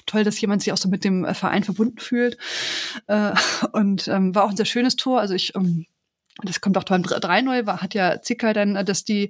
[0.05, 2.37] toll, dass jemand sich auch so mit dem äh, Verein verbunden fühlt.
[3.07, 3.33] Äh,
[3.71, 5.19] und ähm, war auch ein sehr schönes Tor.
[5.19, 5.87] Also ich ähm,
[6.43, 9.29] das kommt auch beim 3-0, hat ja Zicker dann, äh, dass die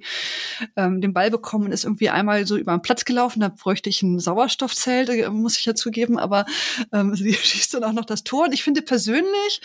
[0.74, 3.88] ähm, den Ball bekommen und ist irgendwie einmal so über den Platz gelaufen, da bräuchte
[3.88, 6.46] ich ein Sauerstoffzelt, äh, muss ich ja zugeben, aber
[6.92, 8.46] ähm, sie schießt dann auch noch das Tor?
[8.46, 9.60] Und ich finde persönlich,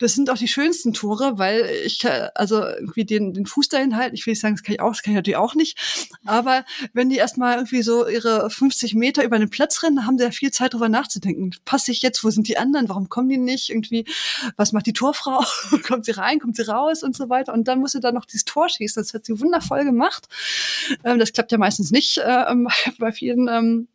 [0.00, 3.96] das sind auch die schönsten Tore, weil ich äh, also irgendwie den, den Fuß dahin
[3.96, 5.78] halten, ich will nicht sagen, das kann ich auch, das kann ich natürlich auch nicht,
[6.26, 10.24] aber wenn die erstmal irgendwie so ihre 50 Meter über den Platz rennen, haben sie
[10.24, 11.52] ja viel Zeit drüber nachzudenken.
[11.64, 14.04] Passe ich jetzt, wo sind die anderen, warum kommen die nicht, irgendwie,
[14.56, 15.42] was macht die Torfrau,
[15.86, 17.52] kommt sie rein, kommt sie raus, raus und so weiter.
[17.52, 19.02] Und dann musste da noch dieses Tor schießen.
[19.02, 20.28] Das hat sie wundervoll gemacht.
[21.04, 22.54] Ähm, das klappt ja meistens nicht äh,
[22.98, 23.88] bei vielen ähm,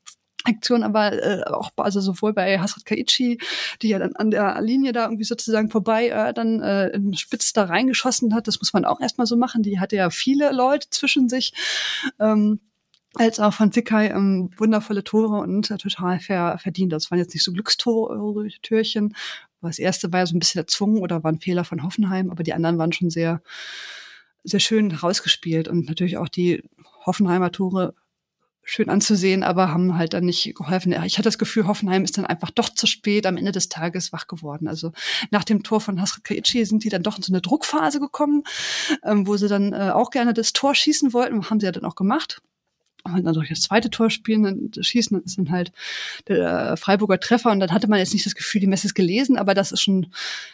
[0.43, 3.39] Aktionen, aber äh, auch also sowohl bei Hasrat Kaichi,
[3.81, 7.53] die ja dann an der Linie da irgendwie sozusagen vorbei äh, dann äh, in Spitz
[7.53, 9.63] da reingeschossen hat, das muss man auch erstmal so machen.
[9.63, 11.53] Die hatte ja viele Leute zwischen sich.
[12.19, 12.59] Ähm,
[13.15, 16.93] als auch von Zikai ähm, wundervolle Tore und äh, total ver verdient.
[16.93, 19.15] Das waren jetzt nicht so Glückstürchen,
[19.61, 22.43] das erste war ja so ein bisschen erzwungen oder war ein Fehler von Hoffenheim, aber
[22.43, 23.41] die anderen waren schon sehr,
[24.43, 26.63] sehr schön rausgespielt und natürlich auch die
[27.05, 27.93] Hoffenheimer Tore
[28.69, 30.91] schön anzusehen, aber haben halt dann nicht geholfen.
[31.05, 34.11] Ich hatte das Gefühl, Hoffenheim ist dann einfach doch zu spät am Ende des Tages
[34.11, 34.67] wach geworden.
[34.67, 34.91] Also
[35.31, 38.43] nach dem Tor von Hasrit Kaichi sind die dann doch in so eine Druckphase gekommen,
[39.03, 41.85] ähm, wo sie dann äh, auch gerne das Tor schießen wollten, haben sie ja dann
[41.85, 42.41] auch gemacht.
[43.07, 45.71] Dann durch das zweite Tor spielen, dann schießen, dann ist dann halt
[46.27, 49.37] der Freiburger Treffer und dann hatte man jetzt nicht das Gefühl, die Messe ist gelesen,
[49.37, 50.07] aber das ist schon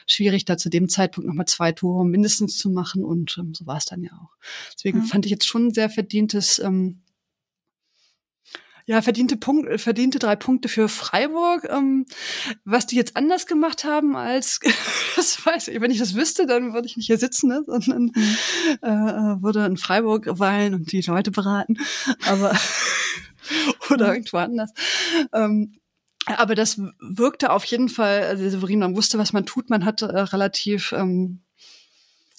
[0.08, 3.78] schwierig, da zu dem Zeitpunkt nochmal zwei Tore mindestens zu machen und ähm, so war
[3.78, 4.36] es dann ja auch.
[4.76, 5.06] Deswegen ja.
[5.06, 6.99] fand ich jetzt schon ein sehr verdientes ähm,
[8.86, 11.68] ja, verdiente Punkt, verdiente drei Punkte für Freiburg.
[11.70, 12.06] Ähm,
[12.66, 14.60] was die jetzt anders gemacht haben als,
[15.16, 17.64] das weiß ich, wenn ich das wüsste, dann würde ich nicht hier sitzen, ne?
[17.66, 18.38] sondern mhm.
[18.82, 21.78] äh, äh würde in Freiburg weilen und die Leute beraten.
[22.28, 22.56] Aber
[23.90, 24.72] oder irgendwo anders.
[25.34, 25.76] Ähm,
[26.26, 30.02] aber das wirkte auf jeden Fall, also Severin, man wusste, was man tut, man hat
[30.02, 31.42] äh, relativ ähm,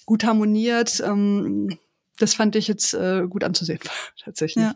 [0.05, 1.01] gut harmoniert.
[1.05, 1.77] Ähm,
[2.17, 3.79] das fand ich jetzt äh, gut anzusehen,
[4.23, 4.65] tatsächlich.
[4.65, 4.75] Ja.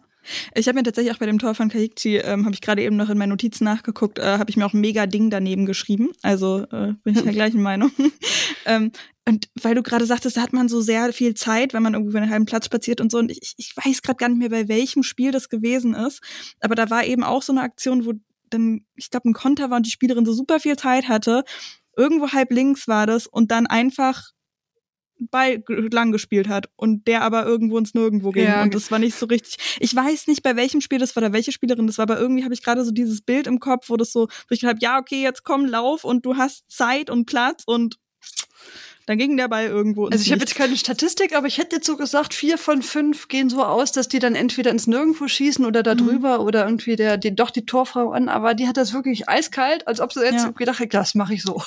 [0.56, 2.96] Ich habe mir tatsächlich auch bei dem Tor von Kaikchi, ähm, habe ich gerade eben
[2.96, 6.10] noch in meinen Notizen nachgeguckt, äh, habe ich mir auch ein mega Ding daneben geschrieben.
[6.22, 7.92] Also äh, bin ich der gleichen Meinung.
[8.66, 8.92] ähm,
[9.28, 12.12] und weil du gerade sagtest, da hat man so sehr viel Zeit, wenn man irgendwie
[12.12, 13.20] über einen halben Platz spaziert und so.
[13.20, 16.22] Und ich, ich weiß gerade gar nicht mehr, bei welchem Spiel das gewesen ist.
[16.62, 18.14] Aber da war eben auch so eine Aktion, wo
[18.50, 21.44] dann, ich glaube, ein Konter war und die Spielerin so super viel Zeit hatte.
[21.96, 24.32] Irgendwo halb links war das und dann einfach
[25.20, 28.64] Ball lang gespielt hat und der aber irgendwo ins Nirgendwo ging ja.
[28.64, 29.58] und das war nicht so richtig.
[29.80, 32.44] Ich weiß nicht, bei welchem Spiel das war oder welche Spielerin das war, aber irgendwie
[32.44, 34.84] habe ich gerade so dieses Bild im Kopf, wo das so, wo ich gedacht habe,
[34.84, 37.98] ja, okay, jetzt komm, lauf und du hast Zeit und Platz und
[39.10, 40.06] dann ging der Ball irgendwo.
[40.06, 43.28] Also ich habe jetzt keine Statistik, aber ich hätte jetzt so gesagt, vier von fünf
[43.28, 45.98] gehen so aus, dass die dann entweder ins Nirgendwo schießen oder da mhm.
[45.98, 46.46] drüber mhm.
[46.46, 50.00] oder irgendwie der, die, doch die Torfrau an, aber die hat das wirklich eiskalt, als
[50.00, 50.52] ob sie jetzt ja.
[50.52, 51.60] gedacht hat, das mache ich so.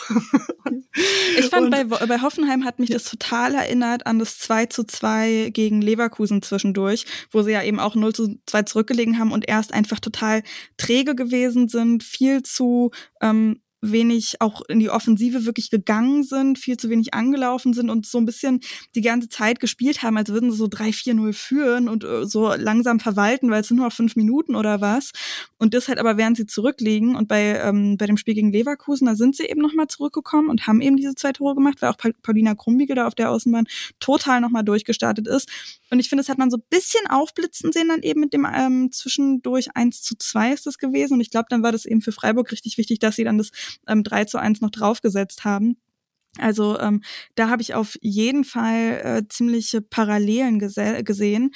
[1.37, 5.51] ich fand, bei, bei Hoffenheim hat mich das total erinnert an das 2 zu 2
[5.53, 9.75] gegen Leverkusen zwischendurch, wo sie ja eben auch 0 zu 2 zurückgelegen haben und erst
[9.75, 10.45] einfach total
[10.77, 16.77] träge gewesen sind, viel zu ähm, wenig auch in die Offensive wirklich gegangen sind, viel
[16.77, 18.61] zu wenig angelaufen sind und so ein bisschen
[18.95, 23.01] die ganze Zeit gespielt haben, als würden sie so 3-4-0 führen und äh, so langsam
[23.01, 25.11] verwalten, weil es sind nur noch fünf Minuten oder was.
[25.59, 27.17] Und das halt aber während sie zurückliegen.
[27.17, 30.67] Und bei, ähm, bei dem Spiel gegen Leverkusen, da sind sie eben nochmal zurückgekommen und
[30.67, 33.67] haben eben diese zwei Tore gemacht, weil auch Paulina Krumbiegel da auf der Außenbahn
[33.99, 35.51] total nochmal durchgestartet ist.
[35.91, 38.47] Und ich finde, das hat man so ein bisschen aufblitzen sehen dann eben mit dem
[38.51, 41.15] ähm, zwischendurch 1 zu 2 ist das gewesen.
[41.15, 43.51] Und ich glaube, dann war das eben für Freiburg richtig wichtig, dass sie dann das
[43.87, 45.77] ähm, 3 zu 1 noch draufgesetzt haben.
[46.39, 47.03] Also ähm,
[47.35, 51.51] da habe ich auf jeden Fall äh, ziemliche Parallelen gesehen.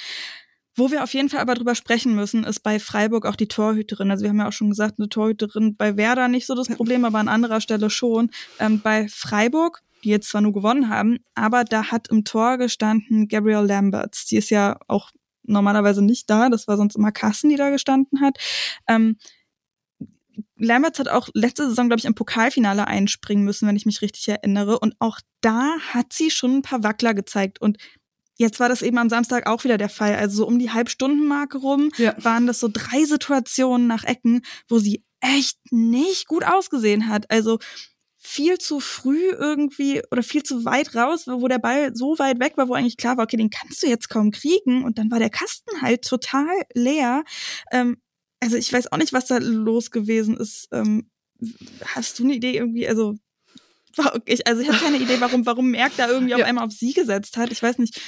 [0.75, 4.11] Wo wir auf jeden Fall aber drüber sprechen müssen, ist bei Freiburg auch die Torhüterin.
[4.11, 7.03] Also wir haben ja auch schon gesagt, eine Torhüterin bei Werder nicht so das Problem,
[7.03, 8.29] aber an anderer Stelle schon.
[8.59, 13.27] Ähm, bei Freiburg die jetzt zwar nur gewonnen haben, aber da hat im Tor gestanden
[13.27, 14.25] Gabrielle Lamberts.
[14.25, 15.11] Die ist ja auch
[15.43, 18.37] normalerweise nicht da, das war sonst immer Kassen, die da gestanden hat.
[18.87, 19.17] Ähm,
[20.55, 24.27] Lamberts hat auch letzte Saison, glaube ich, im Pokalfinale einspringen müssen, wenn ich mich richtig
[24.27, 24.79] erinnere.
[24.79, 27.61] Und auch da hat sie schon ein paar Wackler gezeigt.
[27.61, 27.77] Und
[28.35, 30.15] jetzt war das eben am Samstag auch wieder der Fall.
[30.15, 32.15] Also so um die Halbstundenmarke rum ja.
[32.23, 37.29] waren das so drei Situationen nach Ecken, wo sie echt nicht gut ausgesehen hat.
[37.31, 37.59] Also
[38.19, 42.57] viel zu früh irgendwie oder viel zu weit raus, wo der Ball so weit weg
[42.57, 44.83] war, wo eigentlich klar war, okay, den kannst du jetzt kaum kriegen.
[44.83, 47.23] Und dann war der Kasten halt total leer.
[47.71, 47.97] Ähm,
[48.39, 50.67] also ich weiß auch nicht, was da los gewesen ist.
[50.71, 51.09] Ähm,
[51.83, 52.87] hast du eine Idee irgendwie?
[52.87, 53.15] Also
[54.25, 56.37] ich, also ich habe keine Idee, warum warum Merck da irgendwie ja.
[56.37, 57.51] auf einmal auf sie gesetzt hat.
[57.51, 57.99] Ich weiß nicht.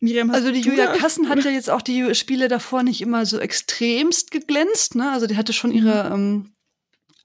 [0.00, 3.38] Miriam, also die Julia Kassen hat ja jetzt auch die Spiele davor nicht immer so
[3.38, 4.94] extremst geglänzt.
[4.94, 5.10] Ne?
[5.10, 6.14] Also die hatte schon ihre mhm.
[6.14, 6.56] ähm,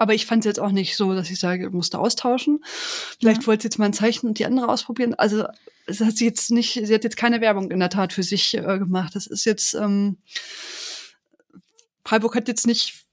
[0.02, 2.64] aber ich fand es jetzt auch nicht so, dass ich sage, musste austauschen.
[3.20, 3.48] Vielleicht ja.
[3.48, 5.14] wollte sie jetzt mal ein Zeichen und die andere ausprobieren.
[5.14, 5.46] Also
[5.86, 8.56] es hat sie jetzt nicht, sie hat jetzt keine Werbung in der Tat für sich
[8.56, 9.14] äh, gemacht.
[9.14, 10.18] Das ist jetzt, ähm,
[12.06, 13.06] Freiburg hat jetzt nicht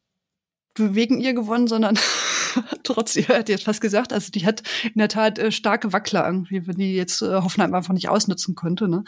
[0.76, 1.98] wegen ihr gewonnen, sondern
[2.82, 6.26] trotz ihr, hat jetzt fast gesagt, also die hat in der Tat äh, starke Wackler
[6.26, 8.88] irgendwie, wenn die jetzt äh, Hoffenheim einfach nicht ausnutzen konnte.
[8.88, 9.04] Ne?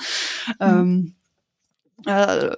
[0.49, 0.55] Mhm.
[0.61, 1.15] Ähm,
[2.07, 2.13] äh,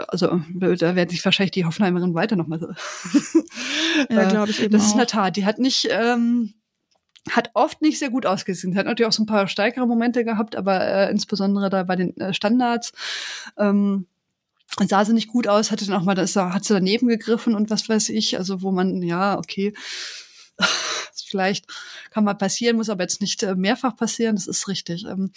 [0.09, 2.69] also da werden sich wahrscheinlich die Hoffenheimerin weiter nochmal so.
[4.11, 4.73] ja, glaube ich eben.
[4.73, 4.87] Das auch.
[4.87, 5.37] ist in der Tat.
[5.37, 6.55] Die hat nicht, ähm,
[7.31, 8.77] hat oft nicht sehr gut ausgesehen.
[8.77, 12.17] Hat natürlich auch so ein paar stärkere Momente gehabt, aber äh, insbesondere da bei den
[12.19, 12.93] äh, Standards.
[13.59, 14.07] Ähm,
[14.87, 17.71] sah sie nicht gut aus, hatte dann auch mal, das, hat sie daneben gegriffen und
[17.71, 19.75] was weiß ich, also wo man, ja, okay,
[21.33, 21.67] vielleicht
[22.11, 25.05] kann mal passieren, muss aber jetzt nicht äh, mehrfach passieren, das ist richtig.
[25.05, 25.33] Ähm,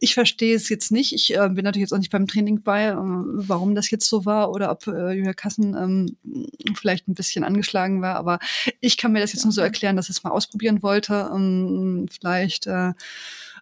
[0.00, 1.12] ich verstehe es jetzt nicht.
[1.12, 4.24] Ich äh, bin natürlich jetzt auch nicht beim Training bei, äh, warum das jetzt so
[4.24, 8.38] war oder ob Julia Kassen ähm, vielleicht ein bisschen angeschlagen war, aber
[8.80, 11.30] ich kann mir das jetzt nur so erklären, dass ich es mal ausprobieren wollte.
[11.32, 12.66] Ähm, vielleicht,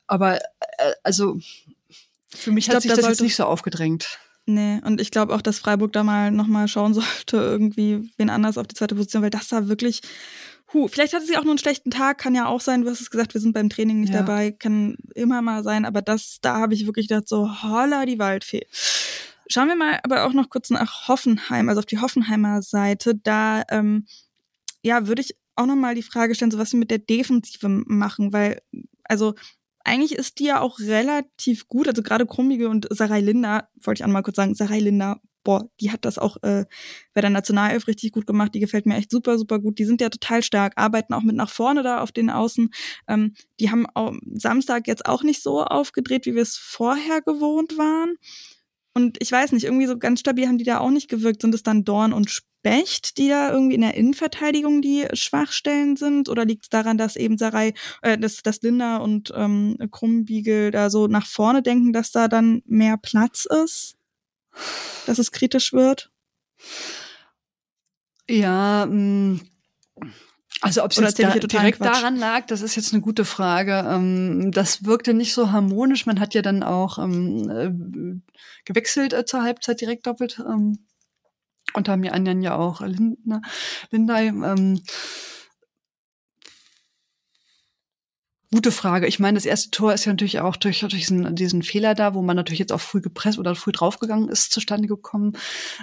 [0.07, 0.39] aber
[1.03, 1.39] also
[2.29, 4.19] für mich ich hat glaub, sich das jetzt nicht so aufgedrängt.
[4.45, 8.59] Nee, und ich glaube auch, dass Freiburg da mal nochmal schauen sollte, irgendwie wen anders
[8.59, 10.01] auf die zweite Position, weil das da wirklich
[10.73, 12.83] Huh, vielleicht hatte sie auch nur einen schlechten Tag, kann ja auch sein.
[12.83, 14.21] Du hast es gesagt, wir sind beim Training nicht ja.
[14.21, 15.85] dabei, kann immer mal sein.
[15.85, 18.67] Aber das, da habe ich wirklich gedacht, so holla die Waldfee.
[19.49, 23.15] Schauen wir mal aber auch noch kurz nach Hoffenheim, also auf die Hoffenheimer Seite.
[23.15, 24.07] Da ähm,
[24.83, 27.69] ja, würde ich auch noch mal die Frage stellen, so was wir mit der Defensive
[27.69, 28.63] machen, weil
[29.05, 29.35] also
[29.85, 34.05] eigentlich ist die ja auch relativ gut, also gerade Krummige und Sarai Linda, wollte ich
[34.05, 36.65] auch mal kurz sagen, Sarai Linda, boah, die hat das auch äh,
[37.15, 40.01] bei der Nationalelf richtig gut gemacht, die gefällt mir echt super, super gut, die sind
[40.01, 42.71] ja total stark, arbeiten auch mit nach vorne da auf den Außen,
[43.09, 47.77] ähm, die haben auch Samstag jetzt auch nicht so aufgedreht, wie wir es vorher gewohnt
[47.79, 48.17] waren
[48.95, 51.55] und ich weiß nicht, irgendwie so ganz stabil haben die da auch nicht gewirkt, sind
[51.55, 56.29] es dann Dorn und Specht, die da irgendwie in der Innenverteidigung die Schwachstellen sind?
[56.29, 60.91] Oder liegt es daran, dass eben Sarai, äh, dass, dass Linda und ähm, Krummbiegel da
[60.91, 63.97] so nach vorne denken, dass da dann mehr Platz ist?
[65.07, 66.11] Dass es kritisch wird?
[68.29, 69.41] Ja, mh.
[70.61, 71.97] Also ob es jetzt da direkt Quatsch.
[71.97, 73.85] daran lag, das ist jetzt eine gute Frage.
[73.89, 76.07] Ähm, das wirkte nicht so harmonisch.
[76.07, 78.21] Man hat ja dann auch ähm, äh,
[78.65, 80.39] gewechselt äh, zur Halbzeit direkt doppelt.
[80.39, 80.87] Ähm,
[81.75, 83.41] und haben ja anderen ja auch Lindner,
[83.91, 84.27] Lindai.
[84.27, 84.83] Ähm,
[88.53, 89.07] Gute Frage.
[89.07, 92.13] Ich meine, das erste Tor ist ja natürlich auch durch, durch diesen, diesen Fehler da,
[92.13, 95.33] wo man natürlich jetzt auch früh gepresst oder früh draufgegangen ist, zustande gekommen.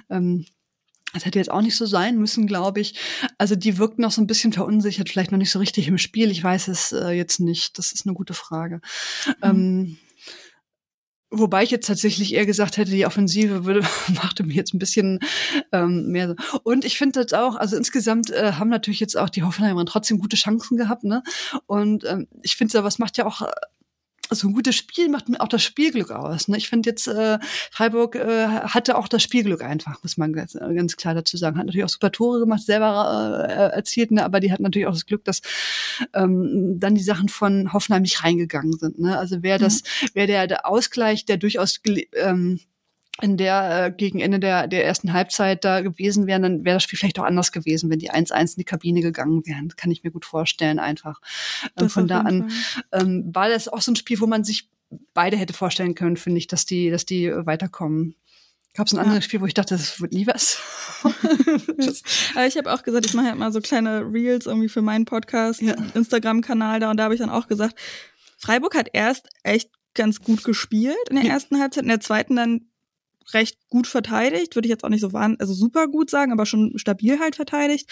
[0.07, 0.45] Ähm,
[1.13, 2.99] das hätte jetzt auch nicht so sein müssen, glaube ich.
[3.37, 6.31] Also die wirkt noch so ein bisschen verunsichert, vielleicht noch nicht so richtig im Spiel.
[6.31, 7.77] Ich weiß es äh, jetzt nicht.
[7.77, 8.81] Das ist eine gute Frage.
[9.25, 9.33] Mhm.
[9.43, 9.97] Ähm,
[11.31, 13.81] Wobei ich jetzt tatsächlich eher gesagt hätte, die Offensive würde,
[14.15, 15.19] machte mir jetzt ein bisschen
[15.71, 16.59] ähm, mehr so.
[16.63, 20.17] Und ich finde das auch, also insgesamt äh, haben natürlich jetzt auch die Hoffenheimer trotzdem
[20.17, 21.21] gute Chancen gehabt, ne?
[21.67, 23.43] Und ähm, ich finde, was macht ja auch
[24.29, 26.47] so ein gutes Spiel macht mir auch das Spielglück aus.
[26.47, 26.57] Ne?
[26.57, 27.39] Ich finde jetzt, äh,
[27.71, 31.57] Freiburg äh, hatte auch das Spielglück einfach, muss man ganz, äh, ganz klar dazu sagen.
[31.57, 34.23] Hat natürlich auch super Tore gemacht, selber äh, erzielt, ne?
[34.23, 35.41] aber die hat natürlich auch das Glück, dass
[36.13, 38.99] ähm, dann die Sachen von Hoffenheim nicht reingegangen sind.
[38.99, 39.17] Ne?
[39.17, 40.07] Also wäre das, mhm.
[40.13, 41.81] wäre der, der Ausgleich, der durchaus
[42.15, 42.59] ähm,
[43.21, 46.83] in der äh, gegen Ende der, der ersten Halbzeit da gewesen wären, dann wäre das
[46.83, 49.69] Spiel vielleicht auch anders gewesen, wenn die 1-1 in die Kabine gegangen wären.
[49.75, 51.21] Kann ich mir gut vorstellen, einfach.
[51.79, 52.51] Ähm, von da an
[52.91, 54.69] ähm, war das auch so ein Spiel, wo man sich
[55.13, 58.15] beide hätte vorstellen können, finde ich, dass die, dass die weiterkommen.
[58.75, 59.21] Gab es ein anderes ja.
[59.23, 60.59] Spiel, wo ich dachte, das wird nie was?
[62.47, 65.61] ich habe auch gesagt, ich mache ja immer so kleine Reels irgendwie für meinen Podcast,
[65.61, 65.75] ja.
[65.95, 67.75] Instagram-Kanal da und da habe ich dann auch gesagt,
[68.37, 72.68] Freiburg hat erst echt ganz gut gespielt in der ersten Halbzeit, in der zweiten dann
[73.33, 76.45] recht gut verteidigt, würde ich jetzt auch nicht so waren, also super gut sagen, aber
[76.45, 77.89] schon stabil halt verteidigt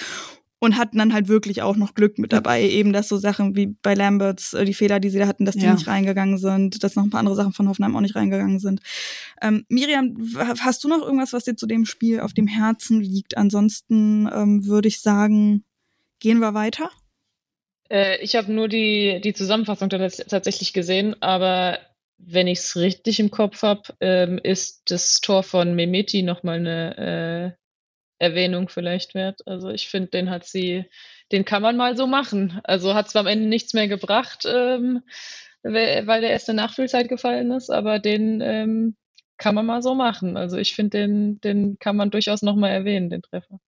[0.60, 3.68] und hatten dann halt wirklich auch noch Glück mit dabei, eben dass so Sachen wie
[3.68, 5.74] bei Lamberts, äh, die Fehler, die sie da hatten, dass die ja.
[5.74, 8.82] nicht reingegangen sind, dass noch ein paar andere Sachen von Hoffenheim auch nicht reingegangen sind.
[9.42, 10.18] Ähm, Miriam,
[10.60, 13.38] hast du noch irgendwas, was dir zu dem Spiel auf dem Herzen liegt?
[13.38, 15.64] Ansonsten ähm, würde ich sagen,
[16.20, 16.90] gehen wir weiter.
[17.90, 21.80] Äh, ich habe nur die, die Zusammenfassung tatsächlich gesehen, aber
[22.18, 27.56] wenn ich es richtig im Kopf habe, ähm, ist das Tor von Memeti nochmal eine
[28.20, 29.42] äh, Erwähnung vielleicht wert.
[29.46, 30.86] Also ich finde, den hat sie,
[31.32, 32.60] den kann man mal so machen.
[32.64, 35.04] Also hat zwar am Ende nichts mehr gebracht, ähm,
[35.64, 38.96] weil der erste Nachspielzeit gefallen ist, aber den ähm,
[39.38, 40.38] kann man mal so machen.
[40.38, 43.60] Also ich finde, den, den kann man durchaus nochmal erwähnen, den Treffer.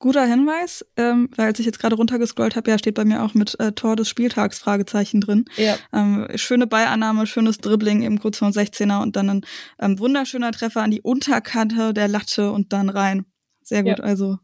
[0.00, 3.34] Guter Hinweis, ähm, weil als ich jetzt gerade runtergescrollt habe, ja, steht bei mir auch
[3.34, 5.44] mit äh, Tor des Spieltags Fragezeichen drin.
[5.56, 5.76] Ja.
[5.92, 9.40] Ähm, schöne Ballannahme, schönes Dribbling eben kurz vor 16er und dann ein
[9.78, 13.26] ähm, wunderschöner Treffer an die Unterkante der Latte und dann rein.
[13.62, 14.04] Sehr gut, ja.
[14.04, 14.38] also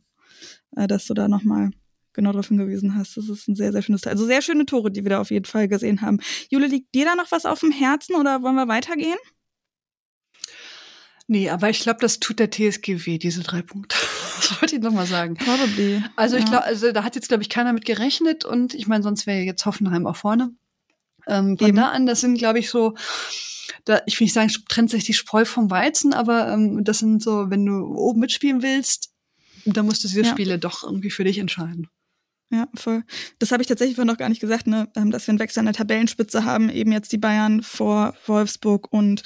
[0.77, 1.71] äh, dass du da nochmal
[2.13, 3.17] genau darauf hingewiesen hast.
[3.17, 4.13] Das ist ein sehr, sehr schönes Teil.
[4.13, 6.19] Also sehr schöne Tore, die wir da auf jeden Fall gesehen haben.
[6.51, 9.19] Jule, liegt dir da noch was auf dem Herzen oder wollen wir weitergehen?
[11.29, 13.97] Nee, aber ich glaube, das tut der TSGW, diese drei Punkte.
[14.37, 15.35] Das wollte ich nochmal sagen.
[15.35, 16.05] Probably.
[16.15, 16.51] Also ich ja.
[16.51, 19.41] glaube, also da hat jetzt, glaube ich, keiner mit gerechnet und ich meine, sonst wäre
[19.41, 20.51] jetzt Hoffenheim auch vorne.
[21.27, 21.77] Ähm, von Eben.
[21.79, 22.95] da an, das sind, glaube ich, so,
[23.87, 27.23] da, ich will nicht sagen, trennt sich die Spreu vom Weizen, aber ähm, das sind
[27.23, 29.11] so, wenn du oben mitspielen willst,
[29.65, 30.31] dann musst du diese ja.
[30.31, 31.89] Spiele doch irgendwie für dich entscheiden.
[32.51, 33.03] Ja, voll.
[33.41, 35.61] Das habe ich tatsächlich vorhin noch gar nicht gesagt, ne, ähm, dass wir einen Wechsel
[35.61, 39.23] an der Tabellenspitze haben, eben jetzt die Bayern vor Wolfsburg und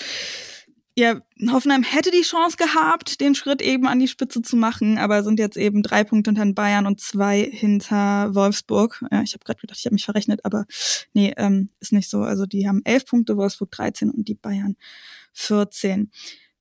[0.98, 1.20] ja,
[1.50, 5.38] Hoffenheim hätte die Chance gehabt, den Schritt eben an die Spitze zu machen, aber sind
[5.38, 9.02] jetzt eben drei Punkte hinter Bayern und zwei hinter Wolfsburg.
[9.10, 10.66] Ja, ich habe gerade gedacht, ich habe mich verrechnet, aber
[11.12, 12.22] nee, ähm, ist nicht so.
[12.22, 14.76] Also die haben elf Punkte, Wolfsburg 13 und die Bayern
[15.32, 16.10] 14.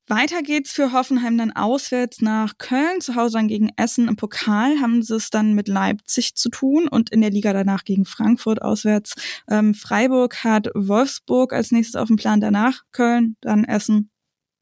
[0.10, 4.08] Weiter geht's für Hoffenheim dann auswärts nach Köln, zu Hause dann gegen Essen.
[4.08, 7.84] Im Pokal haben sie es dann mit Leipzig zu tun und in der Liga danach
[7.84, 9.14] gegen Frankfurt auswärts.
[9.48, 14.10] Ähm, Freiburg hat Wolfsburg als nächstes auf dem Plan, danach Köln, dann Essen,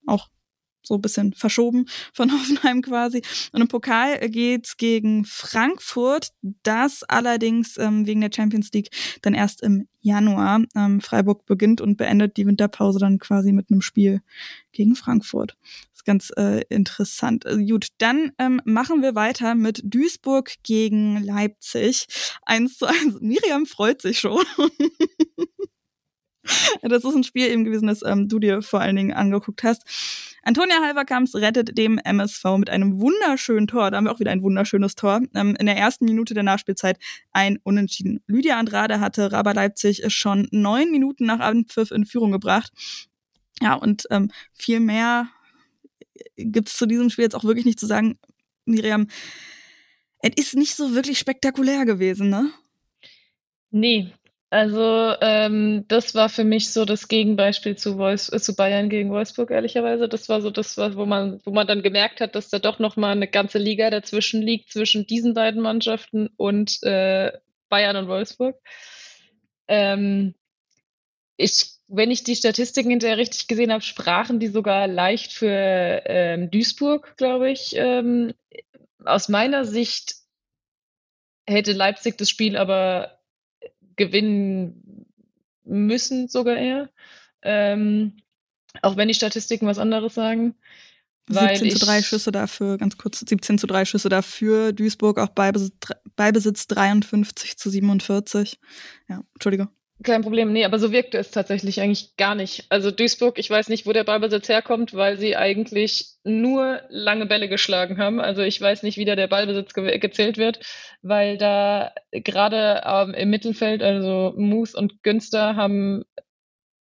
[0.07, 0.29] auch
[0.87, 3.21] so ein bisschen verschoben von Hoffenheim quasi.
[3.51, 6.29] Und im Pokal geht's gegen Frankfurt,
[6.63, 8.89] das allerdings ähm, wegen der Champions League
[9.21, 10.63] dann erst im Januar.
[10.75, 14.21] Ähm, Freiburg beginnt und beendet die Winterpause dann quasi mit einem Spiel
[14.71, 15.57] gegen Frankfurt.
[15.93, 17.45] Das ganz äh, interessant.
[17.45, 22.07] Also gut, dann ähm, machen wir weiter mit Duisburg gegen Leipzig.
[22.43, 23.19] Eins zu eins.
[23.19, 24.43] Miriam freut sich schon.
[26.81, 29.83] das ist ein Spiel eben gewesen, das ähm, du dir vor allen Dingen angeguckt hast.
[30.43, 33.91] Antonia Halverkamps rettet dem MSV mit einem wunderschönen Tor.
[33.91, 35.21] Da haben wir auch wieder ein wunderschönes Tor.
[35.35, 36.97] Ähm, in der ersten Minute der Nachspielzeit
[37.33, 38.21] ein Unentschieden.
[38.27, 42.71] Lydia Andrade hatte Raber Leipzig schon neun Minuten nach Anpfiff in Führung gebracht.
[43.61, 45.27] Ja, und ähm, viel mehr
[46.37, 48.17] gibt es zu diesem Spiel jetzt auch wirklich nicht zu sagen.
[48.65, 49.07] Miriam,
[50.19, 52.51] es ist nicht so wirklich spektakulär gewesen, ne?
[53.69, 54.13] Nee,
[54.49, 59.09] also ähm, das war für mich so das Gegenbeispiel zu, Wolfs äh, zu Bayern gegen
[59.09, 60.07] Wolfsburg, ehrlicherweise.
[60.07, 62.95] Das war so das, wo man, wo man dann gemerkt hat, dass da doch noch
[62.95, 67.33] mal eine ganze Liga dazwischen liegt, zwischen diesen beiden Mannschaften und äh,
[67.67, 68.55] Bayern und Wolfsburg.
[69.67, 70.33] Ähm,
[71.35, 76.49] ich, wenn ich die Statistiken hinterher richtig gesehen habe, sprachen die sogar leicht für ähm,
[76.51, 77.73] Duisburg, glaube ich.
[77.75, 78.33] Ähm,
[79.03, 80.15] aus meiner Sicht
[81.45, 83.16] hätte Leipzig das Spiel aber
[83.97, 85.05] gewinnen
[85.65, 86.89] müssen, sogar eher.
[87.41, 88.17] Ähm,
[88.81, 90.55] auch wenn die Statistiken was anderes sagen.
[91.29, 94.71] 17 zu 3 Schüsse dafür, ganz kurz, 17 zu 3 Schüsse dafür.
[94.71, 95.75] Duisburg auch Beibesitz,
[96.15, 98.59] Beibesitz 53 zu 47.
[99.09, 99.67] Ja, Entschuldige.
[100.03, 102.65] Kein Problem, nee, aber so wirkte es tatsächlich eigentlich gar nicht.
[102.69, 107.49] Also Duisburg, ich weiß nicht, wo der Ballbesitz herkommt, weil sie eigentlich nur lange Bälle
[107.49, 108.19] geschlagen haben.
[108.21, 110.59] Also ich weiß nicht, wie da der Ballbesitz ge gezählt wird,
[111.01, 116.03] weil da gerade ähm, im Mittelfeld, also Moose und Günster haben,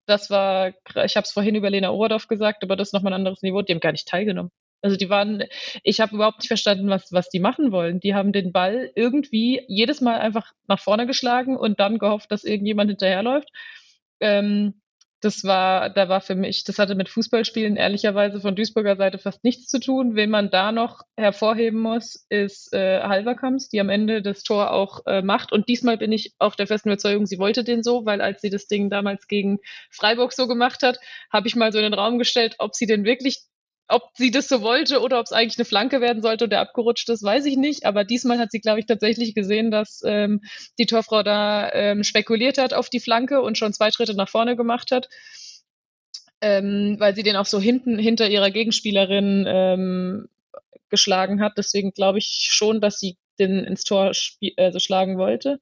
[0.08, 0.70] das war,
[1.06, 3.62] ich habe es vorhin über Lena Oberdorf gesagt, aber das ist nochmal ein anderes Niveau,
[3.62, 4.52] die haben gar nicht teilgenommen.
[4.84, 5.44] Also die waren,
[5.84, 8.02] ich habe überhaupt nicht verstanden, was, was die machen wollen.
[8.02, 12.44] Die haben den Ball irgendwie jedes Mal einfach nach vorne geschlagen und dann gehofft, dass
[12.44, 13.48] irgendjemand hinterherläuft.
[14.20, 14.76] Ähm,
[15.24, 19.44] das war, da war für mich, das hatte mit Fußballspielen ehrlicherweise von Duisburger Seite fast
[19.46, 20.18] nichts zu tun.
[20.18, 25.06] Wen man da noch hervorheben muss, ist äh, Halverkamps, die am Ende das Tor auch
[25.06, 25.54] äh, macht.
[25.54, 28.50] Und diesmal bin ich auch der festen Überzeugung, sie wollte den so, weil als sie
[28.50, 29.60] das Ding damals gegen
[29.90, 31.00] Freiburg so gemacht hat,
[31.32, 33.46] habe ich mal so in den Raum gestellt, ob sie denn wirklich
[33.88, 36.62] ob sie das so wollte oder ob es eigentlich eine Flanke werden sollte und der
[36.62, 37.86] abgerutscht ist, weiß ich nicht.
[37.86, 40.42] Aber diesmal hat sie, glaube ich, tatsächlich gesehen, dass ähm,
[40.80, 44.56] die Torfrau da ähm, spekuliert hat auf die Flanke und schon zwei Schritte nach vorne
[44.56, 45.10] gemacht hat,
[46.42, 50.30] ähm, weil sie den auch so hinten hinter ihrer Gegenspielerin ähm,
[50.90, 51.54] geschlagen hat.
[51.58, 54.12] Deswegen glaube ich schon, dass sie den ins Tor
[54.58, 55.60] also schlagen wollte.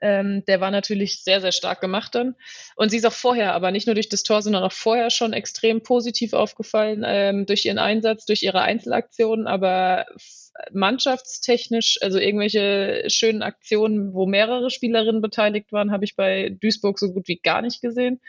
[0.00, 2.34] Ähm, der war natürlich sehr, sehr stark gemacht dann.
[2.76, 5.32] Und sie ist auch vorher, aber nicht nur durch das Tor, sondern auch vorher schon
[5.32, 10.06] extrem positiv aufgefallen, ähm, durch ihren Einsatz, durch ihre Einzelaktionen, aber
[10.72, 17.12] mannschaftstechnisch, also irgendwelche schönen Aktionen, wo mehrere Spielerinnen beteiligt waren, habe ich bei Duisburg so
[17.12, 18.20] gut wie gar nicht gesehen.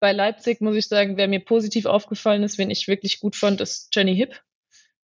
[0.00, 3.60] Bei Leipzig muss ich sagen, wer mir positiv aufgefallen ist, wen ich wirklich gut fand,
[3.60, 4.40] ist Jenny Hipp.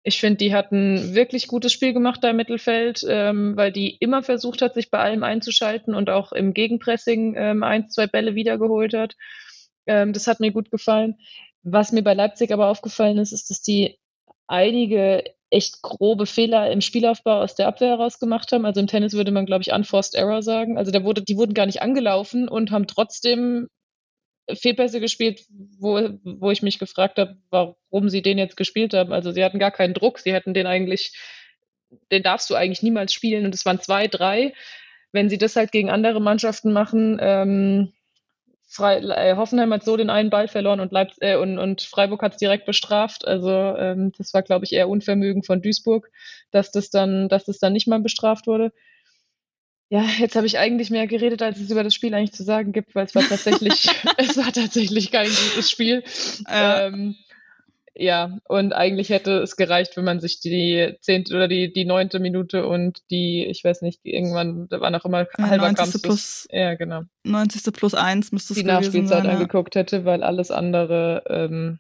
[0.08, 3.98] Ich finde, die hat ein wirklich gutes Spiel gemacht da im Mittelfeld, ähm, weil die
[3.98, 8.34] immer versucht hat, sich bei allem einzuschalten und auch im Gegenpressing ähm, ein, zwei Bälle
[8.34, 9.16] wiedergeholt hat.
[9.86, 11.16] Ähm, das hat mir gut gefallen.
[11.64, 14.00] Was mir bei Leipzig aber aufgefallen ist, ist, dass die
[14.48, 18.66] einige echt grobe Fehler im Spielaufbau aus der Abwehr heraus gemacht haben.
[18.66, 20.78] Also im Tennis würde man, glaube ich, unforced error sagen.
[20.78, 23.68] Also da wurde, die wurden gar nicht angelaufen und haben trotzdem
[24.54, 25.46] Fehlpässe gespielt,
[25.80, 29.12] wo, wo ich mich gefragt habe, warum sie den jetzt gespielt haben.
[29.12, 31.14] Also sie hatten gar keinen Druck, sie hätten den eigentlich,
[32.12, 34.54] den darfst du eigentlich niemals spielen und es waren zwei, drei.
[35.12, 37.94] Wenn sie das halt gegen andere Mannschaften machen, ähm,
[38.70, 42.22] Fre äh, Hoffenheim hat so den einen Ball verloren und, Leipzig, äh, und, und Freiburg
[42.22, 43.26] hat es direkt bestraft.
[43.26, 46.12] Also ähm, das war, glaube ich, eher Unvermögen von Duisburg,
[46.52, 48.74] dass das dann, dass das dann nicht mal bestraft wurde.
[49.90, 52.74] Ja, jetzt habe ich eigentlich mehr geredet, als es über das Spiel eigentlich zu sagen
[52.74, 56.04] gibt, weil es war tatsächlich, es war tatsächlich kein gutes Spiel.
[56.48, 56.88] Ja.
[56.88, 57.16] Ähm,
[58.00, 62.20] ja, und eigentlich hätte es gereicht, wenn man sich die zehnte oder die, die neunte
[62.20, 66.04] Minute und die, ich weiß nicht, irgendwann, da war noch immer ja, halber 90.
[66.04, 67.04] plus, ja, genau.
[67.24, 67.74] 90.
[67.74, 71.80] plus eins müsste es Die Nachspielzeit sein, angeguckt hätte, weil alles andere ähm,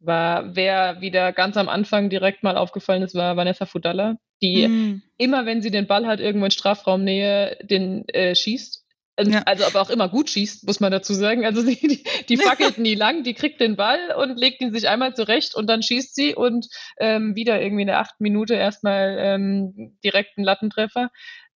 [0.00, 5.02] war, wer wieder ganz am Anfang direkt mal aufgefallen ist, war Vanessa Fudalla, die mm.
[5.16, 8.84] immer, wenn sie den Ball hat, irgendwo in Strafraumnähe, den äh, schießt.
[9.16, 9.42] Also, ja.
[9.46, 11.44] also aber auch immer gut schießt, muss man dazu sagen.
[11.44, 14.88] Also sie, die, die fackelt nie lang, die kriegt den Ball und legt ihn sich
[14.88, 16.68] einmal zurecht und dann schießt sie und
[16.98, 21.10] ähm, wieder irgendwie in der achten Minute erstmal ähm, direkt einen Lattentreffer.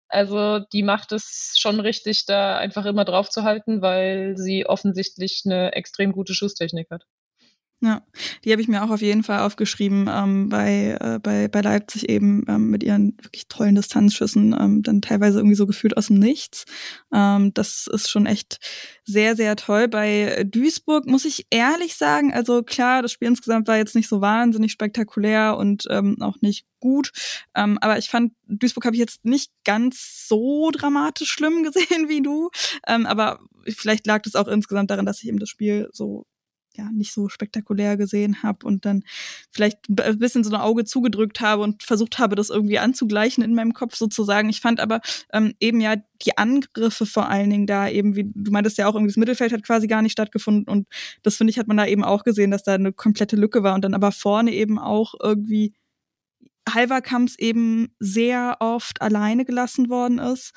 [0.09, 5.43] Also die macht es schon richtig, da einfach immer drauf zu halten, weil sie offensichtlich
[5.47, 7.05] eine extrem gute Schusstechnik hat.
[7.85, 8.01] Ja,
[8.45, 12.09] die habe ich mir auch auf jeden Fall aufgeschrieben, ähm, bei, äh, bei, bei Leipzig
[12.09, 16.21] eben ähm, mit ihren wirklich tollen Distanzschüssen, ähm, dann teilweise irgendwie so gefühlt aus dem
[16.21, 16.65] Nichts.
[17.13, 18.61] Ähm, das ist schon echt
[19.05, 19.89] sehr, sehr toll.
[19.89, 24.21] Bei Duisburg muss ich ehrlich sagen, also klar, das Spiel insgesamt war jetzt nicht so
[24.21, 27.11] wahnsinnig spektakulär und ähm, auch nicht gut,
[27.57, 32.23] ähm, aber ich fand, Duisburg habe ich jetzt nicht ganz so dramatisch schlimm gesehen wie
[32.23, 32.51] du,
[32.87, 36.27] ähm, aber vielleicht lag das auch insgesamt daran, dass ich eben das Spiel so
[36.77, 39.03] ja nicht so spektakulär gesehen habe und dann
[39.51, 43.55] vielleicht ein bisschen so ein Auge zugedrückt habe und versucht habe, das irgendwie anzugleichen in
[43.55, 44.49] meinem Kopf sozusagen.
[44.49, 45.01] Ich fand aber
[45.33, 48.95] ähm, eben ja die Angriffe vor allen Dingen da eben, wie du meintest ja auch,
[48.95, 50.89] irgendwie das Mittelfeld hat quasi gar nicht stattgefunden und
[51.23, 53.75] das finde ich, hat man da eben auch gesehen, dass da eine komplette Lücke war
[53.75, 55.75] und dann aber vorne eben auch irgendwie
[56.69, 60.53] Halverkamps eben sehr oft alleine gelassen worden ist.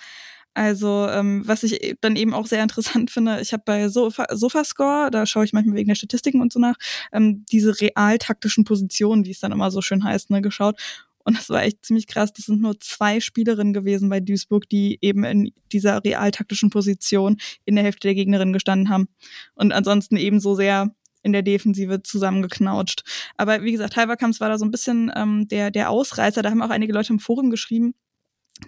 [0.56, 4.26] Also, ähm, was ich e, dann eben auch sehr interessant finde, ich habe bei Sofa,
[4.32, 6.76] Sofascore, da schaue ich manchmal wegen der Statistiken und so nach,
[7.12, 10.80] ähm, diese realtaktischen Positionen, wie es dann immer so schön heißt, ne, geschaut.
[11.26, 12.32] Und das war echt ziemlich krass.
[12.34, 17.76] Das sind nur zwei Spielerinnen gewesen bei Duisburg, die eben in dieser realtaktischen Position in
[17.76, 19.08] der Hälfte der Gegnerin gestanden haben.
[19.56, 23.04] Und ansonsten eben so sehr in der Defensive zusammengeknautscht.
[23.36, 26.44] Aber wie gesagt, Halverkamps war da so ein bisschen ähm, der, der Ausreißer.
[26.44, 27.96] Da haben auch einige Leute im Forum geschrieben,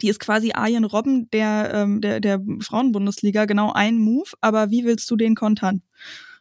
[0.01, 4.85] die ist quasi Arjen Robben der, ähm, der, der Frauenbundesliga, genau ein Move, aber wie
[4.85, 5.81] willst du den kontern?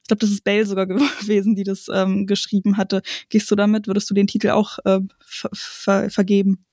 [0.02, 3.02] Ich glaube, das ist Bale sogar gewesen, die das ähm, geschrieben hatte.
[3.28, 3.86] Gehst du damit?
[3.86, 6.64] Würdest du den Titel auch äh, ver ver vergeben?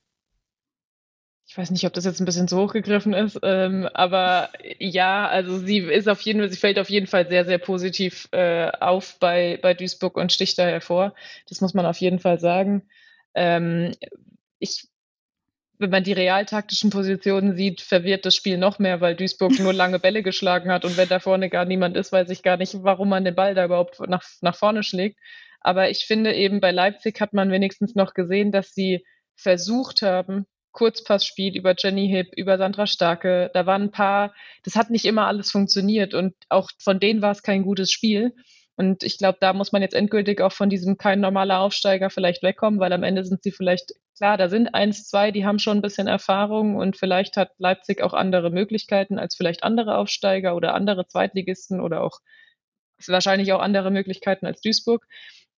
[1.46, 4.48] Ich weiß nicht, ob das jetzt ein bisschen so hochgegriffen ist, ähm, aber
[4.78, 8.28] ja, also sie ist auf jeden Fall, sie fällt auf jeden Fall sehr, sehr positiv
[8.32, 11.14] äh, auf bei, bei Duisburg und sticht da hervor.
[11.48, 12.82] Das muss man auf jeden Fall sagen.
[13.34, 13.92] Ähm,
[14.58, 14.88] ich
[15.84, 19.98] wenn man die realtaktischen Positionen sieht, verwirrt das Spiel noch mehr, weil Duisburg nur lange
[19.98, 23.10] Bälle geschlagen hat und wenn da vorne gar niemand ist, weiß ich gar nicht, warum
[23.10, 25.18] man den Ball da überhaupt nach, nach vorne schlägt.
[25.60, 29.04] Aber ich finde eben bei Leipzig hat man wenigstens noch gesehen, dass sie
[29.36, 34.90] versucht haben, Kurzpassspiel über Jenny Hipp, über Sandra Starke, da waren ein paar, das hat
[34.90, 38.34] nicht immer alles funktioniert und auch von denen war es kein gutes Spiel.
[38.76, 42.42] Und ich glaube, da muss man jetzt endgültig auch von diesem kein normaler Aufsteiger vielleicht
[42.42, 45.78] wegkommen, weil am Ende sind sie vielleicht, klar, da sind eins, zwei, die haben schon
[45.78, 50.74] ein bisschen Erfahrung und vielleicht hat Leipzig auch andere Möglichkeiten als vielleicht andere Aufsteiger oder
[50.74, 52.18] andere Zweitligisten oder auch
[53.06, 55.06] wahrscheinlich auch andere Möglichkeiten als Duisburg.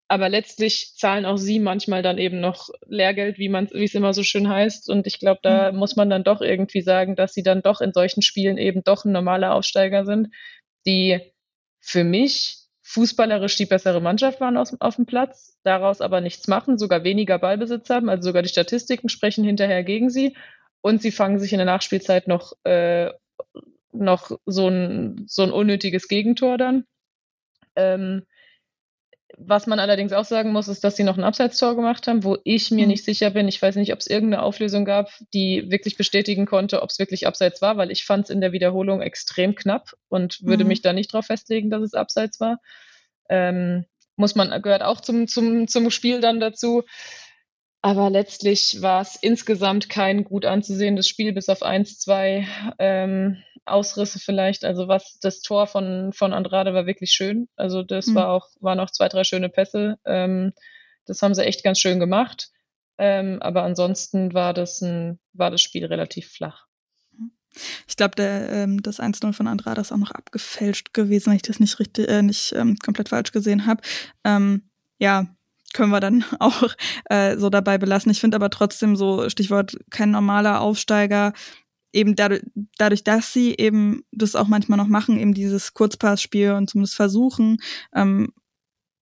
[0.08, 4.14] Aber letztlich zahlen auch sie manchmal dann eben noch Lehrgeld, wie man, wie es immer
[4.14, 4.88] so schön heißt.
[4.90, 5.80] Und ich glaube, da mhm.
[5.80, 9.06] muss man dann doch irgendwie sagen, dass sie dann doch in solchen Spielen eben doch
[9.06, 10.28] ein normaler Aufsteiger sind,
[10.86, 11.20] die
[11.82, 16.78] für mich fußballerisch die bessere Mannschaft waren aus, auf dem Platz, daraus aber nichts machen,
[16.78, 20.38] sogar weniger Ballbesitz haben, also sogar die Statistiken sprechen hinterher gegen sie
[20.82, 23.12] und sie fangen sich in der Nachspielzeit noch, äh,
[23.92, 26.86] noch so ein, so ein unnötiges Gegentor dann.
[27.76, 28.24] Ähm,
[29.38, 32.38] was man allerdings auch sagen muss, ist, dass sie noch ein Abseitstor gemacht haben, wo
[32.44, 32.92] ich mir mhm.
[32.92, 33.48] nicht sicher bin.
[33.48, 37.28] Ich weiß nicht, ob es irgendeine Auflösung gab, die wirklich bestätigen konnte, ob es wirklich
[37.28, 40.70] Abseits war, weil ich fand es in der Wiederholung extrem knapp und würde mhm.
[40.70, 42.60] mich da nicht darauf festlegen, dass es Abseits war.
[43.30, 46.84] Ähm, muss man, gehört auch zum, zum, zum Spiel dann dazu.
[47.86, 52.48] Aber letztlich war es insgesamt kein gut anzusehendes Spiel, bis auf eins, zwei
[52.80, 54.66] ähm, Ausrisse vielleicht.
[54.66, 57.48] Also was das Tor von, von Andrade war wirklich schön.
[57.56, 58.16] Also das mhm.
[58.16, 60.00] war auch, waren auch zwei, drei schöne Pässe.
[60.04, 60.54] Ähm,
[61.06, 62.50] das haben sie echt ganz schön gemacht.
[62.98, 66.66] Ähm, aber ansonsten war das ein, war das Spiel relativ flach.
[67.88, 71.60] Ich glaube, ähm, das 1-0 von Andrade ist auch noch abgefälscht gewesen, wenn ich das
[71.60, 73.84] nicht richtig, äh, nicht ähm, komplett falsch gesehen habe.
[74.24, 75.35] Ähm, ja,
[75.76, 76.74] können wir dann auch
[77.06, 78.12] äh, so dabei belassen.
[78.12, 81.34] Ich finde aber trotzdem so, Stichwort kein normaler Aufsteiger,
[81.94, 82.44] eben dadurch,
[82.78, 87.58] dadurch, dass sie eben das auch manchmal noch machen, eben dieses Kurzpassspiel und zumindest versuchen,
[87.94, 88.34] ähm,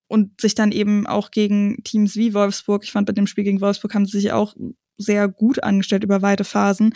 [0.07, 3.61] und sich dann eben auch gegen Teams wie Wolfsburg, ich fand bei dem Spiel gegen
[3.61, 4.55] Wolfsburg haben sie sich auch
[4.97, 6.93] sehr gut angestellt über weite Phasen.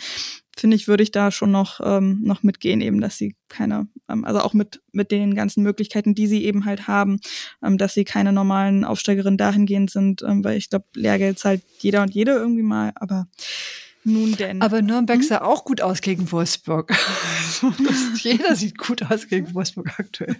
[0.58, 4.24] Finde ich, würde ich da schon noch, ähm, noch mitgehen, eben, dass sie keine, ähm,
[4.24, 7.20] also auch mit, mit den ganzen Möglichkeiten, die sie eben halt haben,
[7.62, 12.02] ähm, dass sie keine normalen Aufsteigerinnen dahingehend sind, ähm, weil ich glaube, Lehrgeld zahlt jeder
[12.02, 13.28] und jede irgendwie mal, aber
[14.04, 14.62] nun denn.
[14.62, 15.26] Aber Nürnberg hm?
[15.26, 16.92] sah auch gut aus gegen Wolfsburg.
[18.16, 20.36] jeder sieht gut aus gegen Wolfsburg aktuell.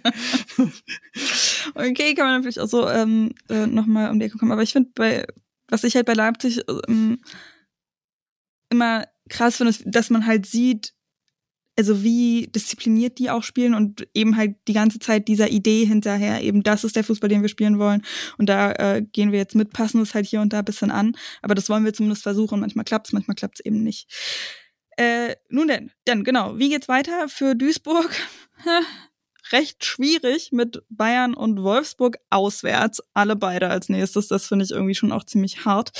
[1.75, 4.51] okay, kann man natürlich auch so ähm, äh, nochmal um die Ecke kommen.
[4.51, 5.25] Aber ich finde, bei
[5.69, 7.19] was ich halt bei Leipzig ähm,
[8.69, 10.93] immer krass finde, ist, dass man halt sieht,
[11.77, 16.41] also wie diszipliniert die auch spielen und eben halt die ganze Zeit dieser Idee hinterher,
[16.43, 18.03] eben das ist der Fußball, den wir spielen wollen
[18.37, 20.91] und da äh, gehen wir jetzt mit, passen es halt hier und da ein bisschen
[20.91, 22.59] an, aber das wollen wir zumindest versuchen.
[22.59, 24.11] Manchmal klappt es, manchmal klappt es eben nicht.
[24.97, 28.13] Äh, nun denn, dann genau, wie geht's weiter für Duisburg?
[29.51, 33.01] recht schwierig mit Bayern und Wolfsburg auswärts.
[33.13, 34.27] Alle beide als nächstes.
[34.27, 35.91] Das finde ich irgendwie schon auch ziemlich hart.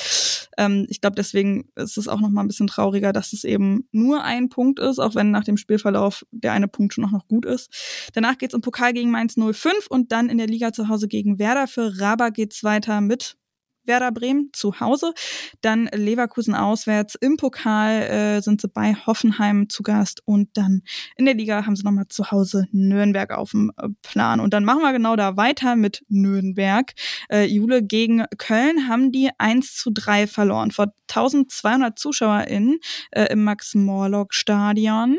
[0.57, 3.88] Ähm, ich glaube, deswegen ist es auch noch mal ein bisschen trauriger, dass es eben
[3.91, 7.27] nur ein Punkt ist, auch wenn nach dem Spielverlauf der eine Punkt schon auch noch
[7.27, 7.71] gut ist.
[8.13, 11.39] Danach geht's im Pokal gegen Mainz 05 und dann in der Liga zu Hause gegen
[11.39, 11.67] Werder.
[11.67, 13.39] Für Raba geht's weiter mit
[13.90, 15.14] Werder Bremen zu Hause.
[15.60, 17.16] Dann Leverkusen auswärts.
[17.16, 20.22] Im Pokal äh, sind sie bei Hoffenheim zu Gast.
[20.24, 20.84] Und dann
[21.18, 24.40] in der Liga haben sie nochmal zu Hause Nürnberg auf dem äh, Plan.
[24.40, 26.94] Und dann machen wir genau da weiter mit Nürnberg.
[27.30, 30.72] Äh, Jule gegen Köln haben die 1 zu 3 verloren.
[30.72, 32.80] Vor 1200 ZuschauerInnen
[33.11, 35.18] äh, im Max-Morlock-Stadion.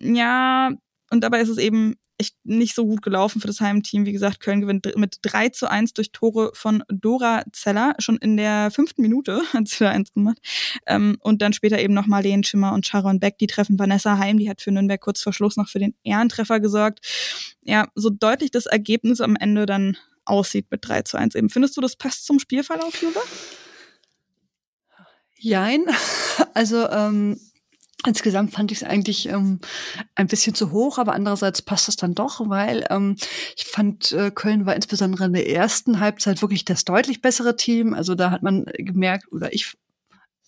[0.00, 0.70] Ja,
[1.10, 4.04] und dabei ist es eben echt nicht so gut gelaufen für das Heimteam.
[4.06, 8.36] Wie gesagt, Köln gewinnt mit 3 zu 1 durch Tore von Dora Zeller, schon in
[8.36, 10.38] der fünften Minute hat sie da eins gemacht.
[10.86, 14.38] Ähm, und dann später eben noch Marlene Schimmer und Sharon Beck, die treffen Vanessa Heim,
[14.38, 17.00] die hat für Nürnberg kurz vor Schluss noch für den Ehrentreffer gesorgt.
[17.64, 21.48] Ja, so deutlich das Ergebnis am Ende dann aussieht mit 3 zu 1 eben.
[21.48, 23.14] Findest du, das passt zum Spielverlauf, Jule?
[25.36, 25.84] Jein.
[26.54, 27.38] Also ähm,
[28.06, 29.60] Insgesamt fand ich es eigentlich ähm,
[30.14, 33.16] ein bisschen zu hoch, aber andererseits passt es dann doch, weil ähm,
[33.56, 37.92] ich fand, äh, Köln war insbesondere in der ersten Halbzeit wirklich das deutlich bessere Team.
[37.92, 39.76] Also da hat man gemerkt, oder ich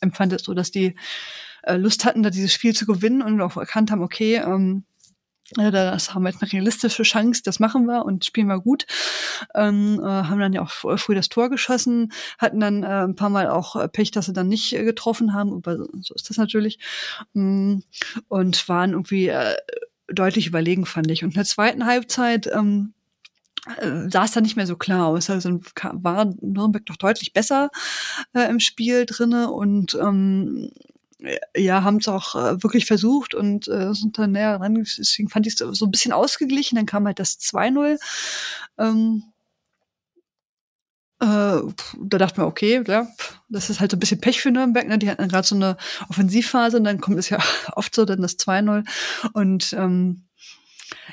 [0.01, 0.95] empfand es so, dass die
[1.62, 4.85] äh, Lust hatten, da dieses Spiel zu gewinnen und auch erkannt haben, okay, ähm,
[5.57, 8.87] das haben wir jetzt eine realistische Chance, das machen wir und spielen wir gut.
[9.55, 13.31] Ähm, äh, haben dann ja auch früh das Tor geschossen, hatten dann äh, ein paar
[13.31, 16.37] Mal auch äh, Pech, dass sie dann nicht äh, getroffen haben, aber so ist das
[16.37, 16.79] natürlich.
[17.35, 17.83] Ähm,
[18.29, 19.57] und waren irgendwie äh,
[20.09, 21.23] deutlich überlegen, fand ich.
[21.24, 22.95] Und in der zweiten Halbzeit ähm,
[23.79, 25.31] äh, sah es dann nicht mehr so klar aus.
[25.31, 25.61] Also
[25.93, 27.70] war Nürnberg doch deutlich besser
[28.35, 30.70] äh, im Spiel drinne und ähm,
[31.57, 34.74] ja, haben es auch äh, wirklich versucht und äh, sind dann näher ran.
[34.74, 36.77] Deswegen fand ich es so ein bisschen ausgeglichen.
[36.77, 37.99] Dann kam halt das 2-0.
[38.78, 39.24] Ähm,
[41.20, 43.07] äh, da dachte man, okay, ja,
[43.49, 44.89] das ist halt so ein bisschen Pech für Nürnberg.
[44.89, 44.99] Ne?
[44.99, 45.77] Die hatten gerade so eine
[46.09, 47.39] Offensivphase und dann kommt es ja
[47.77, 48.85] oft so, dann das 2-0.
[49.32, 50.24] Und ähm,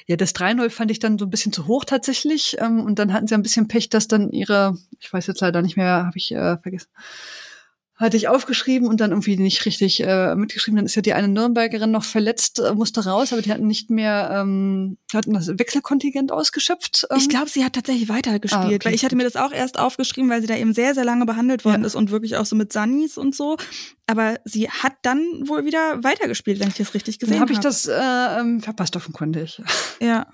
[0.07, 2.57] ja, das 3-0 fand ich dann so ein bisschen zu hoch tatsächlich.
[2.60, 5.61] Ähm, und dann hatten sie ein bisschen Pech, dass dann ihre, ich weiß jetzt leider
[5.61, 6.90] nicht mehr, habe ich äh, vergessen,
[7.99, 10.77] hatte ich aufgeschrieben und dann irgendwie nicht richtig äh, mitgeschrieben.
[10.77, 13.89] Dann ist ja die eine Nürnbergerin noch verletzt, äh, musste raus, aber die hatten nicht
[13.89, 17.05] mehr, ähm, hatten das Wechselkontingent ausgeschöpft.
[17.11, 17.17] Ähm.
[17.17, 18.80] Ich glaube, sie hat tatsächlich weitergespielt, ah, okay.
[18.85, 21.26] weil ich hatte mir das auch erst aufgeschrieben, weil sie da eben sehr, sehr lange
[21.26, 21.88] behandelt worden ja.
[21.88, 23.57] ist und wirklich auch so mit Sunnis und so.
[24.07, 27.51] Aber sie hat dann wohl wieder weitergespielt, wenn ich das richtig gesehen habe.
[27.53, 29.61] Dann habe ich das äh, ähm, verpasst offenkundig.
[29.99, 30.26] Ja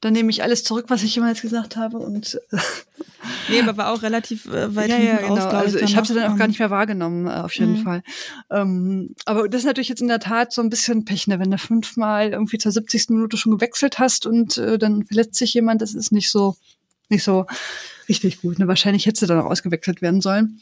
[0.00, 2.40] dann nehme ich alles zurück, was ich jemals gesagt habe und
[3.48, 5.34] nee, aber war auch relativ äh, weit ja, ja, genau.
[5.34, 7.82] Also ich, ich habe sie dann auch gar nicht mehr wahrgenommen, äh, auf jeden mhm.
[7.82, 8.02] Fall.
[8.50, 11.38] Ähm, aber das ist natürlich jetzt in der Tat so ein bisschen Pech, ne?
[11.38, 13.10] wenn du fünfmal irgendwie zur 70.
[13.10, 16.56] Minute schon gewechselt hast und äh, dann verletzt sich jemand, das ist nicht so
[17.10, 17.46] nicht so
[18.08, 18.58] richtig gut.
[18.58, 18.68] Ne?
[18.68, 20.60] Wahrscheinlich hätte sie dann auch ausgewechselt werden sollen.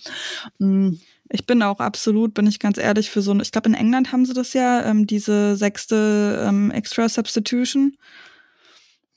[0.59, 1.01] Mhm.
[1.31, 4.13] Ich bin auch absolut, bin ich ganz ehrlich, für so ein, ich glaube in England
[4.13, 7.99] haben sie das ja, ähm, diese sechste ähm, Extra Substitution.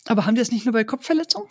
[0.05, 1.49] Aber haben die das nicht nur bei Kopfverletzungen?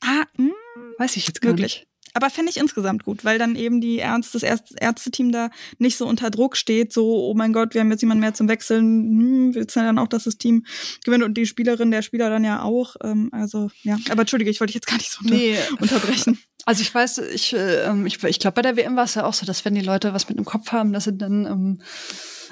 [0.00, 1.80] Ah, mh, hm, weiß ich jetzt gar wirklich.
[1.80, 1.90] nicht.
[2.12, 6.06] Aber fände ich insgesamt gut, weil dann eben die Ärzte, das Ärzteteam da nicht so
[6.06, 9.54] unter Druck steht, so, oh mein Gott, wir haben jetzt jemanden mehr zum Wechseln, hm,
[9.54, 10.64] willst du dann auch, dass das Team
[11.04, 12.96] gewinnt und die Spielerin, der Spieler dann ja auch.
[13.02, 13.96] Ähm, also, ja.
[14.10, 15.56] Aber entschuldige, ich wollte dich jetzt gar nicht so unter nee.
[15.78, 16.38] unterbrechen.
[16.66, 19.34] Also ich weiß, ich, äh, ich, ich glaube, bei der WM war es ja auch
[19.34, 21.82] so, dass wenn die Leute was mit dem Kopf haben, dass sie dann ähm,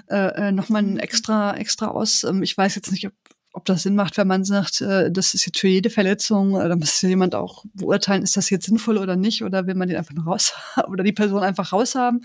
[0.08, 2.24] äh, äh nochmal ein extra, extra aus.
[2.24, 3.12] Ähm, ich weiß jetzt nicht, ob
[3.52, 6.68] ob das Sinn macht, wenn man sagt, äh, das ist jetzt für jede Verletzung, äh,
[6.68, 9.96] da muss jemand auch beurteilen, ist das jetzt sinnvoll oder nicht, oder will man den
[9.96, 10.52] einfach raus
[10.88, 12.24] oder die Person einfach raushaben.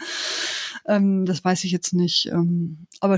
[0.88, 2.28] Ähm, das weiß ich jetzt nicht.
[2.28, 3.18] Ähm, aber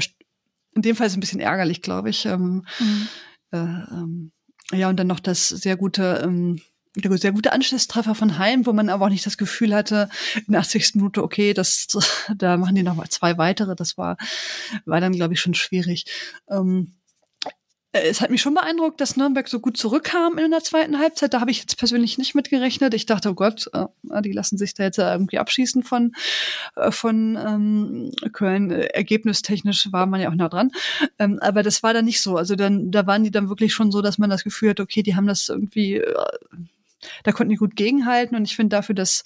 [0.76, 2.26] in dem Fall ist es ein bisschen ärgerlich, glaube ich.
[2.26, 3.08] Ähm, mhm.
[3.52, 4.32] äh, ähm,
[4.72, 6.62] ja, und dann noch das sehr gute, ähm,
[6.96, 10.10] der sehr gute Anschlusstreffer von Heim, wo man aber auch nicht das Gefühl hatte,
[10.48, 10.96] in der 80.
[10.96, 11.88] Minute, okay, das,
[12.36, 13.76] da machen die noch mal zwei weitere.
[13.76, 14.18] Das war,
[14.86, 16.06] war dann, glaube ich, schon schwierig.
[16.50, 17.05] Ähm, äh,
[18.04, 21.34] es hat mich schon beeindruckt, dass Nürnberg so gut zurückkam in der zweiten Halbzeit.
[21.34, 22.94] Da habe ich jetzt persönlich nicht mit gerechnet.
[22.94, 26.14] Ich dachte, oh Gott, äh, die lassen sich da jetzt irgendwie abschießen von,
[26.76, 28.72] äh, von ähm, Köln.
[28.72, 30.72] Ergebnistechnisch war man ja auch nah dran.
[31.20, 32.36] Ähm, aber das war dann nicht so.
[32.38, 35.02] Also dann, da waren die dann wirklich schon so, dass man das Gefühl hat, okay,
[35.02, 36.14] die haben das irgendwie, äh,
[37.24, 38.36] da konnten die gut gegenhalten.
[38.36, 39.24] Und ich finde dafür, dass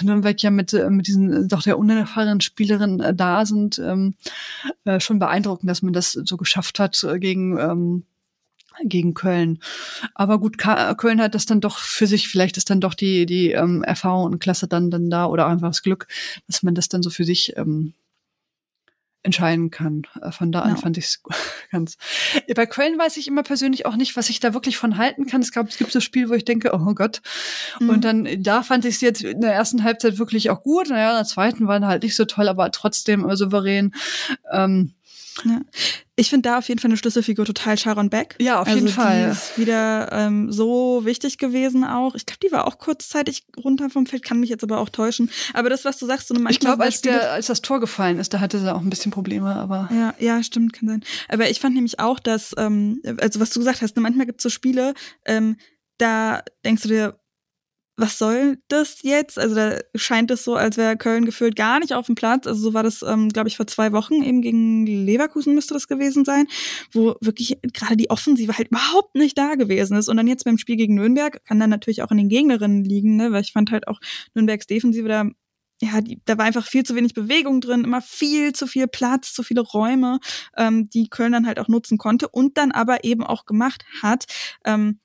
[0.00, 4.14] Nürnberg ja mit, äh, mit diesen äh, doch der unerfahrenen Spielerin äh, da sind, ähm,
[4.84, 8.04] äh, schon beeindruckend, dass man das so geschafft hat äh, gegen ähm,
[8.84, 9.58] gegen Köln.
[10.14, 13.50] Aber gut, Köln hat das dann doch für sich, vielleicht ist dann doch die, die
[13.50, 16.06] ähm, Erfahrung und Klasse dann, dann da oder einfach das Glück,
[16.46, 17.94] dass man das dann so für sich ähm,
[19.22, 20.02] entscheiden kann.
[20.22, 20.76] Äh, von da an no.
[20.78, 21.22] fand ich es
[21.70, 21.96] ganz.
[22.54, 25.40] Bei Köln weiß ich immer persönlich auch nicht, was ich da wirklich von halten kann.
[25.40, 27.20] Es gab, es gibt so Spiele, wo ich denke, oh Gott.
[27.80, 27.90] Mhm.
[27.90, 30.88] Und dann, da fand ich es jetzt in der ersten Halbzeit wirklich auch gut.
[30.88, 33.92] Naja, in der zweiten waren halt nicht so toll, aber trotzdem souverän.
[34.52, 34.94] Ähm,
[35.44, 35.60] ja.
[36.16, 38.34] Ich finde da auf jeden Fall eine Schlüsselfigur total Sharon Beck.
[38.40, 39.26] Ja, auf also jeden Fall.
[39.26, 42.14] Die ist wieder ähm, so wichtig gewesen auch.
[42.14, 45.30] Ich glaube, die war auch kurzzeitig runter vom Feld, kann mich jetzt aber auch täuschen.
[45.54, 48.18] Aber das, was du sagst, so eine Ich glaube, als, der, als das Tor gefallen
[48.18, 49.88] ist, da hatte sie auch ein bisschen Probleme, aber.
[49.92, 51.04] Ja, ja, stimmt, kann sein.
[51.28, 54.40] Aber ich fand nämlich auch, dass, ähm, also was du gesagt hast, ne, manchmal gibt
[54.40, 54.94] es so Spiele,
[55.24, 55.56] ähm,
[55.98, 57.20] da denkst du dir,
[57.98, 59.40] was soll das jetzt?
[59.40, 62.46] Also da scheint es so, als wäre Köln gefühlt gar nicht auf dem Platz.
[62.46, 65.88] Also so war das, ähm, glaube ich, vor zwei Wochen eben gegen Leverkusen müsste das
[65.88, 66.46] gewesen sein,
[66.92, 70.08] wo wirklich gerade die Offensive halt überhaupt nicht da gewesen ist.
[70.08, 73.16] Und dann jetzt beim Spiel gegen Nürnberg kann dann natürlich auch in den Gegnerinnen liegen,
[73.16, 73.32] ne?
[73.32, 73.98] weil ich fand halt auch
[74.32, 75.24] Nürnbergs Defensive da
[75.80, 79.32] ja, die, da war einfach viel zu wenig Bewegung drin, immer viel zu viel Platz,
[79.32, 80.18] zu viele Räume,
[80.56, 84.24] ähm, die Köln dann halt auch nutzen konnte und dann aber eben auch gemacht hat.
[84.64, 84.98] Ähm,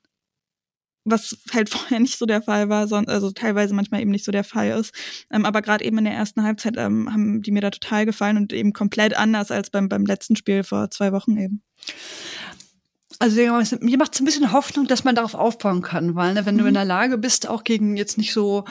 [1.05, 4.31] was halt vorher nicht so der Fall war, sondern also teilweise manchmal eben nicht so
[4.31, 4.93] der Fall ist.
[5.31, 8.37] Ähm, aber gerade eben in der ersten Halbzeit ähm, haben die mir da total gefallen
[8.37, 11.61] und eben komplett anders als beim, beim letzten Spiel vor zwei Wochen eben.
[13.19, 13.39] Also
[13.79, 16.59] mir macht es ein bisschen Hoffnung, dass man darauf aufbauen kann, weil ne, wenn mhm.
[16.59, 18.65] du in der Lage bist, auch gegen jetzt nicht so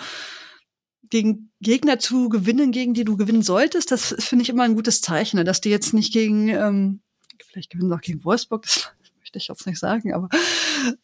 [1.09, 5.01] gegen Gegner zu gewinnen, gegen die du gewinnen solltest, das finde ich immer ein gutes
[5.03, 7.01] Zeichen, ne, dass die jetzt nicht gegen, ähm,
[7.47, 8.91] vielleicht gewinnen sie auch gegen Wolfsburg, das
[9.21, 10.29] möchte ich jetzt nicht sagen, aber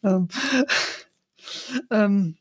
[0.03, 0.27] ähm,
[1.91, 2.35] ähm,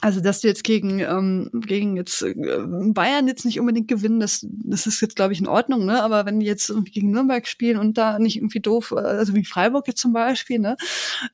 [0.00, 4.46] also, dass du jetzt gegen, ähm, gegen jetzt äh, Bayern jetzt nicht unbedingt gewinnen, das,
[4.46, 6.02] das ist jetzt, glaube ich, in Ordnung, ne?
[6.02, 9.34] Aber wenn die jetzt irgendwie gegen Nürnberg spielen und da nicht irgendwie doof, äh, also
[9.34, 10.76] wie Freiburg jetzt zum Beispiel, ne?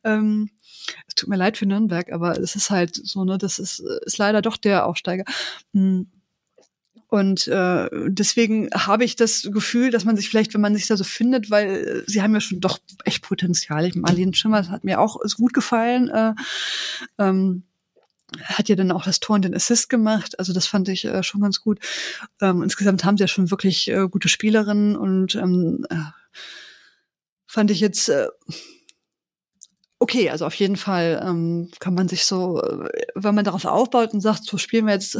[0.04, 0.50] Ähm,
[1.08, 4.18] es tut mir leid für Nürnberg, aber es ist halt so, ne, das ist, ist
[4.18, 5.24] leider doch der Aufsteiger.
[5.74, 6.08] Hm.
[7.10, 10.96] Und äh, deswegen habe ich das Gefühl, dass man sich vielleicht, wenn man sich da
[10.96, 13.84] so findet, weil äh, sie haben ja schon doch echt Potenzial.
[13.84, 16.08] Ich, Marlene Schimmer hat mir auch ist gut gefallen.
[16.08, 16.34] Äh,
[17.18, 17.64] ähm,
[18.44, 20.38] hat ja dann auch das Tor und den Assist gemacht.
[20.38, 21.80] Also das fand ich äh, schon ganz gut.
[22.40, 25.96] Ähm, insgesamt haben sie ja schon wirklich äh, gute Spielerinnen und ähm, äh,
[27.44, 28.28] fand ich jetzt äh,
[29.98, 30.30] okay.
[30.30, 34.20] Also auf jeden Fall ähm, kann man sich so, äh, wenn man darauf aufbaut und
[34.20, 35.18] sagt, so spielen wir jetzt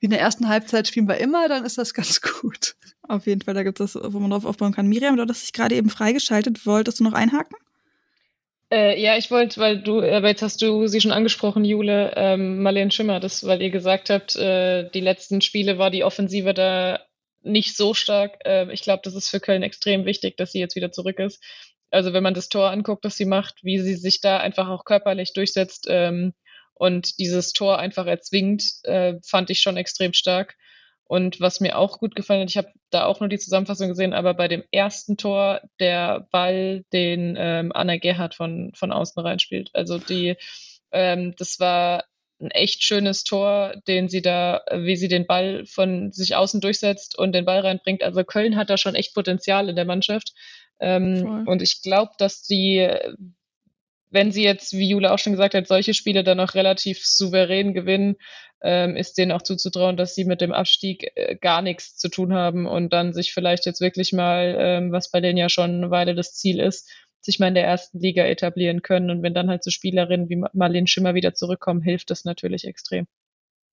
[0.00, 2.74] wie in der ersten Halbzeit spielen wir immer, dann ist das ganz gut.
[3.02, 4.88] Auf jeden Fall, da gibt es das, wo man drauf aufbauen kann.
[4.88, 6.66] Miriam, du hast dich gerade eben freigeschaltet.
[6.66, 7.56] Wolltest du noch einhaken?
[8.72, 12.62] Äh, ja, ich wollte, weil du, aber jetzt hast du sie schon angesprochen, Jule, ähm,
[12.62, 17.00] Marlene Schimmer, das, weil ihr gesagt habt, äh, die letzten Spiele war die Offensive da
[17.42, 18.38] nicht so stark.
[18.44, 21.42] Äh, ich glaube, das ist für Köln extrem wichtig, dass sie jetzt wieder zurück ist.
[21.90, 24.84] Also wenn man das Tor anguckt, das sie macht, wie sie sich da einfach auch
[24.84, 26.32] körperlich durchsetzt, ähm,
[26.80, 30.56] und dieses Tor einfach erzwingt, äh, fand ich schon extrem stark.
[31.04, 34.14] Und was mir auch gut gefallen hat, ich habe da auch nur die Zusammenfassung gesehen,
[34.14, 39.68] aber bei dem ersten Tor der Ball, den ähm, Anna Gerhardt von, von außen reinspielt.
[39.74, 40.36] Also die,
[40.90, 42.04] ähm, das war
[42.40, 47.18] ein echt schönes Tor, den sie da, wie sie den Ball von sich außen durchsetzt
[47.18, 48.02] und den Ball reinbringt.
[48.02, 50.32] Also Köln hat da schon echt Potenzial in der Mannschaft.
[50.78, 52.88] Ähm, und ich glaube, dass die,
[54.10, 57.74] wenn sie jetzt, wie Jule auch schon gesagt hat, solche Spiele dann noch relativ souverän
[57.74, 58.16] gewinnen,
[58.62, 62.34] ähm, ist denen auch zuzutrauen, dass sie mit dem Abstieg äh, gar nichts zu tun
[62.34, 65.90] haben und dann sich vielleicht jetzt wirklich mal, ähm, was bei denen ja schon eine
[65.90, 69.10] Weile das Ziel ist, sich mal in der ersten Liga etablieren können.
[69.10, 73.06] Und wenn dann halt so Spielerinnen wie Marlene Schimmer wieder zurückkommen, hilft das natürlich extrem.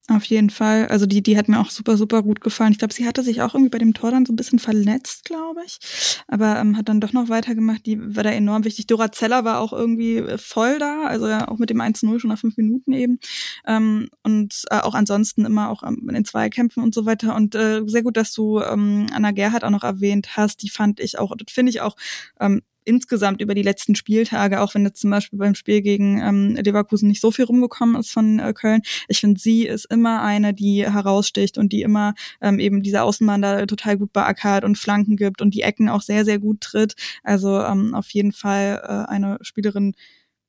[0.10, 0.88] Auf jeden Fall.
[0.88, 2.72] Also die, die hat mir auch super, super gut gefallen.
[2.72, 5.26] Ich glaube, sie hatte sich auch irgendwie bei dem Tor dann so ein bisschen verletzt,
[5.26, 5.80] glaube ich.
[6.30, 7.86] Aber ähm, hat dann doch noch weitergemacht.
[7.86, 8.88] Die war da enorm wichtig.
[8.88, 12.30] Dora Zeller war auch irgendwie äh, voll da, also ja auch mit dem 1-0 schon
[12.30, 13.20] nach fünf Minuten eben.
[13.66, 17.36] Ähm, und äh, auch ansonsten immer auch ähm, in den Zweikämpfen und so weiter.
[17.36, 20.64] Und äh, sehr gut, dass du ähm, Anna Gerhardt auch noch erwähnt hast.
[20.64, 21.98] Die fand ich auch, das finde ich auch
[22.40, 26.56] ähm, insgesamt über die letzten Spieltage, auch wenn jetzt zum Beispiel beim Spiel gegen ähm,
[26.56, 28.82] Leverkusen nicht so viel rumgekommen ist von äh, Köln.
[29.08, 33.42] Ich finde, sie ist immer eine, die heraussticht und die immer ähm, eben diese Außenbahn
[33.42, 36.96] da total gut beackert und Flanken gibt und die Ecken auch sehr, sehr gut tritt.
[37.24, 39.94] Also ähm, auf jeden Fall äh, eine Spielerin,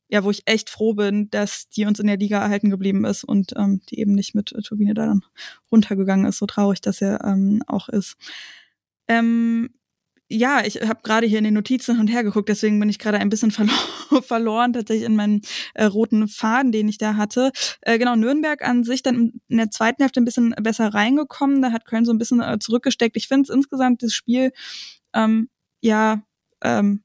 [0.08, 3.24] ja, wo ich echt froh bin, dass die uns in der Liga erhalten geblieben ist
[3.24, 5.24] und ähm, die eben nicht mit äh, Turbine da dann
[5.72, 8.16] runtergegangen ist, so traurig das ja ähm, auch ist.
[9.08, 9.70] Ähm,
[10.30, 12.98] ja, ich habe gerade hier in den Notizen hin und her geguckt, deswegen bin ich
[12.98, 13.72] gerade ein bisschen verlo
[14.22, 15.42] verloren tatsächlich in meinen
[15.74, 17.50] äh, roten Faden, den ich da hatte.
[17.80, 21.62] Äh, genau, Nürnberg an sich dann in der zweiten Hälfte ein bisschen besser reingekommen.
[21.62, 23.16] Da hat Köln so ein bisschen äh, zurückgesteckt.
[23.16, 24.52] Ich finde es insgesamt das Spiel
[25.14, 25.48] ähm,
[25.80, 26.22] ja
[26.62, 27.02] ähm,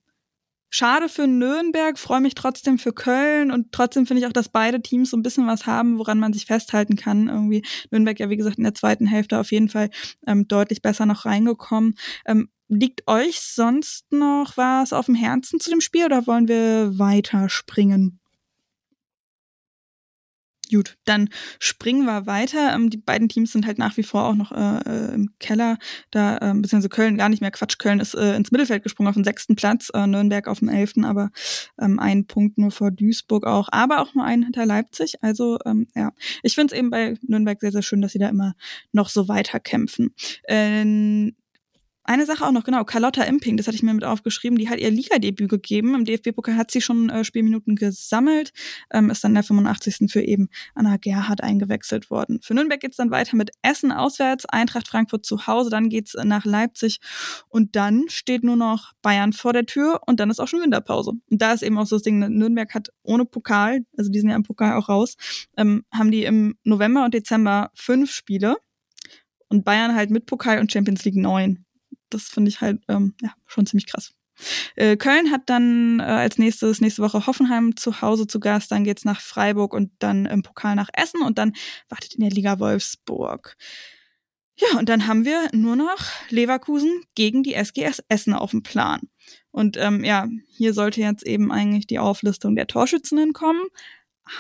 [0.70, 4.82] schade für Nürnberg, freue mich trotzdem für Köln und trotzdem finde ich auch, dass beide
[4.82, 7.28] Teams so ein bisschen was haben, woran man sich festhalten kann.
[7.30, 9.92] Irgendwie Nürnberg ja, wie gesagt, in der zweiten Hälfte auf jeden Fall
[10.26, 11.94] ähm, deutlich besser noch reingekommen.
[12.26, 16.98] Ähm, liegt euch sonst noch was auf dem Herzen zu dem Spiel oder wollen wir
[16.98, 18.20] weiterspringen?
[20.72, 21.30] Gut, dann
[21.60, 22.74] springen wir weiter.
[22.74, 25.78] Ähm, die beiden Teams sind halt nach wie vor auch noch äh, äh im Keller.
[26.10, 27.52] Da, äh, beziehungsweise Köln gar nicht mehr.
[27.52, 30.70] Quatsch, Köln ist äh, ins Mittelfeld gesprungen auf den sechsten Platz, äh, Nürnberg auf dem
[30.70, 31.30] elften, aber
[31.80, 35.22] ähm, ein Punkt nur vor Duisburg auch, aber auch nur einen hinter Leipzig.
[35.22, 38.30] Also ähm, ja, ich finde es eben bei Nürnberg sehr, sehr schön, dass sie da
[38.30, 38.56] immer
[38.94, 40.16] noch so weiter kämpfen.
[42.06, 44.70] Äh, eine Sache auch noch, genau, Carlotta Imping, das hatte ich mir mit aufgeschrieben, die
[44.70, 45.96] hat ihr Liga-Debüt gegeben.
[45.96, 48.52] Im DFB-Pokal hat sie schon äh, Spielminuten gesammelt,
[48.92, 50.12] ähm, ist dann der 85.
[50.12, 52.40] für eben Anna Gerhardt eingewechselt worden.
[52.42, 56.46] Für Nürnberg geht's dann weiter mit Essen auswärts, Eintracht Frankfurt zu Hause, dann geht's nach
[56.46, 57.00] Leipzig
[57.50, 61.14] und dann steht nur noch Bayern vor der Tür und dann ist auch schon Winterpause.
[61.30, 64.20] Und da ist eben auch so das Ding, ne, Nürnberg hat ohne Pokal, also die
[64.20, 65.16] sind ja im Pokal auch raus,
[65.58, 68.58] ähm, haben die im November und Dezember fünf Spiele
[69.48, 71.66] und Bayern halt mit Pokal und Champions League neun
[72.14, 74.14] das finde ich halt ähm, ja, schon ziemlich krass.
[74.76, 78.84] Äh, Köln hat dann äh, als nächstes nächste Woche Hoffenheim zu Hause zu Gast, dann
[78.84, 81.54] geht's nach Freiburg und dann im Pokal nach Essen und dann
[81.90, 83.56] wartet in der Liga Wolfsburg.
[84.56, 86.00] Ja, und dann haben wir nur noch
[86.30, 89.02] Leverkusen gegen die SGS Essen auf dem Plan.
[89.52, 93.64] Und ähm, ja, hier sollte jetzt eben eigentlich die Auflistung der Torschützen hinkommen.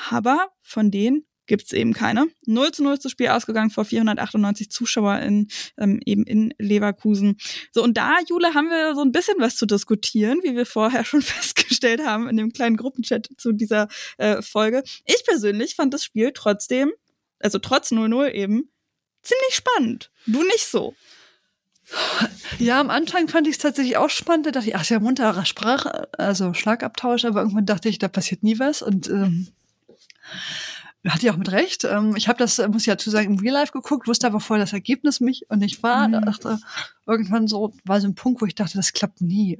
[0.09, 2.27] Aber von denen gibt's eben keine.
[2.45, 7.37] 0 zu 0 zu Spiel ausgegangen vor 498 ZuschauerInnen ähm, eben in Leverkusen.
[7.71, 11.05] So, und da, Jule, haben wir so ein bisschen was zu diskutieren, wie wir vorher
[11.05, 13.87] schon festgestellt haben in dem kleinen Gruppenchat zu dieser
[14.17, 14.83] äh, Folge.
[15.05, 16.91] Ich persönlich fand das Spiel trotzdem,
[17.39, 18.69] also trotz 0-0 eben,
[19.21, 20.11] ziemlich spannend.
[20.25, 20.95] Du nicht so.
[22.59, 24.45] Ja, am Anfang fand ich es tatsächlich auch spannend.
[24.45, 25.85] Da dachte ich, ach, ja munterer Sprach,
[26.17, 28.81] also Schlagabtausch, aber irgendwann dachte ich, da passiert nie was.
[28.81, 29.47] Und ähm,
[31.11, 31.83] hat ja auch mit Recht.
[31.83, 34.39] Ähm, ich habe das, äh, muss ich dazu sagen, im Real Life geguckt, wusste aber
[34.39, 36.25] vorher das Ergebnis mich und ich war, mhm.
[36.25, 36.59] dachte,
[37.05, 39.59] irgendwann so, war so ein Punkt, wo ich dachte, das klappt nie.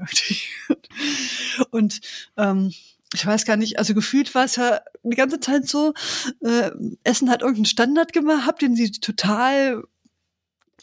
[1.72, 2.00] und
[2.38, 2.72] ähm,
[3.14, 5.94] ich weiß gar nicht, also gefühlt war es ja die ganze Zeit so,
[6.42, 6.72] äh,
[7.04, 9.84] Essen hat irgendeinen Standard gemacht, den sie total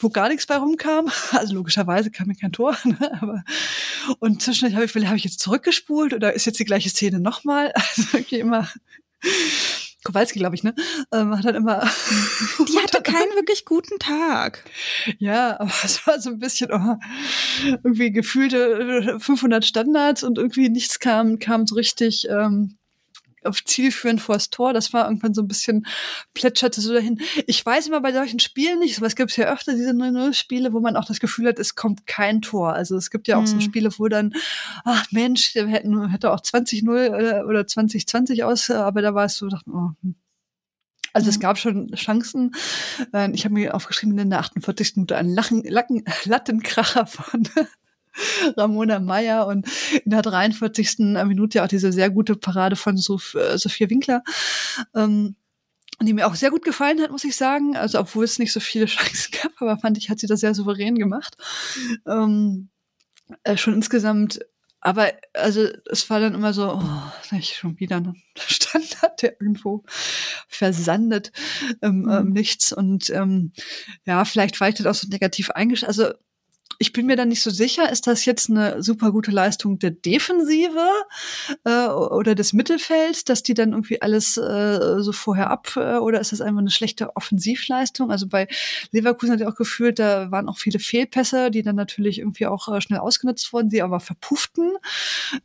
[0.03, 1.11] wo gar nichts bei rumkam.
[1.33, 2.77] Also logischerweise kam mir kein Tor.
[2.85, 3.19] Ne?
[3.21, 3.45] Aber
[4.19, 7.73] und zwischendurch habe ich, habe ich jetzt zurückgespult oder ist jetzt die gleiche Szene nochmal?
[7.75, 8.69] Also okay, immer
[10.11, 10.75] Kowalski, glaube ich, ne?
[11.13, 11.81] Ähm, hat dann immer.
[12.59, 14.65] Die hatte keinen wirklich guten Tag.
[15.19, 16.97] Ja, aber es war so ein bisschen oh,
[17.85, 22.27] irgendwie gefühlte 500 Standards und irgendwie nichts kam, kam so richtig.
[22.29, 22.77] Ähm,
[23.45, 24.73] auf Ziel führen vor das Tor.
[24.73, 25.87] Das war irgendwann so ein bisschen,
[26.35, 27.21] plätscherte so dahin.
[27.47, 30.81] Ich weiß immer bei solchen Spielen nicht, aber es gibt ja öfter diese 0-0-Spiele, wo
[30.81, 32.73] man auch das Gefühl hat, es kommt kein Tor.
[32.73, 33.47] Also es gibt ja auch mhm.
[33.47, 34.33] so Spiele, wo dann,
[34.85, 39.37] ach Mensch, wir hätten, hätte auch 20-0 oder, oder 20-20 aus, aber da war es
[39.37, 40.15] so, dachte, oh, hm.
[41.13, 42.55] also es gab schon Chancen.
[43.13, 44.97] Äh, ich habe mir aufgeschrieben, in der 48.
[44.97, 47.49] Minute einen Lachen, Lacken, Lattenkracher von
[48.57, 49.67] Ramona Meyer und
[50.05, 50.99] in der 43.
[50.99, 54.23] Minute ja auch diese sehr gute Parade von Sof äh, Sophia Winkler.
[54.95, 55.37] Ähm,
[56.03, 57.77] die mir auch sehr gut gefallen hat, muss ich sagen.
[57.77, 60.55] Also, obwohl es nicht so viele Chancen gab, aber fand ich, hat sie das sehr
[60.55, 61.37] souverän gemacht.
[62.07, 62.71] Ähm,
[63.45, 64.41] äh, schon insgesamt,
[64.81, 69.85] aber also es war dann immer so, oh, nicht schon wieder ein Standard, der irgendwo
[70.49, 71.33] versandet
[71.83, 72.11] ähm, mhm.
[72.11, 72.73] ähm, nichts.
[72.73, 73.53] Und ähm,
[74.07, 75.89] ja, vielleicht war ich das auch so negativ eingestellt.
[75.89, 76.15] Also
[76.83, 79.91] ich bin mir da nicht so sicher, ist das jetzt eine super gute Leistung der
[79.91, 80.81] Defensive
[81.65, 86.21] äh, oder des Mittelfelds, dass die dann irgendwie alles äh, so vorher ab äh, oder
[86.21, 88.11] ist das einfach eine schlechte Offensivleistung?
[88.11, 88.49] Also bei
[88.93, 92.67] Leverkusen hat ja auch gefühlt, da waren auch viele Fehlpässe, die dann natürlich irgendwie auch
[92.75, 94.73] äh, schnell ausgenutzt wurden, die aber verpufften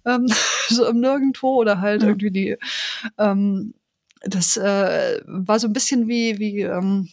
[0.06, 0.28] ähm,
[0.70, 2.08] so im Nirgendwo oder halt ja.
[2.08, 2.58] irgendwie die
[3.18, 3.74] ähm,
[4.22, 7.10] das äh, war so ein bisschen wie wie ähm,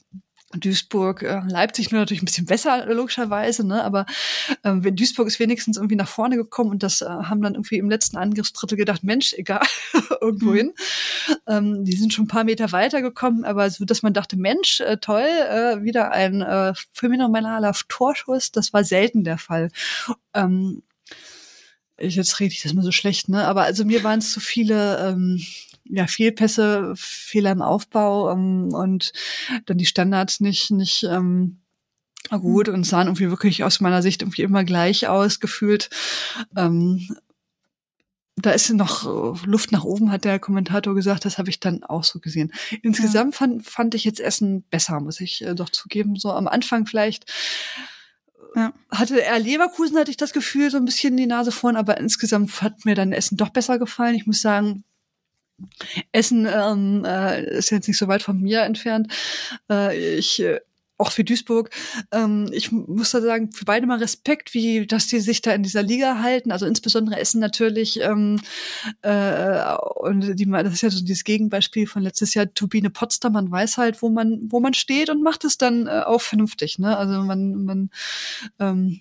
[0.54, 3.82] Duisburg, äh, Leipzig nur natürlich ein bisschen besser, logischerweise, ne?
[3.82, 4.06] aber
[4.64, 7.90] ähm, Duisburg ist wenigstens irgendwie nach vorne gekommen und das äh, haben dann irgendwie im
[7.90, 9.66] letzten Angriffsdrittel gedacht, Mensch, egal,
[10.20, 10.56] irgendwo mhm.
[10.56, 10.72] hin.
[11.46, 14.80] Ähm, die sind schon ein paar Meter weiter gekommen, aber so, dass man dachte, Mensch,
[14.80, 19.70] äh, toll, äh, wieder ein äh, phänomenaler Torschuss, das war selten der Fall.
[20.34, 20.82] Ähm,
[21.98, 23.46] jetzt rede ich das mal so schlecht, ne?
[23.46, 25.42] Aber also mir waren es zu viele ähm,
[25.84, 29.12] ja, Fehlpässe, Fehler im Aufbau ähm, und
[29.66, 31.58] dann die Standards nicht, nicht ähm,
[32.30, 35.90] gut und sahen irgendwie wirklich aus meiner Sicht irgendwie immer gleich aus, gefühlt.
[36.56, 37.06] Ähm,
[38.36, 41.24] da ist noch Luft nach oben, hat der Kommentator gesagt.
[41.24, 42.52] Das habe ich dann auch so gesehen.
[42.82, 43.38] Insgesamt ja.
[43.38, 46.16] fand, fand ich jetzt Essen besser, muss ich äh, doch zugeben.
[46.16, 47.30] So am Anfang vielleicht
[48.54, 48.72] ja.
[48.90, 52.62] hatte er Leverkusen, hatte ich das Gefühl, so ein bisschen die Nase vorn, aber insgesamt
[52.62, 54.14] hat mir dann Essen doch besser gefallen.
[54.14, 54.84] Ich muss sagen,
[56.12, 59.12] Essen ähm, äh, ist jetzt nicht so weit von mir entfernt.
[59.70, 60.60] Äh, ich äh,
[61.02, 61.70] auch für Duisburg.
[62.12, 65.64] Ähm, ich muss da sagen, für beide mal Respekt, wie dass die sich da in
[65.64, 66.52] dieser Liga halten.
[66.52, 68.00] Also insbesondere Essen natürlich.
[68.00, 68.40] Ähm,
[69.02, 73.32] äh, und die, das ist ja so dieses Gegenbeispiel von letztes Jahr Turbine Potsdam.
[73.32, 76.78] Man weiß halt, wo man wo man steht und macht es dann äh, auch vernünftig.
[76.78, 76.96] Ne?
[76.96, 77.90] Also man man
[78.60, 79.00] ähm,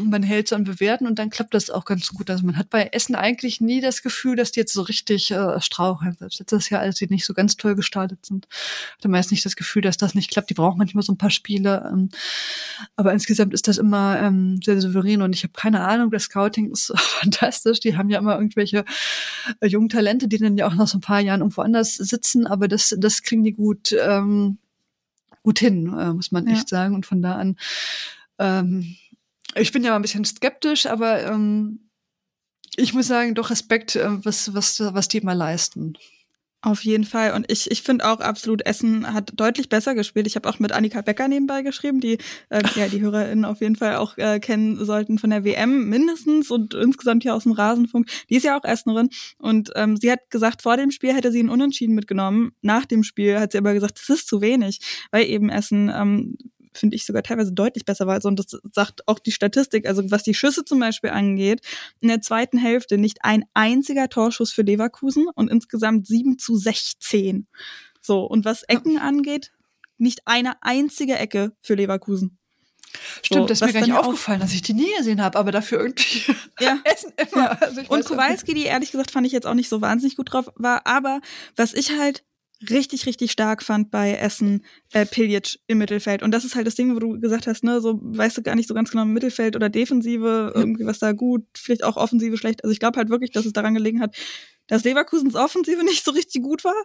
[0.00, 2.30] man hält so an Bewerten und dann klappt das auch ganz gut.
[2.30, 5.60] Also man hat bei Essen eigentlich nie das Gefühl, dass die jetzt so richtig äh,
[5.60, 6.16] straucheln.
[6.18, 8.48] Selbst letztes Jahr, als sie nicht so ganz toll gestartet sind,
[8.96, 10.50] hatte man jetzt nicht das Gefühl, dass das nicht klappt.
[10.50, 11.90] Die brauchen manchmal so ein paar Spiele.
[11.92, 12.08] Ähm,
[12.96, 16.70] aber insgesamt ist das immer ähm, sehr souverän und ich habe keine Ahnung, das Scouting
[16.70, 17.80] ist fantastisch.
[17.80, 18.84] Die haben ja immer irgendwelche
[19.60, 22.46] äh, jungen Talente, die dann ja auch noch so ein paar Jahren irgendwo anders sitzen,
[22.46, 24.58] aber das, das kriegen die gut, ähm,
[25.42, 26.94] gut hin, äh, muss man echt sagen.
[26.94, 27.56] Und von da an
[28.38, 28.96] ähm,
[29.54, 31.90] ich bin ja mal ein bisschen skeptisch, aber ähm,
[32.76, 35.94] ich muss sagen, doch Respekt, äh, was, was, was die mal leisten.
[36.62, 37.32] Auf jeden Fall.
[37.32, 40.26] Und ich, ich finde auch absolut, Essen hat deutlich besser gespielt.
[40.26, 42.18] Ich habe auch mit Annika Becker nebenbei geschrieben, die
[42.50, 46.50] äh, ja die HörerInnen auf jeden Fall auch äh, kennen sollten von der WM mindestens
[46.50, 48.08] und insgesamt hier aus dem Rasenfunk.
[48.28, 49.08] Die ist ja auch Essenerin.
[49.38, 52.52] Und ähm, sie hat gesagt, vor dem Spiel hätte sie einen Unentschieden mitgenommen.
[52.60, 54.80] Nach dem Spiel hat sie aber gesagt, das ist zu wenig,
[55.12, 56.36] weil eben Essen ähm,
[56.72, 58.14] finde ich, sogar teilweise deutlich besser war.
[58.14, 59.86] Also, und das sagt auch die Statistik.
[59.86, 61.60] Also was die Schüsse zum Beispiel angeht,
[62.00, 67.46] in der zweiten Hälfte nicht ein einziger Torschuss für Leverkusen und insgesamt 7 zu 16.
[68.00, 69.00] So, und was Ecken ja.
[69.00, 69.52] angeht,
[69.98, 72.38] nicht eine einzige Ecke für Leverkusen.
[73.22, 75.52] Stimmt, so, das ist mir gar nicht aufgefallen, dass ich die nie gesehen habe, aber
[75.52, 76.78] dafür irgendwie ja.
[76.84, 77.42] essen immer.
[77.42, 77.58] Ja.
[77.60, 80.50] Also und Kowalski, die ehrlich gesagt fand ich jetzt auch nicht so wahnsinnig gut drauf
[80.56, 81.20] war, aber
[81.56, 82.24] was ich halt
[82.68, 86.22] richtig, richtig stark fand bei Essen äh, Piljic im Mittelfeld.
[86.22, 88.54] Und das ist halt das Ding, wo du gesagt hast, ne, so weißt du gar
[88.54, 92.62] nicht so ganz genau Mittelfeld oder Defensive, irgendwie was da gut, vielleicht auch Offensive schlecht.
[92.64, 94.14] Also ich glaube halt wirklich, dass es daran gelegen hat,
[94.66, 96.84] dass Leverkusens Offensive nicht so richtig gut war.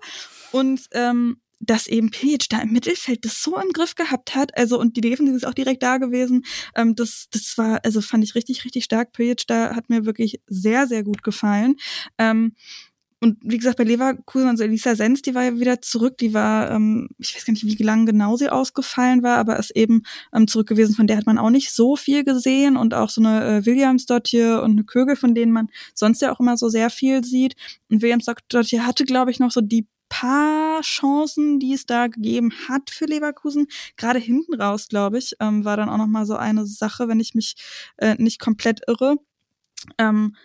[0.52, 4.80] Und ähm, dass eben Piljic da im Mittelfeld das so im Griff gehabt hat, also
[4.80, 6.45] und die Defensive ist auch direkt da gewesen.
[6.76, 9.14] Ähm, das, das war, also fand ich richtig, richtig stark.
[9.14, 11.76] Piljic da hat mir wirklich sehr, sehr gut gefallen.
[12.18, 12.56] Ähm,
[13.22, 16.18] und wie gesagt, bei Leverkusen, also Elisa Sens, die war ja wieder zurück.
[16.18, 19.76] Die war, ähm, ich weiß gar nicht, wie lange genau sie ausgefallen war, aber ist
[19.76, 20.96] eben ähm, zurück gewesen.
[20.96, 22.78] Von der hat man auch nicht so viel gesehen.
[22.78, 26.22] Und auch so eine äh, Williams dort hier und eine Kögel, von denen man sonst
[26.22, 27.56] ja auch immer so sehr viel sieht.
[27.90, 32.08] Und Williams dort hier hatte, glaube ich, noch so die paar Chancen, die es da
[32.08, 33.68] gegeben hat für Leverkusen.
[33.98, 37.20] Gerade hinten raus, glaube ich, ähm, war dann auch noch mal so eine Sache, wenn
[37.20, 37.56] ich mich
[37.98, 39.16] äh, nicht komplett irre.
[39.98, 40.36] Ähm,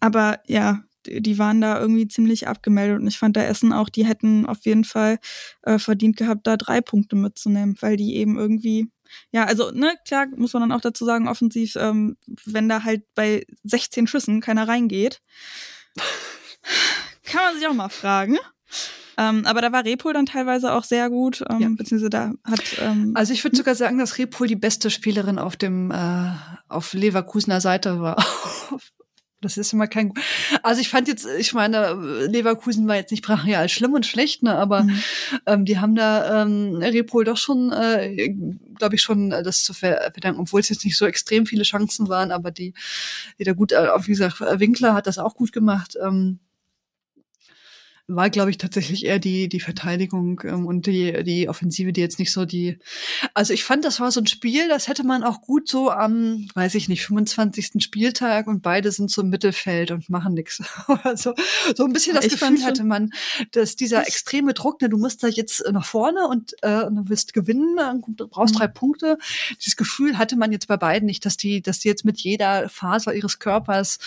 [0.00, 4.06] aber ja, die waren da irgendwie ziemlich abgemeldet und ich fand da Essen auch, die
[4.06, 5.18] hätten auf jeden Fall
[5.62, 8.88] äh, verdient gehabt, da drei Punkte mitzunehmen, weil die eben irgendwie,
[9.30, 13.02] ja, also, ne, klar muss man dann auch dazu sagen, offensiv, ähm, wenn da halt
[13.14, 15.20] bei 16 Schüssen keiner reingeht,
[17.24, 18.38] kann man sich auch mal fragen.
[19.16, 21.68] Ähm, aber da war Repol dann teilweise auch sehr gut, ähm, ja.
[21.68, 22.62] beziehungsweise da hat.
[22.80, 26.30] Ähm, also ich würde sogar sagen, dass Repol die beste Spielerin auf dem äh,
[26.68, 28.24] auf Leverkusener Seite war.
[29.44, 30.12] Das ist immer kein.
[30.62, 31.92] Also ich fand jetzt, ich meine,
[32.26, 35.02] Leverkusen war jetzt nicht brachial schlimm und schlecht, ne, aber mhm.
[35.46, 38.34] ähm, die haben da ähm, Repol doch schon, äh,
[38.76, 42.08] glaube ich, schon äh, das zu verdanken, obwohl es jetzt nicht so extrem viele Chancen
[42.08, 42.74] waren, aber die,
[43.38, 45.96] die da gut, äh, wie gesagt, Winkler hat das auch gut gemacht.
[46.02, 46.40] Ähm,
[48.06, 52.18] war, glaube ich, tatsächlich eher die, die Verteidigung ähm, und die, die Offensive, die jetzt
[52.18, 52.78] nicht so die.
[53.32, 56.46] Also ich fand, das war so ein Spiel, das hätte man auch gut so am,
[56.54, 57.82] weiß ich nicht, 25.
[57.82, 60.62] Spieltag und beide sind so im Mittelfeld und machen nichts.
[61.04, 61.34] Also
[61.74, 63.10] so ein bisschen das ich Gefühl hatte man,
[63.52, 67.34] dass dieser extreme Druck, ne, du musst da jetzt nach vorne und äh, du willst
[67.34, 68.58] gewinnen, du brauchst mhm.
[68.58, 69.18] drei Punkte.
[69.60, 72.68] Dieses Gefühl hatte man jetzt bei beiden nicht, dass die, dass die jetzt mit jeder
[72.68, 73.98] Faser ihres Körpers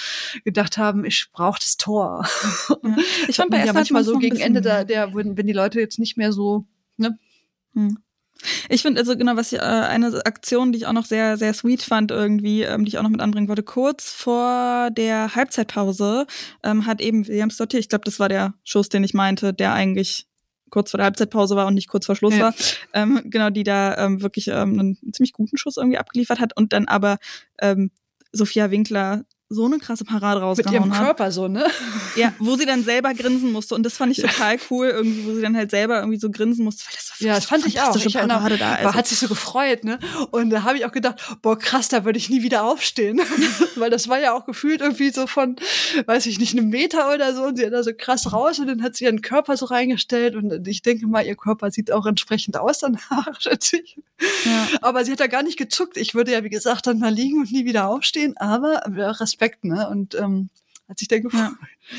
[0.44, 2.28] gedacht haben, ich brauche das Tor.
[2.70, 2.98] Ja.
[3.28, 6.00] Ich fand bei ja manchmal so gegen Ende da, der, wenn, wenn die Leute jetzt
[6.00, 6.66] nicht mehr so,
[6.98, 7.18] ne?
[7.74, 7.98] Hm.
[8.70, 11.54] Ich finde also genau, was ich, äh, eine Aktion, die ich auch noch sehr, sehr
[11.54, 13.64] sweet fand irgendwie, ähm, die ich auch noch mit anbringen wollte.
[13.64, 16.28] Kurz vor der Halbzeitpause
[16.64, 19.74] ähm, hat eben Williams Dottir, ich glaube, das war der Schuss, den ich meinte, der
[19.74, 20.28] eigentlich
[20.70, 22.42] kurz vor der Halbzeitpause war und nicht kurz vor Schluss ja.
[22.42, 22.54] war,
[22.94, 26.74] ähm, genau, die da ähm, wirklich ähm, einen ziemlich guten Schuss irgendwie abgeliefert hat und
[26.74, 27.18] dann aber
[27.60, 27.92] ähm,
[28.32, 31.06] Sophia Winkler so eine krasse Parade rausgehauen Mit ihrem hat.
[31.06, 31.66] Körper so, ne?
[32.16, 35.34] Ja, wo sie dann selber grinsen musste und das fand ich total cool irgendwie, wo
[35.36, 37.80] sie dann halt selber irgendwie so grinsen musste, weil das war Ja, das fand ich
[37.80, 37.96] auch.
[37.96, 38.76] Ich Parade erinnere, da.
[38.76, 38.94] also.
[38.94, 40.00] hat sich so gefreut, ne?
[40.32, 43.22] Und da habe ich auch gedacht, boah, krass, da würde ich nie wieder aufstehen.
[43.76, 45.56] weil das war ja auch gefühlt irgendwie so von,
[46.06, 48.68] weiß ich nicht, einem Meter oder so und sie hat da so krass raus und
[48.68, 52.06] dann hat sie ihren Körper so reingestellt und ich denke mal, ihr Körper sieht auch
[52.06, 53.98] entsprechend aus danach, schätze ich.
[54.46, 54.68] Ja.
[54.82, 55.96] Aber sie hat da gar nicht gezuckt.
[55.98, 58.82] Ich würde ja, wie gesagt, dann mal liegen und nie wieder aufstehen, aber
[59.38, 59.88] Respekt, ne?
[59.90, 60.50] Und ähm,
[60.90, 61.42] hat sich dann gefreut.
[61.42, 61.54] Ja.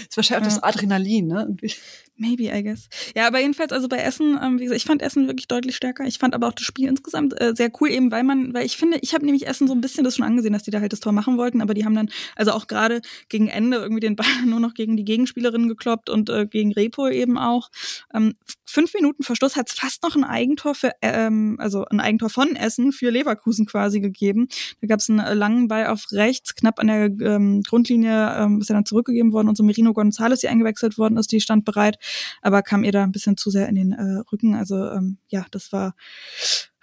[0.08, 0.60] Ist wahrscheinlich auch ja.
[0.60, 1.40] das Adrenalin, ne?
[1.40, 1.74] Irgendwie.
[2.16, 2.88] Maybe, I guess.
[3.14, 6.04] Ja, aber jedenfalls, also bei Essen, ähm, wie gesagt, ich fand Essen wirklich deutlich stärker.
[6.04, 8.76] Ich fand aber auch das Spiel insgesamt äh, sehr cool, eben weil man, weil ich
[8.76, 10.92] finde, ich habe nämlich Essen so ein bisschen das schon angesehen, dass die da halt
[10.92, 14.16] das Tor machen wollten, aber die haben dann, also auch gerade gegen Ende irgendwie den
[14.16, 17.70] Ball nur noch gegen die Gegenspielerin gekloppt und äh, gegen Repo eben auch.
[18.12, 18.34] Ähm,
[18.68, 22.56] fünf Minuten Verschluss hat es fast noch ein Eigentor für, ähm, also ein Eigentor von
[22.56, 24.48] Essen für Leverkusen quasi gegeben.
[24.80, 28.60] Da gab es einen äh, langen Ball auf rechts, knapp an der ähm, Grundlinie, ähm,
[28.60, 31.64] ist ja dann zurückgegeben worden und so Merino González, die eingewechselt worden ist, die stand
[31.64, 31.98] bereit
[32.42, 34.54] aber kam ihr da ein bisschen zu sehr in den äh, Rücken.
[34.54, 35.94] Also ähm, ja, das war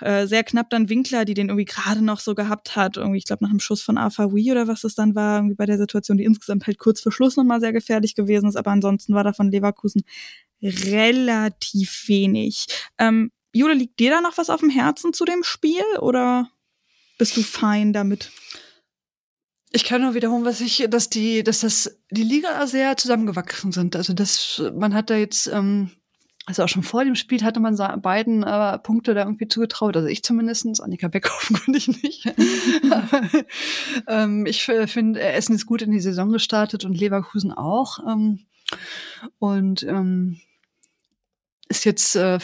[0.02, 2.98] äh, sehr knapp dann Winkler, die den irgendwie gerade noch so gehabt hat.
[2.98, 5.66] Irgendwie, ich glaube, nach einem Schuss von Afawi oder was es dann war, irgendwie bei
[5.66, 8.58] der Situation, die insgesamt halt kurz vor Schluss nochmal sehr gefährlich gewesen ist.
[8.58, 10.04] Aber ansonsten war da von Leverkusen
[10.66, 12.66] relativ wenig.
[12.98, 16.50] Ähm, Jule, liegt dir da noch was auf dem Herzen zu dem Spiel oder
[17.18, 18.32] bist du fein damit?
[19.72, 23.96] Ich kann nur wiederholen, was ich, dass die, dass das die Liga sehr zusammengewachsen sind.
[23.96, 25.92] Also das, man hat da jetzt, ähm,
[26.46, 29.98] also auch schon vor dem Spiel hatte man beiden äh, Punkte da irgendwie zugetraut.
[29.98, 32.26] Also ich zumindestens, Annika Beckhoffen konnte ich nicht.
[34.08, 38.00] ähm, ich finde, Essen ist gut in die Saison gestartet und Leverkusen auch.
[38.08, 38.46] Ähm,
[39.40, 40.40] und ähm,
[41.68, 42.40] ist jetzt äh,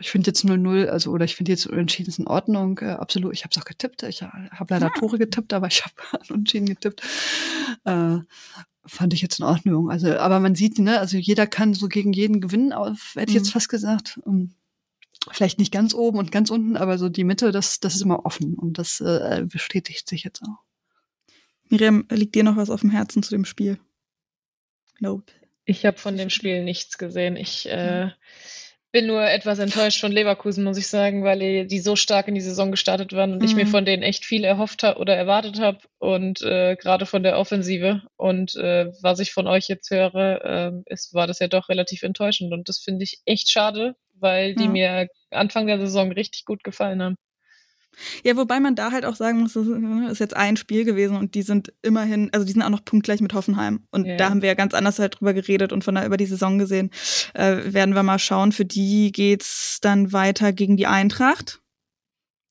[0.00, 3.32] ich finde jetzt 0-0, also oder ich finde jetzt Unentschieden ist in Ordnung, äh, absolut.
[3.32, 4.02] Ich habe es auch getippt.
[4.04, 4.92] Ich habe leider ja.
[4.98, 5.94] Tore getippt, aber ich habe
[6.28, 7.02] Unentschieden getippt.
[7.84, 8.18] Äh,
[8.84, 9.90] fand ich jetzt in Ordnung.
[9.90, 13.36] Also, aber man sieht, ne, also jeder kann so gegen jeden gewinnen, auf, hätte ich
[13.36, 13.52] jetzt mhm.
[13.52, 14.20] fast gesagt.
[14.24, 14.54] Um, ähm,
[15.30, 18.24] vielleicht nicht ganz oben und ganz unten, aber so die Mitte, das, das ist immer
[18.24, 20.62] offen und das äh, bestätigt sich jetzt auch.
[21.68, 23.78] Miriam, liegt dir noch was auf dem Herzen zu dem Spiel?
[25.00, 25.32] Nope.
[25.68, 27.36] Ich habe von dem Spiel nichts gesehen.
[27.36, 28.08] Ich äh,
[28.90, 32.40] bin nur etwas enttäuscht von Leverkusen, muss ich sagen, weil die so stark in die
[32.40, 33.44] Saison gestartet waren und mhm.
[33.44, 33.70] ich mir mhm.
[33.70, 38.00] von denen echt viel erhofft habe oder erwartet habe und äh, gerade von der Offensive.
[38.16, 42.02] Und äh, was ich von euch jetzt höre, äh, ist, war das ja doch relativ
[42.02, 44.70] enttäuschend und das finde ich echt schade, weil die ja.
[44.70, 47.16] mir Anfang der Saison richtig gut gefallen haben.
[48.22, 51.34] Ja, wobei man da halt auch sagen muss, das ist jetzt ein Spiel gewesen und
[51.34, 53.86] die sind immerhin, also die sind auch noch punktgleich mit Hoffenheim.
[53.90, 54.16] Und ja.
[54.16, 56.58] da haben wir ja ganz anders halt drüber geredet und von da über die Saison
[56.58, 56.90] gesehen,
[57.34, 58.52] äh, werden wir mal schauen.
[58.52, 61.60] Für die geht's dann weiter gegen die Eintracht.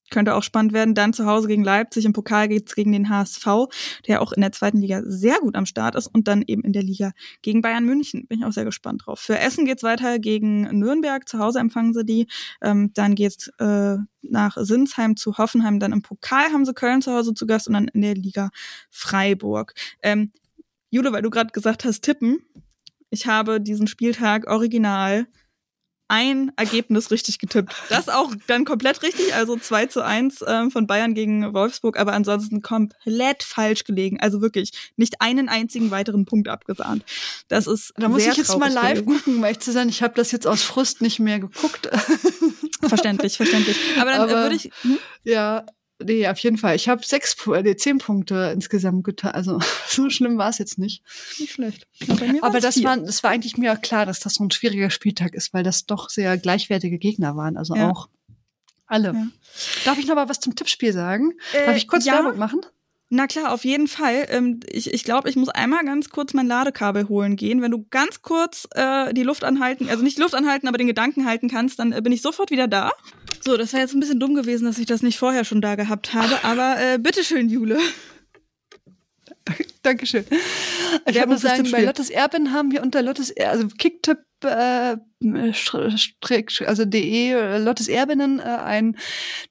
[0.10, 0.96] Könnte auch spannend werden.
[0.96, 2.06] Dann zu Hause gegen Leipzig.
[2.06, 3.46] Im Pokal geht's gegen den HSV,
[4.08, 6.08] der auch in der zweiten Liga sehr gut am Start ist.
[6.08, 7.12] Und dann eben in der Liga
[7.42, 8.28] gegen Bayern München.
[8.28, 9.20] Bin ich auch sehr gespannt drauf.
[9.20, 11.28] Für Essen geht's weiter gegen Nürnberg.
[11.28, 12.28] Zu Hause empfangen sie die.
[12.62, 15.80] Ähm, dann geht's äh, nach Sinsheim zu Hoffenheim.
[15.80, 18.50] Dann im Pokal haben sie Köln zu Hause zu Gast und dann in der Liga
[18.90, 19.74] Freiburg.
[20.02, 20.32] Ähm,
[20.90, 22.40] Jule, weil du gerade gesagt hast, tippen.
[23.10, 25.28] Ich habe diesen Spieltag original
[26.08, 27.76] ein Ergebnis richtig getippt.
[27.90, 32.14] Das auch dann komplett richtig, also 2 zu 1 ähm, von Bayern gegen Wolfsburg, aber
[32.14, 34.20] ansonsten komplett falsch gelegen.
[34.20, 37.04] Also wirklich nicht einen einzigen weiteren Punkt abgesahnt.
[37.48, 39.06] Das ist Da muss ich jetzt mal live gewesen.
[39.06, 41.90] gucken, weil ich zu sagen, ich habe das jetzt aus Frust nicht mehr geguckt.
[42.88, 43.78] verständlich, verständlich.
[44.00, 44.72] Aber dann äh, aber, würde ich.
[44.82, 44.98] Hm?
[45.24, 45.66] Ja,
[46.00, 46.76] Nee, auf jeden Fall.
[46.76, 49.32] Ich habe sechs, nee, zehn Punkte insgesamt getan.
[49.32, 51.04] Also so schlimm war es jetzt nicht.
[51.40, 51.88] Nicht schlecht.
[52.42, 55.54] Aber das war, das war eigentlich mir klar, dass das so ein schwieriger Spieltag ist,
[55.54, 57.58] weil das doch sehr gleichwertige Gegner waren.
[57.58, 57.90] Also ja.
[57.90, 58.10] auch
[58.86, 59.14] alle.
[59.14, 59.28] Ja.
[59.86, 61.34] Darf ich noch mal was zum Tippspiel sagen?
[61.54, 62.14] Äh, Darf ich kurz ja.
[62.14, 62.62] Werbung machen?
[63.10, 64.28] Na klar, auf jeden Fall.
[64.30, 67.62] Ähm, ich ich glaube, ich muss einmal ganz kurz mein Ladekabel holen gehen.
[67.62, 71.26] Wenn du ganz kurz äh, die Luft anhalten, also nicht Luft anhalten, aber den Gedanken
[71.26, 72.92] halten kannst, dann äh, bin ich sofort wieder da.
[73.40, 75.76] So, das wäre jetzt ein bisschen dumm gewesen, dass ich das nicht vorher schon da
[75.76, 77.80] gehabt habe, aber äh, bitteschön, Jule.
[79.82, 80.26] Dankeschön.
[81.06, 84.98] Ich muss sagen, bei Lottes Erben haben wir unter Lottes, also Kicktipp, äh,
[86.66, 88.98] also de äh, Lottes Erbinnen äh, ein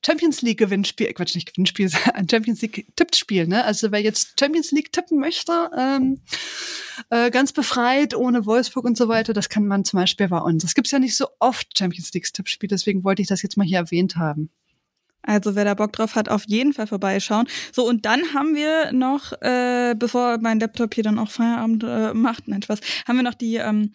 [0.04, 3.64] Champions League Gewinnspiel, äh, Quatsch, nicht Gewinnspiel, ein Champions League Tippspiel, ne?
[3.64, 6.20] Also wer jetzt Champions League tippen möchte, ähm,
[7.10, 10.64] äh, ganz befreit, ohne Wolfsburg und so weiter, das kann man zum Beispiel bei uns.
[10.64, 13.66] Es gibt ja nicht so oft Champions League Tippspiel, deswegen wollte ich das jetzt mal
[13.66, 14.50] hier erwähnt haben.
[15.26, 17.48] Also wer da Bock drauf hat, auf jeden Fall vorbeischauen.
[17.72, 22.14] So, und dann haben wir noch, äh, bevor mein Laptop hier dann auch Feierabend äh,
[22.14, 23.92] macht, nein, Spaß, haben wir noch die, ähm,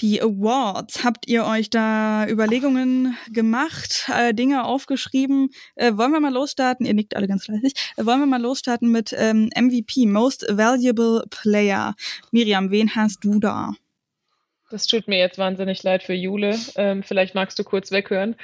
[0.00, 1.04] die Awards.
[1.04, 5.50] Habt ihr euch da Überlegungen gemacht, äh, Dinge aufgeschrieben?
[5.74, 6.86] Äh, wollen wir mal losstarten?
[6.86, 7.72] Ihr nickt alle ganz fleißig.
[7.96, 11.94] Äh, wollen wir mal losstarten mit ähm, MVP, Most Valuable Player.
[12.30, 13.72] Miriam, wen hast du da?
[14.70, 16.58] Das tut mir jetzt wahnsinnig leid für Jule.
[16.74, 18.34] Ähm, vielleicht magst du kurz weghören.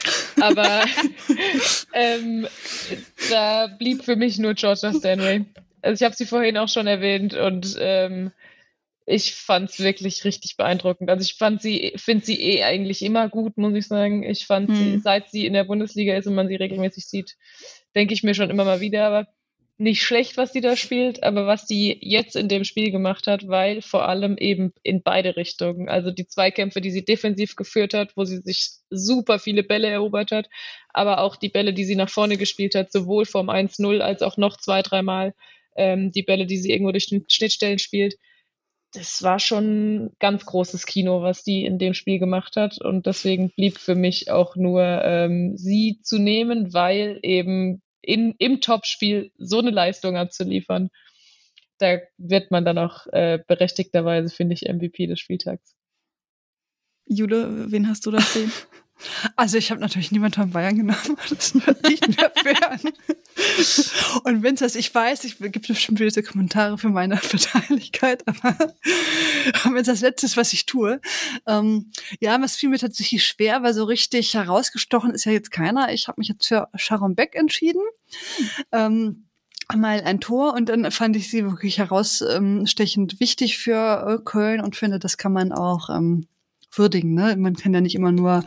[0.41, 0.85] Aber
[1.93, 2.47] ähm,
[3.31, 5.45] da blieb für mich nur Georgia Stanway.
[5.83, 8.31] Also ich habe sie vorhin auch schon erwähnt und ähm,
[9.13, 11.11] ich fand es wirklich richtig beeindruckend.
[11.11, 14.23] Also ich fand sie, finde sie eh eigentlich immer gut, muss ich sagen.
[14.23, 14.75] Ich fand hm.
[14.75, 17.37] sie, seit sie in der Bundesliga ist und man sie regelmäßig sieht,
[17.95, 19.29] denke ich mir schon immer mal wieder, aber
[19.77, 23.49] nicht schlecht, was sie da spielt, aber was sie jetzt in dem Spiel gemacht hat,
[23.49, 25.91] weil vor allem eben in beide Richtungen.
[25.91, 30.31] Also die Zweikämpfe, die sie defensiv geführt hat, wo sie sich super viele Bälle erobert
[30.31, 30.49] hat,
[30.89, 34.39] aber auch die Bälle, die sie nach vorne gespielt hat, sowohl vom 1-0 als auch
[34.39, 35.35] noch zwei, dreimal
[35.77, 38.15] ähm, die Bälle, die sie irgendwo durch den Schnittstellen spielt
[38.93, 42.79] das war schon ganz großes Kino, was die in dem Spiel gemacht hat.
[42.81, 48.61] Und deswegen blieb für mich auch nur ähm, sie zu nehmen, weil eben in, im
[48.61, 50.91] Topspiel so eine Leistung abzuliefern,
[51.79, 55.75] da wird man dann auch äh, berechtigterweise, finde ich, MVP des Spieltags.
[57.07, 58.53] Jule, wen hast du da stehen?
[59.37, 61.17] Also ich habe natürlich niemand von Bayern genommen.
[61.29, 62.33] Das hört nicht mehr
[62.71, 62.81] an.
[64.25, 68.75] Und wenn es ich weiß, ich gibt bestimmt böse Kommentare für meine Verteidigkeit, aber
[69.65, 71.01] wenn es das Letzte ist, was ich tue.
[71.47, 75.93] Ähm, ja, was fiel mir tatsächlich schwer, weil so richtig herausgestochen ist ja jetzt keiner.
[75.93, 77.83] Ich habe mich jetzt für Sharon Beck entschieden.
[78.71, 79.29] Ähm,
[79.75, 84.77] mal ein Tor und dann fand ich sie wirklich herausstechend wichtig für äh, Köln und
[84.77, 86.27] finde, das kann man auch ähm,
[86.79, 87.15] würdigen.
[87.15, 87.37] Ne?
[87.37, 88.45] Man kann ja nicht immer nur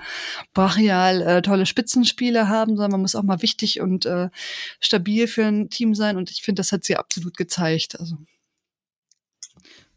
[0.54, 4.30] brachial äh, tolle Spitzenspiele haben, sondern man muss auch mal wichtig und äh,
[4.80, 6.18] stabil für ein Team sein.
[6.18, 8.00] Und ich finde, das hat sie absolut gezeigt.
[8.00, 8.18] Also.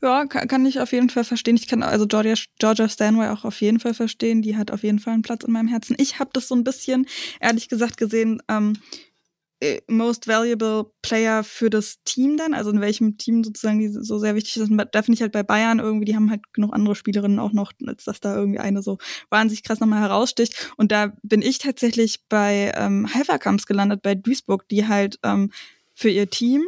[0.00, 1.56] Ja, kann, kann ich auf jeden Fall verstehen.
[1.56, 4.42] Ich kann also Georgia, Georgia Stanway auch auf jeden Fall verstehen.
[4.42, 5.96] Die hat auf jeden Fall einen Platz in meinem Herzen.
[5.98, 7.06] Ich habe das so ein bisschen,
[7.40, 9.07] ehrlich gesagt, gesehen, ähm, äh,
[9.88, 14.34] most Valuable Player für das Team dann, also in welchem Team sozusagen die so sehr
[14.34, 14.70] wichtig ist.
[14.92, 17.72] Da finde ich halt bei Bayern irgendwie, die haben halt genug andere Spielerinnen auch noch,
[17.86, 18.98] als dass da irgendwie eine so
[19.30, 20.72] wahnsinnig krass nochmal heraussticht.
[20.76, 25.50] Und da bin ich tatsächlich bei ähm, Haverkamps gelandet, bei Duisburg, die halt ähm,
[25.94, 26.62] für ihr Team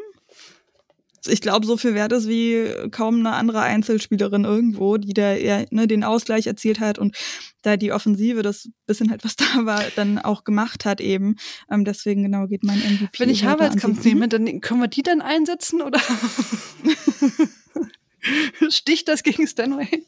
[1.26, 5.66] ich glaube, so viel wert ist wie kaum eine andere Einzelspielerin irgendwo, die da eher
[5.70, 7.16] ne, den Ausgleich erzielt hat und
[7.62, 11.36] da die Offensive, das bisschen halt was da war, dann auch gemacht hat eben.
[11.70, 13.18] Ähm, deswegen genau geht mein MVP.
[13.18, 16.00] Wenn ich Arbeitskampf nehme, dann können wir die dann einsetzen oder
[18.68, 20.04] sticht das gegen Stanway?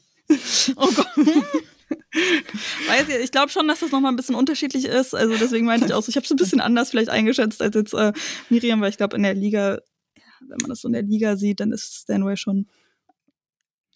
[0.75, 1.07] Oh Gott.
[2.87, 5.15] Weiß ich, ich glaube schon, dass das nochmal ein bisschen unterschiedlich ist.
[5.15, 7.75] Also deswegen meinte ich auch so, ich habe es ein bisschen anders vielleicht eingeschätzt als
[7.75, 8.13] jetzt äh,
[8.49, 9.79] Miriam, weil ich glaube, in der Liga
[10.47, 12.67] wenn man das so in der Liga sieht, dann ist Stanway schon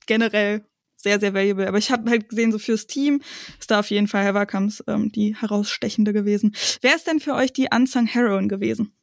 [0.06, 0.64] generell
[0.96, 1.68] sehr, sehr valuable.
[1.68, 3.22] Aber ich habe halt gesehen, so fürs Team
[3.60, 6.56] ist da auf jeden Fall Haverkamps ähm, die herausstechende gewesen.
[6.82, 8.94] Wer ist denn für euch die Unsung Heroine gewesen?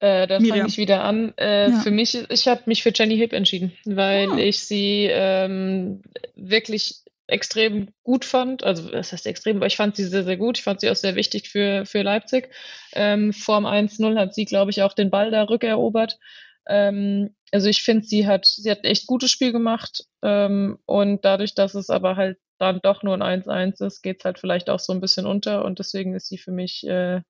[0.00, 1.32] Äh, da fange ich wieder an.
[1.38, 1.80] Äh, ja.
[1.80, 4.36] Für mich, ich habe mich für Jenny Hip entschieden, weil oh.
[4.36, 6.02] ich sie ähm,
[6.34, 8.64] wirklich extrem gut fand.
[8.64, 10.58] Also, das heißt extrem, aber ich fand sie sehr, sehr gut.
[10.58, 12.50] Ich fand sie auch sehr wichtig für, für Leipzig.
[12.92, 16.18] Ähm, Form 1-0 hat sie, glaube ich, auch den Ball da rückerobert.
[16.66, 20.04] Ähm, also ich finde, sie hat, sie hat ein echt gutes Spiel gemacht.
[20.22, 24.24] Ähm, und dadurch, dass es aber halt dann doch nur ein 1-1 ist, geht es
[24.24, 25.64] halt vielleicht auch so ein bisschen unter.
[25.64, 27.22] Und deswegen ist sie für mich äh,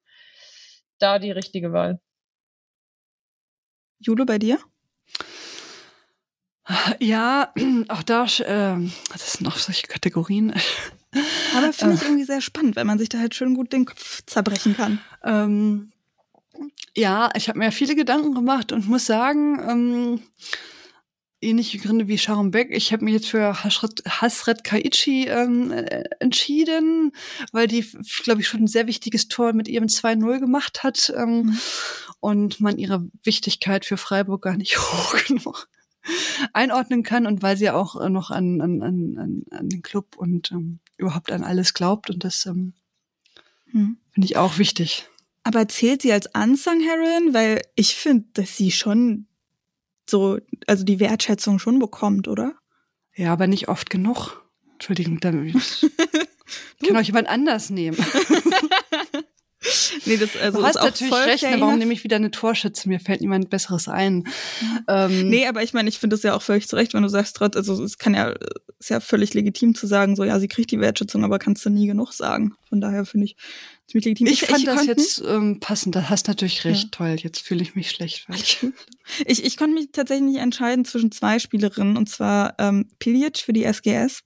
[0.99, 2.01] da die richtige Wahl.
[4.01, 4.59] Jule, bei dir?
[6.99, 7.53] Ja,
[7.89, 10.53] auch da, äh, das sind auch solche Kategorien.
[11.57, 12.05] Aber finde ich äh.
[12.07, 15.01] irgendwie sehr spannend, weil man sich da halt schön gut den Kopf zerbrechen kann.
[15.23, 15.93] Ähm,
[16.97, 20.21] ja, ich habe mir viele Gedanken gemacht und muss sagen, ähm,
[21.41, 22.69] ähnliche Gründe wie Sharon Beck.
[22.71, 27.13] Ich habe mich jetzt für Hasret, Hasret Kaichi ähm, äh, entschieden,
[27.53, 27.87] weil die,
[28.23, 31.59] glaube ich, schon ein sehr wichtiges Tor mit ihrem 2-0 gemacht hat ähm, mhm.
[32.21, 35.69] und man ihre Wichtigkeit für Freiburg gar nicht hoch genug
[36.53, 40.53] einordnen kann und weil sie auch äh, noch an, an, an, an den Club und
[40.53, 42.75] ähm, überhaupt an alles glaubt und das ähm,
[43.71, 43.99] hm.
[44.13, 45.09] finde ich auch wichtig.
[45.45, 47.35] Aber zählt sie als Unsung Heroine?
[47.35, 49.27] Weil ich finde, dass sie schon
[50.09, 52.55] so, also die Wertschätzung schon bekommt, oder?
[53.15, 54.43] Ja, aber nicht oft genug.
[54.73, 55.53] Entschuldigung, dann
[56.87, 57.99] kann auch jemand anders nehmen.
[60.05, 62.89] nee, das also du hast natürlich recht, ne, warum nehme ich wieder eine Torschütze?
[62.89, 64.17] Mir fällt niemand Besseres ein.
[64.17, 64.85] Mhm.
[64.89, 67.37] Ähm, nee, aber ich meine, ich finde es ja auch völlig zurecht, wenn du sagst,
[67.37, 68.35] trotz, also es kann ja,
[68.79, 71.71] ist ja völlig legitim zu sagen, so ja, sie kriegt die Wertschätzung, aber kannst du
[71.71, 72.55] nie genug sagen.
[72.69, 73.37] Von daher finde ich
[73.87, 74.27] ziemlich legitim.
[74.27, 76.89] Ich, ich fand ich das jetzt ähm, passend, da hast natürlich recht, ja.
[76.91, 78.29] toll, jetzt fühle ich mich schlecht.
[78.29, 78.59] Weil ich,
[79.27, 83.53] ich, ich konnte mich tatsächlich nicht entscheiden zwischen zwei Spielerinnen, und zwar ähm, Pilic für
[83.53, 84.23] die SGS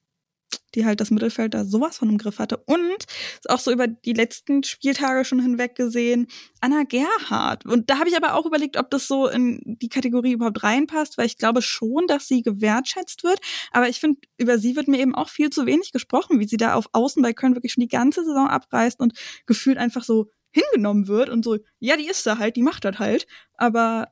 [0.75, 2.59] die halt das Mittelfeld da sowas von im Griff hatte.
[2.67, 3.05] Und
[3.49, 6.29] auch so über die letzten Spieltage schon hinweg gesehen,
[6.61, 7.65] Anna Gerhardt.
[7.67, 11.19] Und da habe ich aber auch überlegt, ob das so in die Kategorie überhaupt reinpasst,
[11.19, 13.41] weil ich glaube schon, dass sie gewertschätzt wird.
[13.73, 16.57] Aber ich finde, über sie wird mir eben auch viel zu wenig gesprochen, wie sie
[16.57, 19.15] da auf Außen bei Köln wirklich schon die ganze Saison abreißt und
[19.47, 22.99] gefühlt einfach so hingenommen wird und so, ja, die ist da halt, die macht das
[22.99, 23.27] halt.
[23.55, 24.09] Aber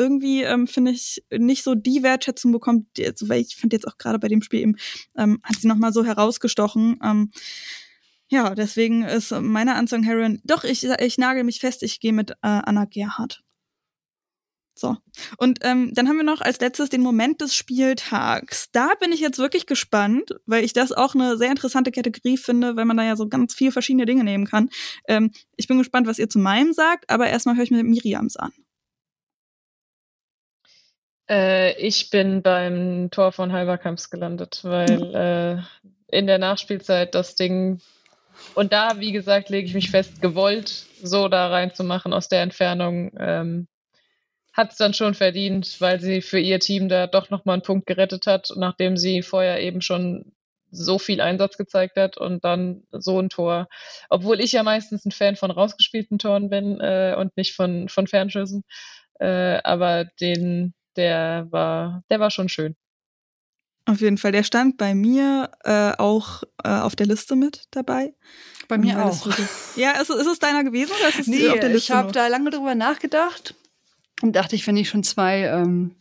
[0.00, 3.86] irgendwie ähm, finde ich nicht so die Wertschätzung bekommt, die, also, weil ich finde jetzt
[3.86, 4.76] auch gerade bei dem Spiel eben
[5.16, 6.98] ähm, hat sie noch mal so herausgestochen.
[7.04, 7.30] Ähm,
[8.28, 10.40] ja, deswegen ist meine Anzeige Heron.
[10.44, 13.42] Doch, ich, ich nagel mich fest, ich gehe mit äh, Anna Gerhardt.
[14.80, 14.96] So.
[15.36, 18.70] Und ähm, dann haben wir noch als letztes den Moment des Spieltags.
[18.72, 22.76] Da bin ich jetzt wirklich gespannt, weil ich das auch eine sehr interessante Kategorie finde,
[22.76, 24.70] weil man da ja so ganz viele verschiedene Dinge nehmen kann.
[25.06, 28.36] Ähm, ich bin gespannt, was ihr zu meinem sagt, aber erstmal höre ich mir Miriams
[28.36, 28.52] an.
[31.30, 37.80] Äh, ich bin beim Tor von Halberkamps gelandet, weil äh, in der Nachspielzeit das Ding
[38.54, 43.12] und da, wie gesagt, lege ich mich fest, gewollt so da reinzumachen aus der Entfernung,
[43.18, 43.68] ähm,
[44.52, 47.86] hat es dann schon verdient, weil sie für ihr Team da doch nochmal einen Punkt
[47.86, 50.32] gerettet hat, nachdem sie vorher eben schon
[50.72, 53.68] so viel Einsatz gezeigt hat und dann so ein Tor.
[54.08, 58.06] Obwohl ich ja meistens ein Fan von rausgespielten Toren bin äh, und nicht von, von
[58.06, 58.64] Fernschüssen.
[59.18, 62.76] Äh, aber den, der war, der war schon schön.
[63.86, 64.32] Auf jeden Fall.
[64.32, 68.14] Der stand bei mir äh, auch äh, auf der Liste mit dabei.
[68.68, 69.26] Bei mir auch.
[69.76, 71.92] ja, ist, ist es deiner gewesen oder ist es nee, auf der Liste?
[71.92, 73.54] Ich habe da lange drüber nachgedacht
[74.22, 75.96] und dachte ich, wenn ich schon zwei ähm,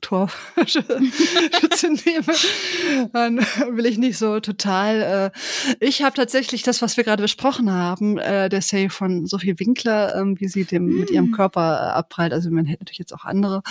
[0.00, 0.82] Torschütze
[2.04, 3.38] nehme, dann
[3.76, 5.32] will ich nicht so total.
[5.34, 9.58] Äh, ich habe tatsächlich das, was wir gerade besprochen haben, äh, der Save von Sophie
[9.58, 11.00] Winkler, ähm, wie sie dem mm.
[11.00, 11.32] mit ihrem hm.
[11.32, 12.32] Körper abprallt.
[12.32, 13.62] Also man hätte natürlich jetzt auch andere,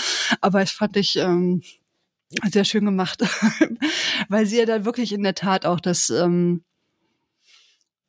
[0.41, 1.61] aber es fand ich ähm,
[2.51, 3.23] sehr schön gemacht,
[4.29, 6.63] weil sie ja dann wirklich in der Tat auch das ähm,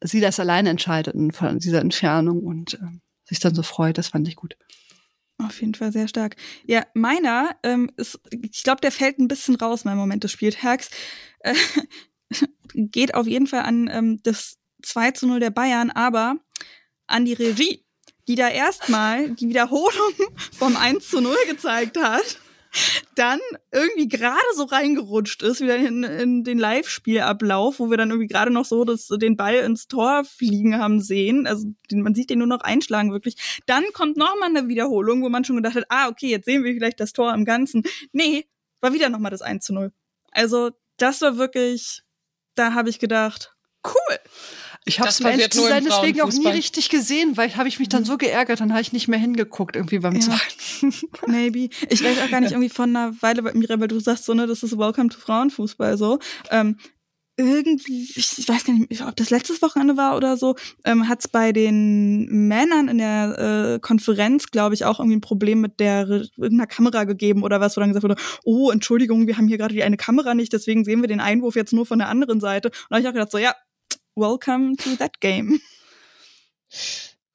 [0.03, 3.99] sie das alleine entscheidet von dieser Entfernung und äh, sich dann so freut.
[3.99, 4.57] Das fand ich gut.
[5.45, 6.37] Auf jeden Fall sehr stark.
[6.67, 10.91] Ja, meiner ähm, ist, ich glaube, der fällt ein bisschen raus, mein Moment des Spieltags.
[11.41, 11.55] Äh,
[12.75, 16.37] geht auf jeden Fall an ähm, das 2 zu 0 der Bayern, aber
[17.07, 17.85] an die Regie,
[18.29, 20.13] die da erstmal die Wiederholung
[20.57, 22.39] vom 1 zu 0 gezeigt hat
[23.15, 23.41] dann
[23.73, 28.51] irgendwie gerade so reingerutscht ist, wieder in, in den Live-Spielablauf, wo wir dann irgendwie gerade
[28.51, 31.47] noch so das, den Ball ins Tor fliegen haben sehen.
[31.47, 33.61] Also den, man sieht den nur noch einschlagen wirklich.
[33.67, 36.73] Dann kommt nochmal eine Wiederholung, wo man schon gedacht hat, ah, okay, jetzt sehen wir
[36.75, 37.83] vielleicht das Tor im Ganzen.
[38.13, 38.47] Nee,
[38.81, 39.93] war wieder nochmal das 1 zu 0.
[40.31, 42.03] Also das war wirklich,
[42.55, 44.19] da habe ich gedacht, cool.
[44.87, 47.89] Ich habe es ehrlich zu sein deswegen auch nie richtig gesehen, weil habe ich mich
[47.89, 50.21] dann so geärgert, dann habe ich nicht mehr hingeguckt irgendwie beim ja.
[50.21, 50.95] zweiten.
[51.27, 51.69] Maybe.
[51.91, 54.47] Ich weiß auch gar nicht irgendwie von einer Weile, Mira, weil du sagst so, ne,
[54.47, 56.19] das ist Welcome to Frauenfußball so.
[56.51, 56.77] Ähm,
[57.37, 61.29] irgendwie, ich weiß gar nicht, ob das letztes Wochenende war oder so, ähm, hat es
[61.29, 66.07] bei den Männern in der äh, Konferenz, glaube ich, auch irgendwie ein Problem mit der
[66.09, 69.75] irgendeiner Kamera gegeben oder was, wo dann gesagt wurde, oh, Entschuldigung, wir haben hier gerade
[69.75, 72.69] die eine Kamera nicht, deswegen sehen wir den Einwurf jetzt nur von der anderen Seite.
[72.69, 73.55] Und da habe ich auch gedacht, so, ja,
[74.15, 75.61] welcome to that game.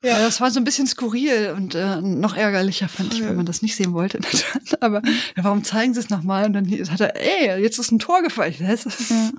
[0.05, 0.19] Ja.
[0.19, 3.63] das war so ein bisschen skurril und äh, noch ärgerlicher fand ich, wenn man das
[3.63, 4.19] nicht sehen wollte.
[4.79, 5.01] Aber
[5.35, 6.45] ja, warum zeigen sie es nochmal?
[6.45, 8.55] Und dann hat er, ey, jetzt ist ein Tor gefallen.
[9.09, 9.31] Ja.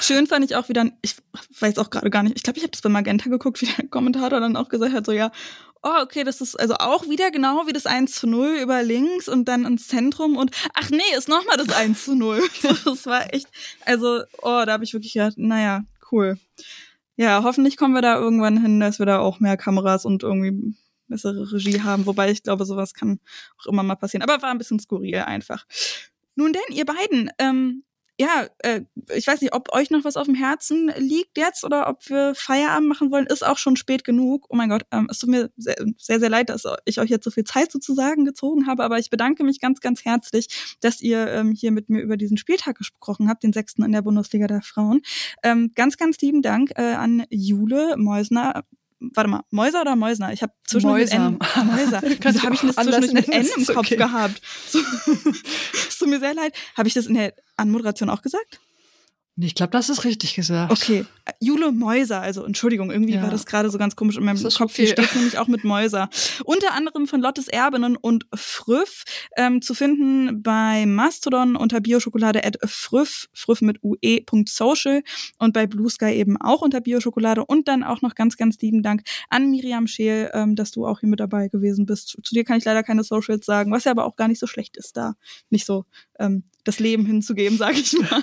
[0.00, 1.16] Schön fand ich auch wieder, ich
[1.58, 3.86] weiß auch gerade gar nicht, ich glaube, ich habe das bei Magenta geguckt, wie der
[3.88, 5.30] Kommentator dann auch gesagt hat, so ja,
[5.82, 9.28] oh, okay, das ist also auch wieder genau wie das 1 zu 0 über links
[9.28, 12.42] und dann ins Zentrum und ach nee, ist nochmal das 1 zu 0.
[12.84, 13.48] das war echt,
[13.84, 16.38] also, oh, da habe ich wirklich gedacht, naja, cool.
[17.16, 20.74] Ja, hoffentlich kommen wir da irgendwann hin, dass wir da auch mehr Kameras und irgendwie
[21.08, 22.06] bessere Regie haben.
[22.06, 23.20] Wobei ich glaube, sowas kann
[23.60, 24.22] auch immer mal passieren.
[24.22, 25.66] Aber war ein bisschen skurril einfach.
[26.34, 27.84] Nun denn, ihr beiden, ähm,
[28.20, 28.82] ja, äh,
[29.16, 32.34] ich weiß nicht, ob euch noch was auf dem Herzen liegt jetzt oder ob wir
[32.34, 34.44] Feierabend machen wollen, ist auch schon spät genug.
[34.50, 37.24] Oh mein Gott, ähm, es tut mir sehr, sehr, sehr leid, dass ich euch jetzt
[37.24, 41.28] so viel Zeit sozusagen gezogen habe, aber ich bedanke mich ganz, ganz herzlich, dass ihr
[41.28, 44.60] ähm, hier mit mir über diesen Spieltag gesprochen habt, den sechsten in der Bundesliga der
[44.60, 45.00] Frauen.
[45.42, 48.64] Ähm, ganz, ganz lieben Dank äh, an Jule Meusner,
[49.00, 50.32] warte mal, Mäuser oder Mäusner?
[50.32, 51.38] Ich habe zwischendurch N.
[51.64, 52.02] Mäuser.
[52.02, 53.96] Wieso habe ich das zwischendurch mit N im Kopf okay.
[53.96, 54.40] gehabt?
[54.68, 54.78] So,
[55.88, 56.54] es tut mir sehr leid.
[56.76, 58.60] Habe ich das in der Anmoderation auch gesagt?
[59.42, 60.72] Ich glaube, das ist richtig gesagt.
[60.72, 61.04] Okay.
[61.40, 63.22] Jule Mäuser, also Entschuldigung, irgendwie ja.
[63.22, 64.74] war das gerade so ganz komisch in meinem Kopf.
[64.74, 66.08] Hier steht nämlich auch mit Mäuser.
[66.44, 69.04] Unter anderem von Lottes Erbinnen und Früff
[69.36, 75.02] ähm, zu finden bei Mastodon unter Bioschokolade at Früff, Früff mit ue.social
[75.38, 78.82] und bei Blue Sky eben auch unter Bioschokolade und dann auch noch ganz, ganz lieben
[78.82, 82.16] Dank an Miriam Scheel, ähm, dass du auch hier mit dabei gewesen bist.
[82.22, 84.46] Zu dir kann ich leider keine Socials sagen, was ja aber auch gar nicht so
[84.46, 85.14] schlecht ist, da
[85.48, 85.84] nicht so
[86.18, 88.22] ähm, das Leben hinzugeben, sage ich mal.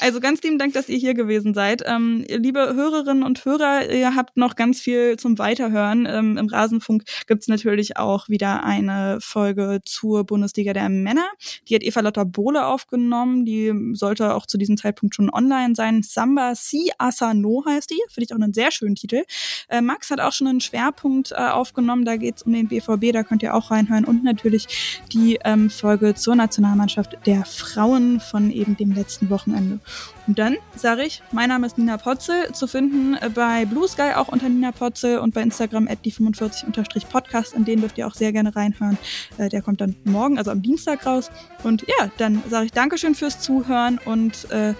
[0.00, 1.82] Also ganz lieben Dank, dass ihr hier gewesen seid.
[1.86, 6.06] Ähm, liebe Hörerinnen und Hörer, ihr habt noch ganz viel zum Weiterhören.
[6.06, 11.26] Ähm, Im Rasenfunk gibt's natürlich auch wieder eine Folge zur Bundesliga der Männer.
[11.68, 13.46] Die hat Eva Lotta Bohle aufgenommen.
[13.46, 16.02] Die sollte auch zu diesem Zeitpunkt schon online sein.
[16.02, 18.00] Samba Si Asano heißt die.
[18.08, 19.22] Finde ich auch einen sehr schönen Titel.
[19.68, 22.04] Äh, Max hat auch schon einen Schwerpunkt äh, aufgenommen.
[22.04, 23.12] Da geht's um den BVB.
[23.12, 24.04] Da könnt ihr auch reinhören.
[24.04, 29.80] Und natürlich die ähm, Folge zur Nationalmannschaft der Frauen von eben dem letzten Wochenende.
[30.26, 34.28] Und dann sage ich, mein Name ist Nina Potzel, zu finden bei Blue Sky auch
[34.28, 37.54] unter Nina Potzel und bei Instagram at die45-podcast.
[37.54, 38.98] In den dürft ihr auch sehr gerne reinhören.
[39.38, 41.30] Äh, der kommt dann morgen, also am Dienstag raus.
[41.62, 44.74] Und ja, dann sage ich Dankeschön fürs Zuhören und äh,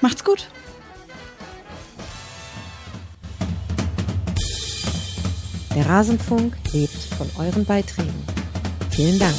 [0.00, 0.48] macht's gut.
[5.74, 8.24] Der Rasenfunk lebt von euren Beiträgen.
[8.90, 9.34] Vielen Dank.